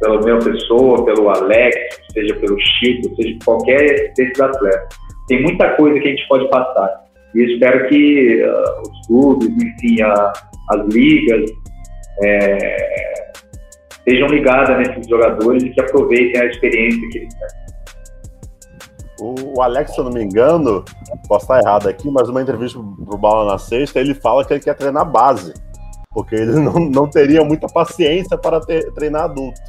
pela 0.00 0.20
minha 0.20 0.38
pessoa, 0.38 1.04
pelo 1.04 1.28
Alex, 1.28 1.76
seja 2.12 2.34
pelo 2.36 2.58
Chico, 2.58 3.14
seja 3.16 3.38
qualquer 3.44 4.12
desses 4.14 4.40
atletas 4.40 5.04
tem 5.26 5.42
muita 5.42 5.74
coisa 5.76 5.98
que 6.00 6.08
a 6.08 6.10
gente 6.10 6.28
pode 6.28 6.48
passar. 6.48 7.04
E 7.34 7.52
espero 7.52 7.88
que 7.88 8.42
uh, 8.42 8.82
os 8.82 9.06
clubes, 9.06 9.48
enfim, 9.48 10.02
a, 10.02 10.32
as 10.70 10.86
ligas, 10.94 11.50
é, 12.22 13.32
estejam 13.90 14.28
ligadas 14.28 14.78
nesses 14.78 15.08
jogadores 15.08 15.62
e 15.64 15.70
que 15.70 15.80
aproveitem 15.80 16.40
a 16.40 16.46
experiência 16.46 17.08
que 17.10 17.18
eles 17.18 17.34
têm. 17.34 17.64
O 19.20 19.62
Alex, 19.62 19.94
se 19.94 19.98
eu 19.98 20.04
não 20.04 20.12
me 20.12 20.22
engano, 20.22 20.84
posso 21.28 21.44
estar 21.44 21.60
errado 21.60 21.88
aqui, 21.88 22.10
mas 22.10 22.28
uma 22.28 22.42
entrevista 22.42 22.78
pro 23.04 23.16
Bala 23.16 23.52
na 23.52 23.58
sexta, 23.58 24.00
ele 24.00 24.14
fala 24.14 24.44
que 24.44 24.52
ele 24.52 24.60
quer 24.60 24.74
treinar 24.74 25.10
base, 25.10 25.54
porque 26.14 26.36
ele 26.36 26.52
não, 26.60 26.88
não 26.88 27.10
teria 27.10 27.44
muita 27.44 27.66
paciência 27.66 28.38
para 28.38 28.60
ter, 28.60 28.90
treinar 28.94 29.24
adulto. 29.24 29.60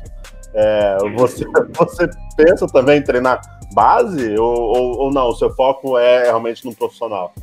É, 0.54 0.98
você, 1.16 1.44
você 1.76 2.10
pensa 2.38 2.66
também 2.68 3.00
em 3.00 3.04
treinar 3.04 3.42
base 3.74 4.40
ou, 4.40 4.56
ou, 4.56 5.00
ou 5.00 5.14
não? 5.14 5.28
O 5.28 5.36
seu 5.36 5.50
foco 5.50 5.98
é 5.98 6.24
realmente 6.24 6.66
no 6.66 6.74
profissional? 6.74 7.34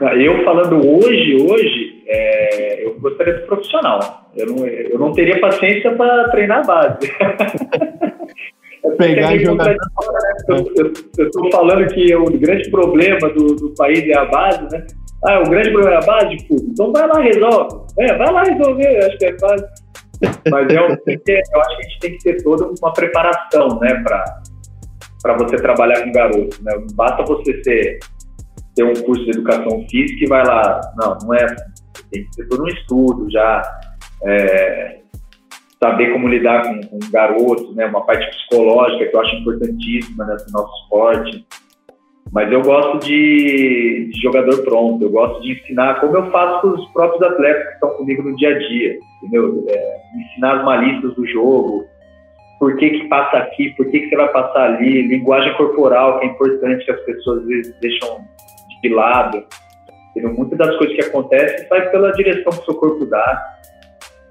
Eu 0.00 0.44
falando 0.44 0.76
hoje, 0.76 1.36
hoje, 1.48 2.02
é, 2.08 2.86
eu 2.86 2.98
gostaria 2.98 3.34
de 3.34 3.46
profissional. 3.46 4.00
Eu 4.36 4.46
não, 4.46 4.66
eu 4.66 4.98
não 4.98 5.12
teria 5.12 5.40
paciência 5.40 5.94
para 5.94 6.28
treinar 6.30 6.66
base. 6.66 6.98
Pegar 8.98 9.38
jogador. 9.38 9.76
Eu 10.48 10.90
estou 10.90 11.50
falando 11.52 11.86
que 11.94 12.14
o 12.16 12.24
grande 12.38 12.68
problema 12.70 13.28
do, 13.30 13.54
do, 13.54 13.74
país 13.76 14.02
é 14.08 14.18
a 14.18 14.24
base, 14.24 14.62
né? 14.72 14.84
Ah, 15.24 15.40
o 15.40 15.50
grande 15.50 15.70
problema 15.70 15.96
é 15.96 16.02
a 16.02 16.06
base, 16.06 16.48
pô. 16.48 16.56
Então 16.56 16.92
vai 16.92 17.06
lá, 17.06 17.20
resolve. 17.20 17.86
É, 17.98 18.16
vai 18.16 18.32
lá 18.32 18.42
resolver, 18.42 19.04
acho 19.04 19.18
que 19.18 19.26
é 19.26 19.38
fácil. 19.38 19.68
Mas 20.50 20.70
eu, 20.74 20.82
eu 20.82 21.60
acho 21.60 21.76
que 21.76 21.86
a 21.86 21.88
gente 21.88 22.00
tem 22.00 22.12
que 22.16 22.24
ter 22.24 22.42
toda 22.42 22.66
uma 22.66 22.92
preparação, 22.92 23.78
né, 23.80 24.02
para 24.02 25.36
você 25.38 25.56
trabalhar 25.56 26.02
com 26.02 26.12
garotos. 26.12 26.60
Né? 26.60 26.72
Não 26.74 26.86
basta 26.94 27.22
você 27.22 27.62
ser, 27.62 27.98
ter 28.74 28.84
um 28.84 28.94
curso 28.94 29.24
de 29.24 29.30
educação 29.30 29.86
física 29.88 30.24
e 30.24 30.28
vai 30.28 30.44
lá. 30.44 30.80
Não, 30.96 31.18
não 31.22 31.34
é 31.34 31.44
assim. 31.44 31.72
Tem 32.10 32.24
que 32.24 32.30
ter 32.36 32.48
todo 32.48 32.64
um 32.64 32.68
estudo 32.68 33.30
já, 33.30 33.62
é, 34.24 35.02
saber 35.82 36.12
como 36.12 36.28
lidar 36.28 36.62
com, 36.62 36.80
com 36.80 36.98
garotos, 37.10 37.74
né? 37.74 37.86
uma 37.86 38.04
parte 38.04 38.28
psicológica 38.30 39.08
que 39.08 39.16
eu 39.16 39.20
acho 39.20 39.36
importantíssima 39.36 40.24
nesse 40.26 40.52
nosso 40.52 40.72
esporte. 40.82 41.46
Mas 42.32 42.50
eu 42.50 42.62
gosto 42.62 42.98
de, 43.06 44.08
de, 44.10 44.20
jogador 44.22 44.64
pronto, 44.64 45.04
eu 45.04 45.10
gosto 45.10 45.42
de 45.42 45.52
ensinar 45.52 46.00
como 46.00 46.16
eu 46.16 46.30
faço 46.30 46.62
com 46.62 46.68
os 46.68 46.90
próprios 46.92 47.22
atletas 47.22 47.66
que 47.66 47.74
estão 47.74 47.90
comigo 47.90 48.22
no 48.22 48.34
dia 48.36 48.56
a 48.56 48.58
dia, 48.58 48.98
entendeu? 49.18 49.64
É, 49.68 49.96
ensinar 50.16 50.58
as 50.58 50.64
malícias 50.64 51.14
do 51.14 51.26
jogo, 51.26 51.84
por 52.58 52.76
que, 52.76 52.88
que 52.88 53.08
passa 53.08 53.36
aqui, 53.36 53.70
por 53.76 53.86
que, 53.90 54.00
que 54.00 54.08
você 54.08 54.16
vai 54.16 54.32
passar 54.32 54.74
ali, 54.74 55.02
linguagem 55.08 55.52
corporal, 55.56 56.20
que 56.20 56.26
é 56.26 56.28
importante 56.30 56.84
que 56.84 56.90
as 56.90 57.00
pessoas 57.00 57.40
às 57.40 57.46
vezes 57.46 57.80
deixam 57.80 58.24
de 58.82 58.88
lado. 58.88 59.44
Entendeu? 60.10 60.32
Muitas 60.32 60.58
das 60.58 60.76
coisas 60.76 60.96
que 60.96 61.02
acontecem 61.02 61.68
sai 61.68 61.90
pela 61.90 62.12
direção 62.12 62.50
que 62.52 62.60
o 62.60 62.64
seu 62.64 62.74
corpo 62.76 63.04
dá, 63.06 63.42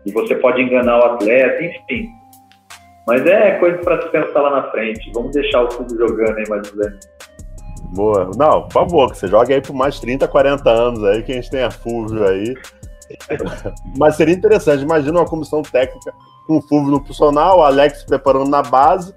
e 0.06 0.12
você 0.12 0.36
pode 0.36 0.62
enganar 0.62 1.00
o 1.00 1.04
atleta, 1.04 1.64
enfim. 1.64 2.10
Mas 3.08 3.26
é 3.26 3.52
coisa 3.60 3.78
para 3.80 4.02
se 4.02 4.10
pensar 4.10 4.42
lá 4.42 4.62
na 4.62 4.72
frente. 4.72 5.12
Vamos 5.14 5.32
deixar 5.32 5.64
o 5.64 5.68
tudo 5.68 5.98
jogando 5.98 6.38
aí 6.38 6.50
mais 6.50 6.72
ou 6.72 6.78
menos. 6.78 7.00
Boa. 7.92 8.32
Não, 8.38 8.64
por 8.64 8.72
favor, 8.72 9.12
que 9.12 9.18
você 9.18 9.28
jogue 9.28 9.54
aí 9.54 9.62
por 9.62 9.74
mais 9.74 10.00
30, 10.00 10.28
40 10.28 10.70
anos 10.70 11.04
aí, 11.04 11.22
que 11.24 11.32
a 11.32 11.36
gente 11.36 11.50
tenha 11.50 11.70
Fulvio 11.70 12.26
aí. 12.26 12.54
Mas 13.98 14.16
seria 14.16 14.34
interessante, 14.34 14.84
imagina 14.84 15.20
uma 15.20 15.28
comissão 15.28 15.62
técnica 15.62 16.14
com 16.48 16.58
o 16.58 16.62
Fulvio 16.62 16.92
no 16.92 17.00
profissional, 17.00 17.60
o 17.60 17.64
Alex 17.64 18.04
preparando 18.04 18.50
na 18.50 18.62
base. 18.62 19.14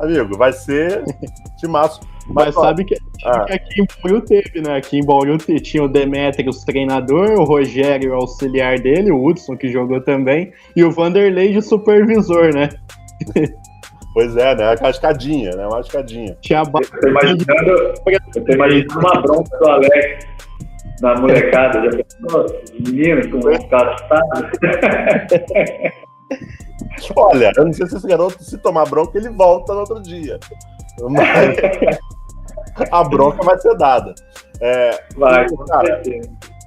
Amigo, 0.00 0.36
vai 0.36 0.52
ser 0.52 1.04
timaço. 1.58 2.00
Mas, 2.26 2.46
Mas 2.46 2.54
sabe 2.54 2.84
que, 2.84 2.96
ah. 3.24 3.44
que, 3.44 3.52
aqui 3.52 3.82
em 3.82 3.86
Bauru 4.02 4.20
teve, 4.22 4.60
né? 4.60 4.76
Aqui 4.76 4.98
em 4.98 5.04
Bauru 5.04 5.38
tinha 5.38 5.82
o 5.82 5.88
Demetrius 5.88 6.64
treinador, 6.64 7.32
o 7.32 7.44
Rogério 7.44 8.14
auxiliar 8.14 8.78
dele, 8.78 9.10
o 9.10 9.24
Hudson 9.24 9.56
que 9.56 9.68
jogou 9.68 10.00
também, 10.00 10.52
e 10.74 10.84
o 10.84 10.90
Vanderlei 10.90 11.52
de 11.52 11.62
supervisor, 11.62 12.54
né? 12.54 12.68
Pois 14.12 14.36
é, 14.36 14.54
né? 14.56 14.72
A 14.72 14.76
cascadinha, 14.76 15.50
né? 15.52 15.66
Uma 15.66 15.76
cascadinha. 15.76 16.36
Tinha 16.40 16.64
ba... 16.64 16.80
eu 16.82 17.00
tô 17.00 17.08
imaginando, 17.08 17.70
eu 17.70 18.44
tô 18.44 18.52
imaginando 18.52 18.98
uma 18.98 19.22
bronca 19.22 19.56
do 19.58 19.68
Alex 19.68 20.26
na 21.00 21.14
molecada. 21.20 21.82
Já 21.82 21.90
pensou? 21.90 22.46
Meninos 22.80 23.26
com 23.28 23.40
castados. 23.68 24.50
Olha, 27.16 27.52
eu 27.56 27.64
não 27.64 27.72
sei 27.72 27.86
se 27.86 27.96
esse 27.96 28.06
garoto, 28.06 28.42
se 28.42 28.58
tomar 28.58 28.88
bronca, 28.88 29.16
ele 29.18 29.30
volta 29.30 29.72
no 29.72 29.80
outro 29.80 30.02
dia. 30.02 30.38
Mas 31.08 31.56
a 32.90 33.04
bronca 33.04 33.44
vai 33.44 33.58
ser 33.58 33.76
dada. 33.76 34.14
É, 34.60 35.04
vai, 35.16 35.46
cara, 35.68 36.02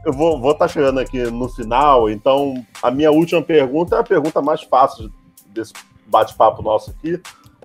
eu 0.05 0.11
vou 0.11 0.37
estar 0.37 0.53
tá 0.53 0.67
chegando 0.67 0.99
aqui 0.99 1.21
no 1.23 1.47
final, 1.49 2.09
então 2.09 2.55
a 2.81 2.89
minha 2.89 3.11
última 3.11 3.41
pergunta 3.41 3.95
é 3.95 3.99
a 3.99 4.03
pergunta 4.03 4.41
mais 4.41 4.63
fácil 4.63 5.11
desse 5.47 5.73
bate-papo 6.07 6.61
nosso 6.61 6.91
aqui. 6.91 7.19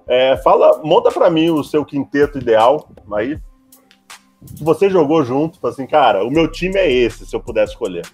É, 0.07 0.36
fala, 0.39 0.80
monta 0.82 1.11
para 1.11 1.30
mim 1.30 1.51
o 1.51 1.62
seu 1.62 1.84
quinteto 1.84 2.39
ideal 2.39 2.89
aí. 3.12 3.39
Se 4.47 4.62
você 4.62 4.89
jogou 4.89 5.24
junto, 5.24 5.64
assim, 5.66 5.86
cara, 5.86 6.24
o 6.24 6.30
meu 6.30 6.49
time 6.51 6.78
é 6.78 6.91
esse, 6.91 7.26
se 7.26 7.34
eu 7.34 7.41
pudesse 7.41 7.72
escolher. 7.72 8.07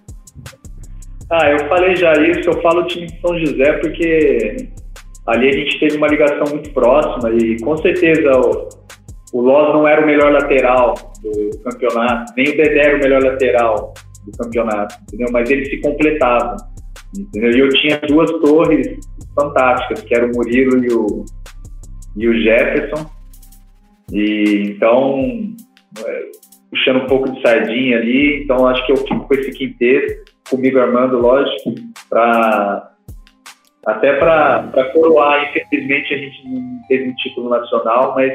Ah, 1.30 1.48
eu 1.50 1.68
falei 1.68 1.96
já 1.96 2.12
isso, 2.14 2.50
eu 2.50 2.60
falo 2.62 2.82
o 2.82 2.86
time 2.86 3.06
de 3.06 3.20
São 3.20 3.38
José 3.38 3.72
porque 3.74 4.56
ali 5.26 5.48
a 5.48 5.52
gente 5.52 5.78
teve 5.78 5.96
uma 5.96 6.08
ligação 6.08 6.44
muito 6.50 6.70
próxima 6.72 7.30
e 7.30 7.58
com 7.60 7.76
certeza 7.78 8.30
o, 8.40 8.68
o 9.32 9.40
Loz 9.40 9.74
não 9.74 9.86
era 9.86 10.02
o 10.02 10.06
melhor 10.06 10.32
lateral 10.32 10.94
do 11.22 11.58
campeonato, 11.62 12.32
nem 12.36 12.48
o 12.48 12.56
Dedé 12.56 12.86
era 12.86 12.96
o 12.96 13.00
melhor 13.00 13.22
lateral 13.22 13.94
do 14.26 14.38
campeonato, 14.38 14.96
entendeu? 15.02 15.28
Mas 15.32 15.50
eles 15.50 15.68
se 15.68 15.80
completavam, 15.80 16.56
entendeu? 17.18 17.50
E 17.50 17.58
eu 17.60 17.68
tinha 17.70 17.98
duas 18.00 18.30
torres 18.40 18.98
fantásticas, 19.34 20.02
que 20.02 20.14
era 20.14 20.26
o 20.26 20.32
Murilo 20.34 20.84
e 20.84 20.92
o, 20.92 21.24
e 22.16 22.28
o 22.28 22.42
Jefferson. 22.42 23.10
E 24.12 24.74
então, 24.76 25.54
é, 26.04 26.30
puxando 26.70 27.04
um 27.04 27.06
pouco 27.06 27.30
de 27.30 27.40
sardinha 27.40 27.98
ali, 27.98 28.42
então 28.42 28.66
acho 28.66 28.84
que 28.86 28.92
eu 28.92 28.96
fico 28.96 29.26
com 29.26 29.34
esse 29.34 29.52
quinteto, 29.52 30.32
comigo 30.48 30.78
Armando, 30.78 31.18
lógico, 31.18 31.74
para 32.08 32.90
até 33.86 34.14
para 34.14 34.90
coroar. 34.92 35.50
Infelizmente 35.50 36.14
a 36.14 36.18
gente 36.18 36.48
não 36.48 36.80
teve 36.88 37.10
um 37.10 37.14
título 37.14 37.50
nacional, 37.50 38.14
mas 38.14 38.32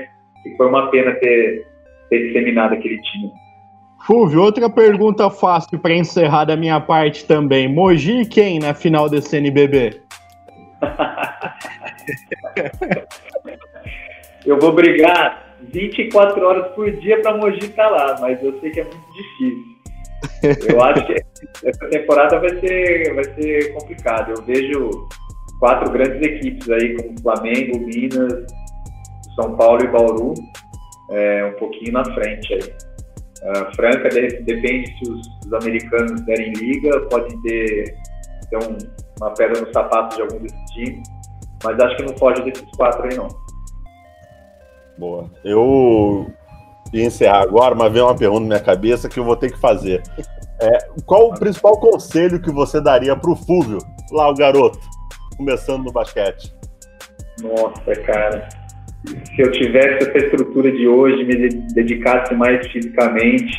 foi 0.58 0.68
uma 0.68 0.90
pena 0.90 1.12
ter, 1.16 1.66
ter 2.10 2.28
disseminado 2.28 2.74
aquele 2.74 3.00
time. 3.02 3.32
Fulvio, 4.06 4.42
outra 4.42 4.70
pergunta 4.70 5.30
fácil 5.30 5.78
para 5.80 5.94
encerrar 5.94 6.46
da 6.46 6.56
minha 6.56 6.80
parte 6.80 7.26
também. 7.26 7.68
Mogi 7.68 8.26
quem 8.26 8.60
na 8.60 8.74
final 8.74 9.10
desse 9.10 9.36
NBB? 9.38 10.02
eu 14.46 14.58
vou 14.60 14.72
brigar 14.74 15.58
24 15.72 16.46
horas 16.46 16.68
por 16.74 16.90
dia 17.00 17.22
para 17.22 17.38
Mogi 17.38 17.60
estar 17.60 17.84
tá 17.84 17.90
lá, 17.90 18.18
mas 18.22 18.42
eu 18.44 18.60
sei 18.60 18.72
que 18.72 18.80
é 18.80 18.84
muito 18.84 19.14
difícil. 19.14 19.80
Eu 20.70 20.82
acho 20.90 21.06
que 21.06 21.14
essa 21.66 21.90
temporada 21.90 22.40
vai 22.40 22.60
ser, 22.60 23.14
vai 23.14 23.24
ser 23.24 23.74
complicada. 23.74 24.32
Eu 24.32 24.44
vejo 24.44 25.08
quatro 25.60 25.92
grandes 25.92 26.22
equipes 26.22 26.70
aí, 26.70 26.96
como 26.96 27.22
Flamengo, 27.22 27.80
Minas, 27.80 28.46
São 29.36 29.56
Paulo 29.56 29.84
e 29.84 29.88
Bauru, 29.88 30.34
é, 31.12 31.46
um 31.46 31.60
pouquinho 31.60 31.94
na 31.94 32.06
frente 32.14 32.54
aí. 32.54 32.89
Uh, 33.42 33.76
Franca 33.76 34.10
depende 34.10 34.88
se 34.98 35.12
os, 35.12 35.28
os, 35.46 35.54
americanos 35.54 36.22
derem 36.22 36.52
liga, 36.54 37.00
pode 37.10 37.42
ter, 37.42 37.96
ter 38.50 38.58
um, 38.58 38.78
uma 39.22 39.34
pedra 39.34 39.62
no 39.62 39.72
sapato 39.72 40.18
de 40.18 40.22
algum 40.24 40.40
desses 40.40 40.72
times, 40.72 41.08
mas 41.64 41.80
acho 41.80 41.96
que 41.98 42.04
não 42.04 42.18
foge 42.18 42.42
desses 42.44 42.70
quatro 42.76 43.04
aí 43.04 43.16
não. 43.16 43.28
Boa. 44.98 45.32
Eu 45.46 46.30
ia 46.92 47.06
encerrar 47.06 47.44
agora, 47.44 47.74
mas 47.74 47.94
veio 47.94 48.06
uma 48.06 48.16
pergunta 48.16 48.42
na 48.42 48.48
minha 48.48 48.60
cabeça 48.60 49.08
que 49.08 49.20
eu 49.20 49.24
vou 49.24 49.38
ter 49.38 49.52
que 49.52 49.60
fazer. 49.60 50.04
É, 50.62 50.90
qual 51.06 51.30
o 51.30 51.40
principal 51.40 51.80
conselho 51.80 52.42
que 52.42 52.52
você 52.52 52.82
daria 52.82 53.16
para 53.16 53.32
o 53.32 53.36
Fúvio, 53.36 53.80
lá 54.12 54.30
o 54.30 54.36
garoto, 54.36 54.80
começando 55.38 55.86
no 55.86 55.92
basquete? 55.94 56.54
Nossa, 57.42 57.96
cara. 58.04 58.50
Se 59.06 59.42
eu 59.42 59.52
tivesse 59.52 60.10
essa 60.10 60.18
estrutura 60.18 60.72
de 60.72 60.88
hoje, 60.88 61.24
me 61.24 61.50
dedicasse 61.74 62.34
mais 62.36 62.68
fisicamente, 62.68 63.58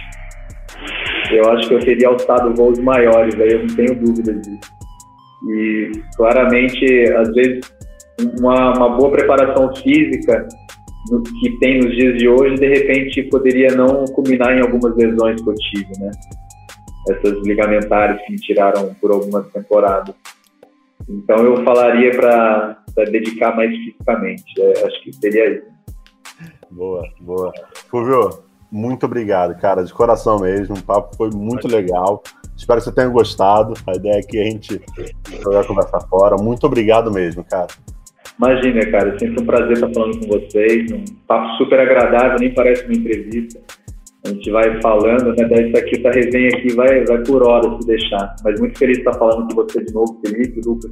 eu 1.32 1.48
acho 1.50 1.68
que 1.68 1.74
eu 1.74 1.80
teria 1.80 2.08
alçado 2.08 2.54
voos 2.54 2.78
maiores, 2.78 3.34
aí 3.40 3.52
eu 3.52 3.60
não 3.60 3.74
tenho 3.74 3.94
dúvida 3.94 4.34
disso. 4.34 4.80
E 5.48 5.90
claramente, 6.16 6.84
às 7.12 7.32
vezes, 7.32 7.60
uma, 8.38 8.76
uma 8.76 8.96
boa 8.96 9.10
preparação 9.10 9.74
física 9.76 10.46
no, 11.10 11.22
que 11.22 11.58
tem 11.58 11.78
nos 11.78 11.96
dias 11.96 12.18
de 12.18 12.28
hoje, 12.28 12.56
de 12.56 12.68
repente 12.68 13.22
poderia 13.24 13.74
não 13.74 14.04
culminar 14.06 14.56
em 14.56 14.60
algumas 14.60 14.94
lesões 14.96 15.40
que 15.40 15.48
eu 15.48 15.54
tive, 15.54 15.92
né? 16.00 16.10
Essas 17.08 17.42
ligamentares 17.46 18.20
que 18.26 18.32
me 18.32 18.38
tiraram 18.38 18.94
por 19.00 19.10
algumas 19.10 19.46
temporadas. 19.50 20.14
Então 21.08 21.38
eu 21.44 21.64
falaria 21.64 22.10
para 22.10 22.79
dedicar 22.94 23.56
mais 23.56 23.70
fisicamente. 23.70 24.44
É, 24.58 24.86
acho 24.86 25.02
que 25.02 25.12
seria 25.12 25.56
isso. 25.56 25.66
Boa, 26.70 27.02
boa. 27.20 27.52
Fulvio, 27.90 28.30
muito 28.70 29.04
obrigado, 29.06 29.58
cara, 29.60 29.82
de 29.82 29.92
coração 29.92 30.38
mesmo. 30.38 30.76
O 30.76 30.82
papo 30.82 31.16
foi 31.16 31.30
muito 31.30 31.66
legal. 31.66 32.22
Espero 32.56 32.78
que 32.78 32.84
você 32.84 32.94
tenha 32.94 33.08
gostado. 33.08 33.74
A 33.86 33.96
ideia 33.96 34.18
é 34.18 34.22
que 34.22 34.38
a 34.38 34.44
gente 34.44 34.80
jogar 35.42 35.60
a 35.60 35.66
conversa 35.66 36.00
fora. 36.08 36.36
Muito 36.36 36.64
obrigado 36.66 37.10
mesmo, 37.10 37.44
cara. 37.44 37.68
Imagina, 38.38 38.90
cara, 38.90 39.18
sempre 39.18 39.42
um 39.42 39.46
prazer 39.46 39.72
estar 39.72 39.90
falando 39.92 40.20
com 40.20 40.26
vocês. 40.28 40.90
Um 40.92 41.04
papo 41.26 41.56
super 41.56 41.80
agradável, 41.80 42.38
nem 42.38 42.54
parece 42.54 42.84
uma 42.84 42.94
entrevista. 42.94 43.60
A 44.24 44.28
gente 44.28 44.50
vai 44.50 44.80
falando, 44.82 45.34
né? 45.34 45.48
Daí 45.48 45.68
isso 45.68 45.78
aqui, 45.78 45.96
essa 45.98 46.10
resenha 46.10 46.48
aqui 46.48 46.74
vai, 46.74 47.04
vai 47.04 47.22
por 47.24 47.42
horas 47.42 47.80
se 47.80 47.86
deixar. 47.88 48.34
Mas 48.44 48.60
muito 48.60 48.78
feliz 48.78 48.98
de 48.98 49.04
estar 49.04 49.18
falando 49.18 49.48
com 49.48 49.62
você 49.62 49.82
de 49.82 49.94
novo, 49.94 50.20
Felipe, 50.24 50.60
Lucas. 50.64 50.90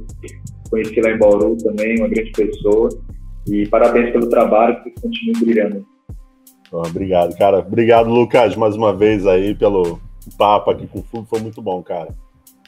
Conheci 0.69 0.99
lá 1.01 1.11
em 1.11 1.17
Bauru 1.17 1.55
também, 1.57 1.97
uma 1.99 2.07
grande 2.07 2.31
pessoa. 2.31 2.89
E 3.47 3.67
parabéns 3.67 4.11
pelo 4.11 4.29
trabalho, 4.29 4.81
que 4.83 4.91
continue 5.01 5.45
brilhando. 5.45 5.85
obrigado, 6.71 7.37
cara. 7.37 7.59
Obrigado, 7.59 8.09
Lucas, 8.09 8.55
mais 8.55 8.75
uma 8.75 8.93
vez 8.93 9.27
aí 9.27 9.53
pelo 9.53 9.99
papo 10.37 10.71
aqui 10.71 10.87
com 10.87 10.99
o 10.99 11.03
Fulvio. 11.03 11.29
Foi 11.29 11.39
muito 11.39 11.61
bom, 11.61 11.83
cara. 11.83 12.09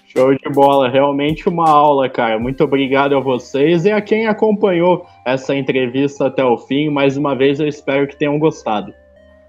Show 0.05 0.35
de 0.35 0.49
bola, 0.49 0.89
realmente 0.89 1.47
uma 1.47 1.69
aula, 1.69 2.09
cara. 2.09 2.37
Muito 2.37 2.63
obrigado 2.63 3.15
a 3.15 3.19
vocês 3.19 3.85
e 3.85 3.91
a 3.91 4.01
quem 4.01 4.27
acompanhou 4.27 5.05
essa 5.25 5.55
entrevista 5.55 6.27
até 6.27 6.43
o 6.43 6.57
fim. 6.57 6.89
Mais 6.89 7.15
uma 7.15 7.33
vez, 7.33 7.59
eu 7.59 7.67
espero 7.67 8.07
que 8.07 8.17
tenham 8.17 8.37
gostado. 8.37 8.93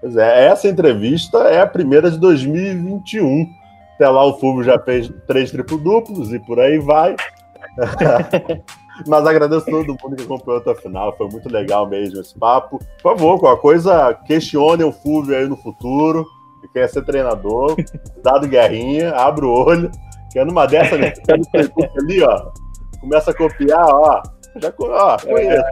Pois 0.03 0.17
é, 0.17 0.47
essa 0.47 0.67
entrevista 0.67 1.37
é 1.43 1.61
a 1.61 1.65
primeira 1.65 2.11
de 2.11 2.19
2021. 2.19 3.49
Até 3.95 4.09
lá 4.09 4.25
o 4.25 4.37
Fulvio 4.37 4.61
já 4.61 4.77
fez 4.77 5.09
três 5.25 5.49
triplo-duplos 5.49 6.33
e 6.33 6.39
por 6.39 6.59
aí 6.59 6.77
vai. 6.77 7.15
Mas 9.07 9.25
agradeço 9.25 9.65
todo 9.65 9.95
mundo 10.03 10.17
que 10.17 10.23
acompanhou 10.23 10.59
até 10.59 10.71
o 10.71 10.75
final. 10.75 11.15
Foi 11.15 11.29
muito 11.29 11.47
legal 11.47 11.87
mesmo 11.87 12.19
esse 12.19 12.37
papo. 12.37 12.79
Por 13.01 13.13
favor, 13.13 13.39
qualquer 13.39 13.61
coisa, 13.61 14.13
questione 14.25 14.83
o 14.83 14.91
Fulvio 14.91 15.37
aí 15.37 15.47
no 15.47 15.55
futuro. 15.55 16.25
Que 16.59 16.67
quer 16.73 16.89
ser 16.89 17.05
treinador, 17.05 17.77
dado 18.21 18.45
guerrinha, 18.45 19.11
abre 19.11 19.45
o 19.45 19.51
olho. 19.51 19.89
Que 20.33 20.39
é 20.39 20.43
numa 20.43 20.65
dessa, 20.65 20.97
né? 20.97 21.13
ali, 21.97 22.21
ó. 22.23 22.51
Começa 22.99 23.31
a 23.31 23.33
copiar, 23.33 23.87
ó. 23.87 24.21
Já 24.57 24.73
ó, 24.79 25.17
conheço. 25.17 25.63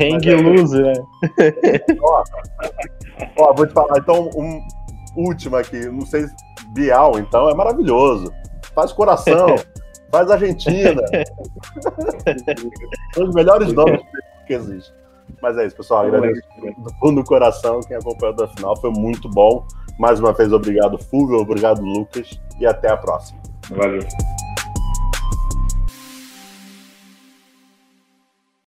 Hang 0.00 0.34
loose, 0.34 0.82
né? 0.82 0.92
Ó, 2.02 2.24
ó, 3.38 3.54
vou 3.54 3.66
te 3.66 3.72
falar, 3.72 3.98
então, 3.98 4.30
um 4.36 4.62
último 5.16 5.56
aqui, 5.56 5.86
não 5.86 6.06
sei, 6.06 6.26
Bial, 6.68 7.18
então, 7.18 7.48
é 7.48 7.54
maravilhoso. 7.54 8.32
Faz 8.74 8.92
coração, 8.92 9.56
faz 10.10 10.30
Argentina. 10.30 11.02
São 13.14 13.28
os 13.28 13.34
melhores 13.34 13.72
nomes 13.72 14.00
que 14.46 14.54
existem. 14.54 14.98
Mas 15.42 15.56
é 15.58 15.66
isso, 15.66 15.76
pessoal. 15.76 16.06
Agradeço 16.06 16.40
do 16.78 16.94
fundo 17.00 17.22
do 17.22 17.24
coração 17.24 17.80
quem 17.80 17.96
acompanhou 17.96 18.34
o 18.38 18.48
final. 18.48 18.76
Foi 18.80 18.90
muito 18.90 19.28
bom. 19.28 19.66
Mais 19.98 20.20
uma 20.20 20.32
vez, 20.32 20.52
obrigado, 20.52 20.98
Fulvio. 20.98 21.38
Obrigado, 21.38 21.80
Lucas. 21.82 22.40
E 22.58 22.66
até 22.66 22.90
a 22.90 22.96
próxima. 22.96 23.40
Valeu. 23.70 24.00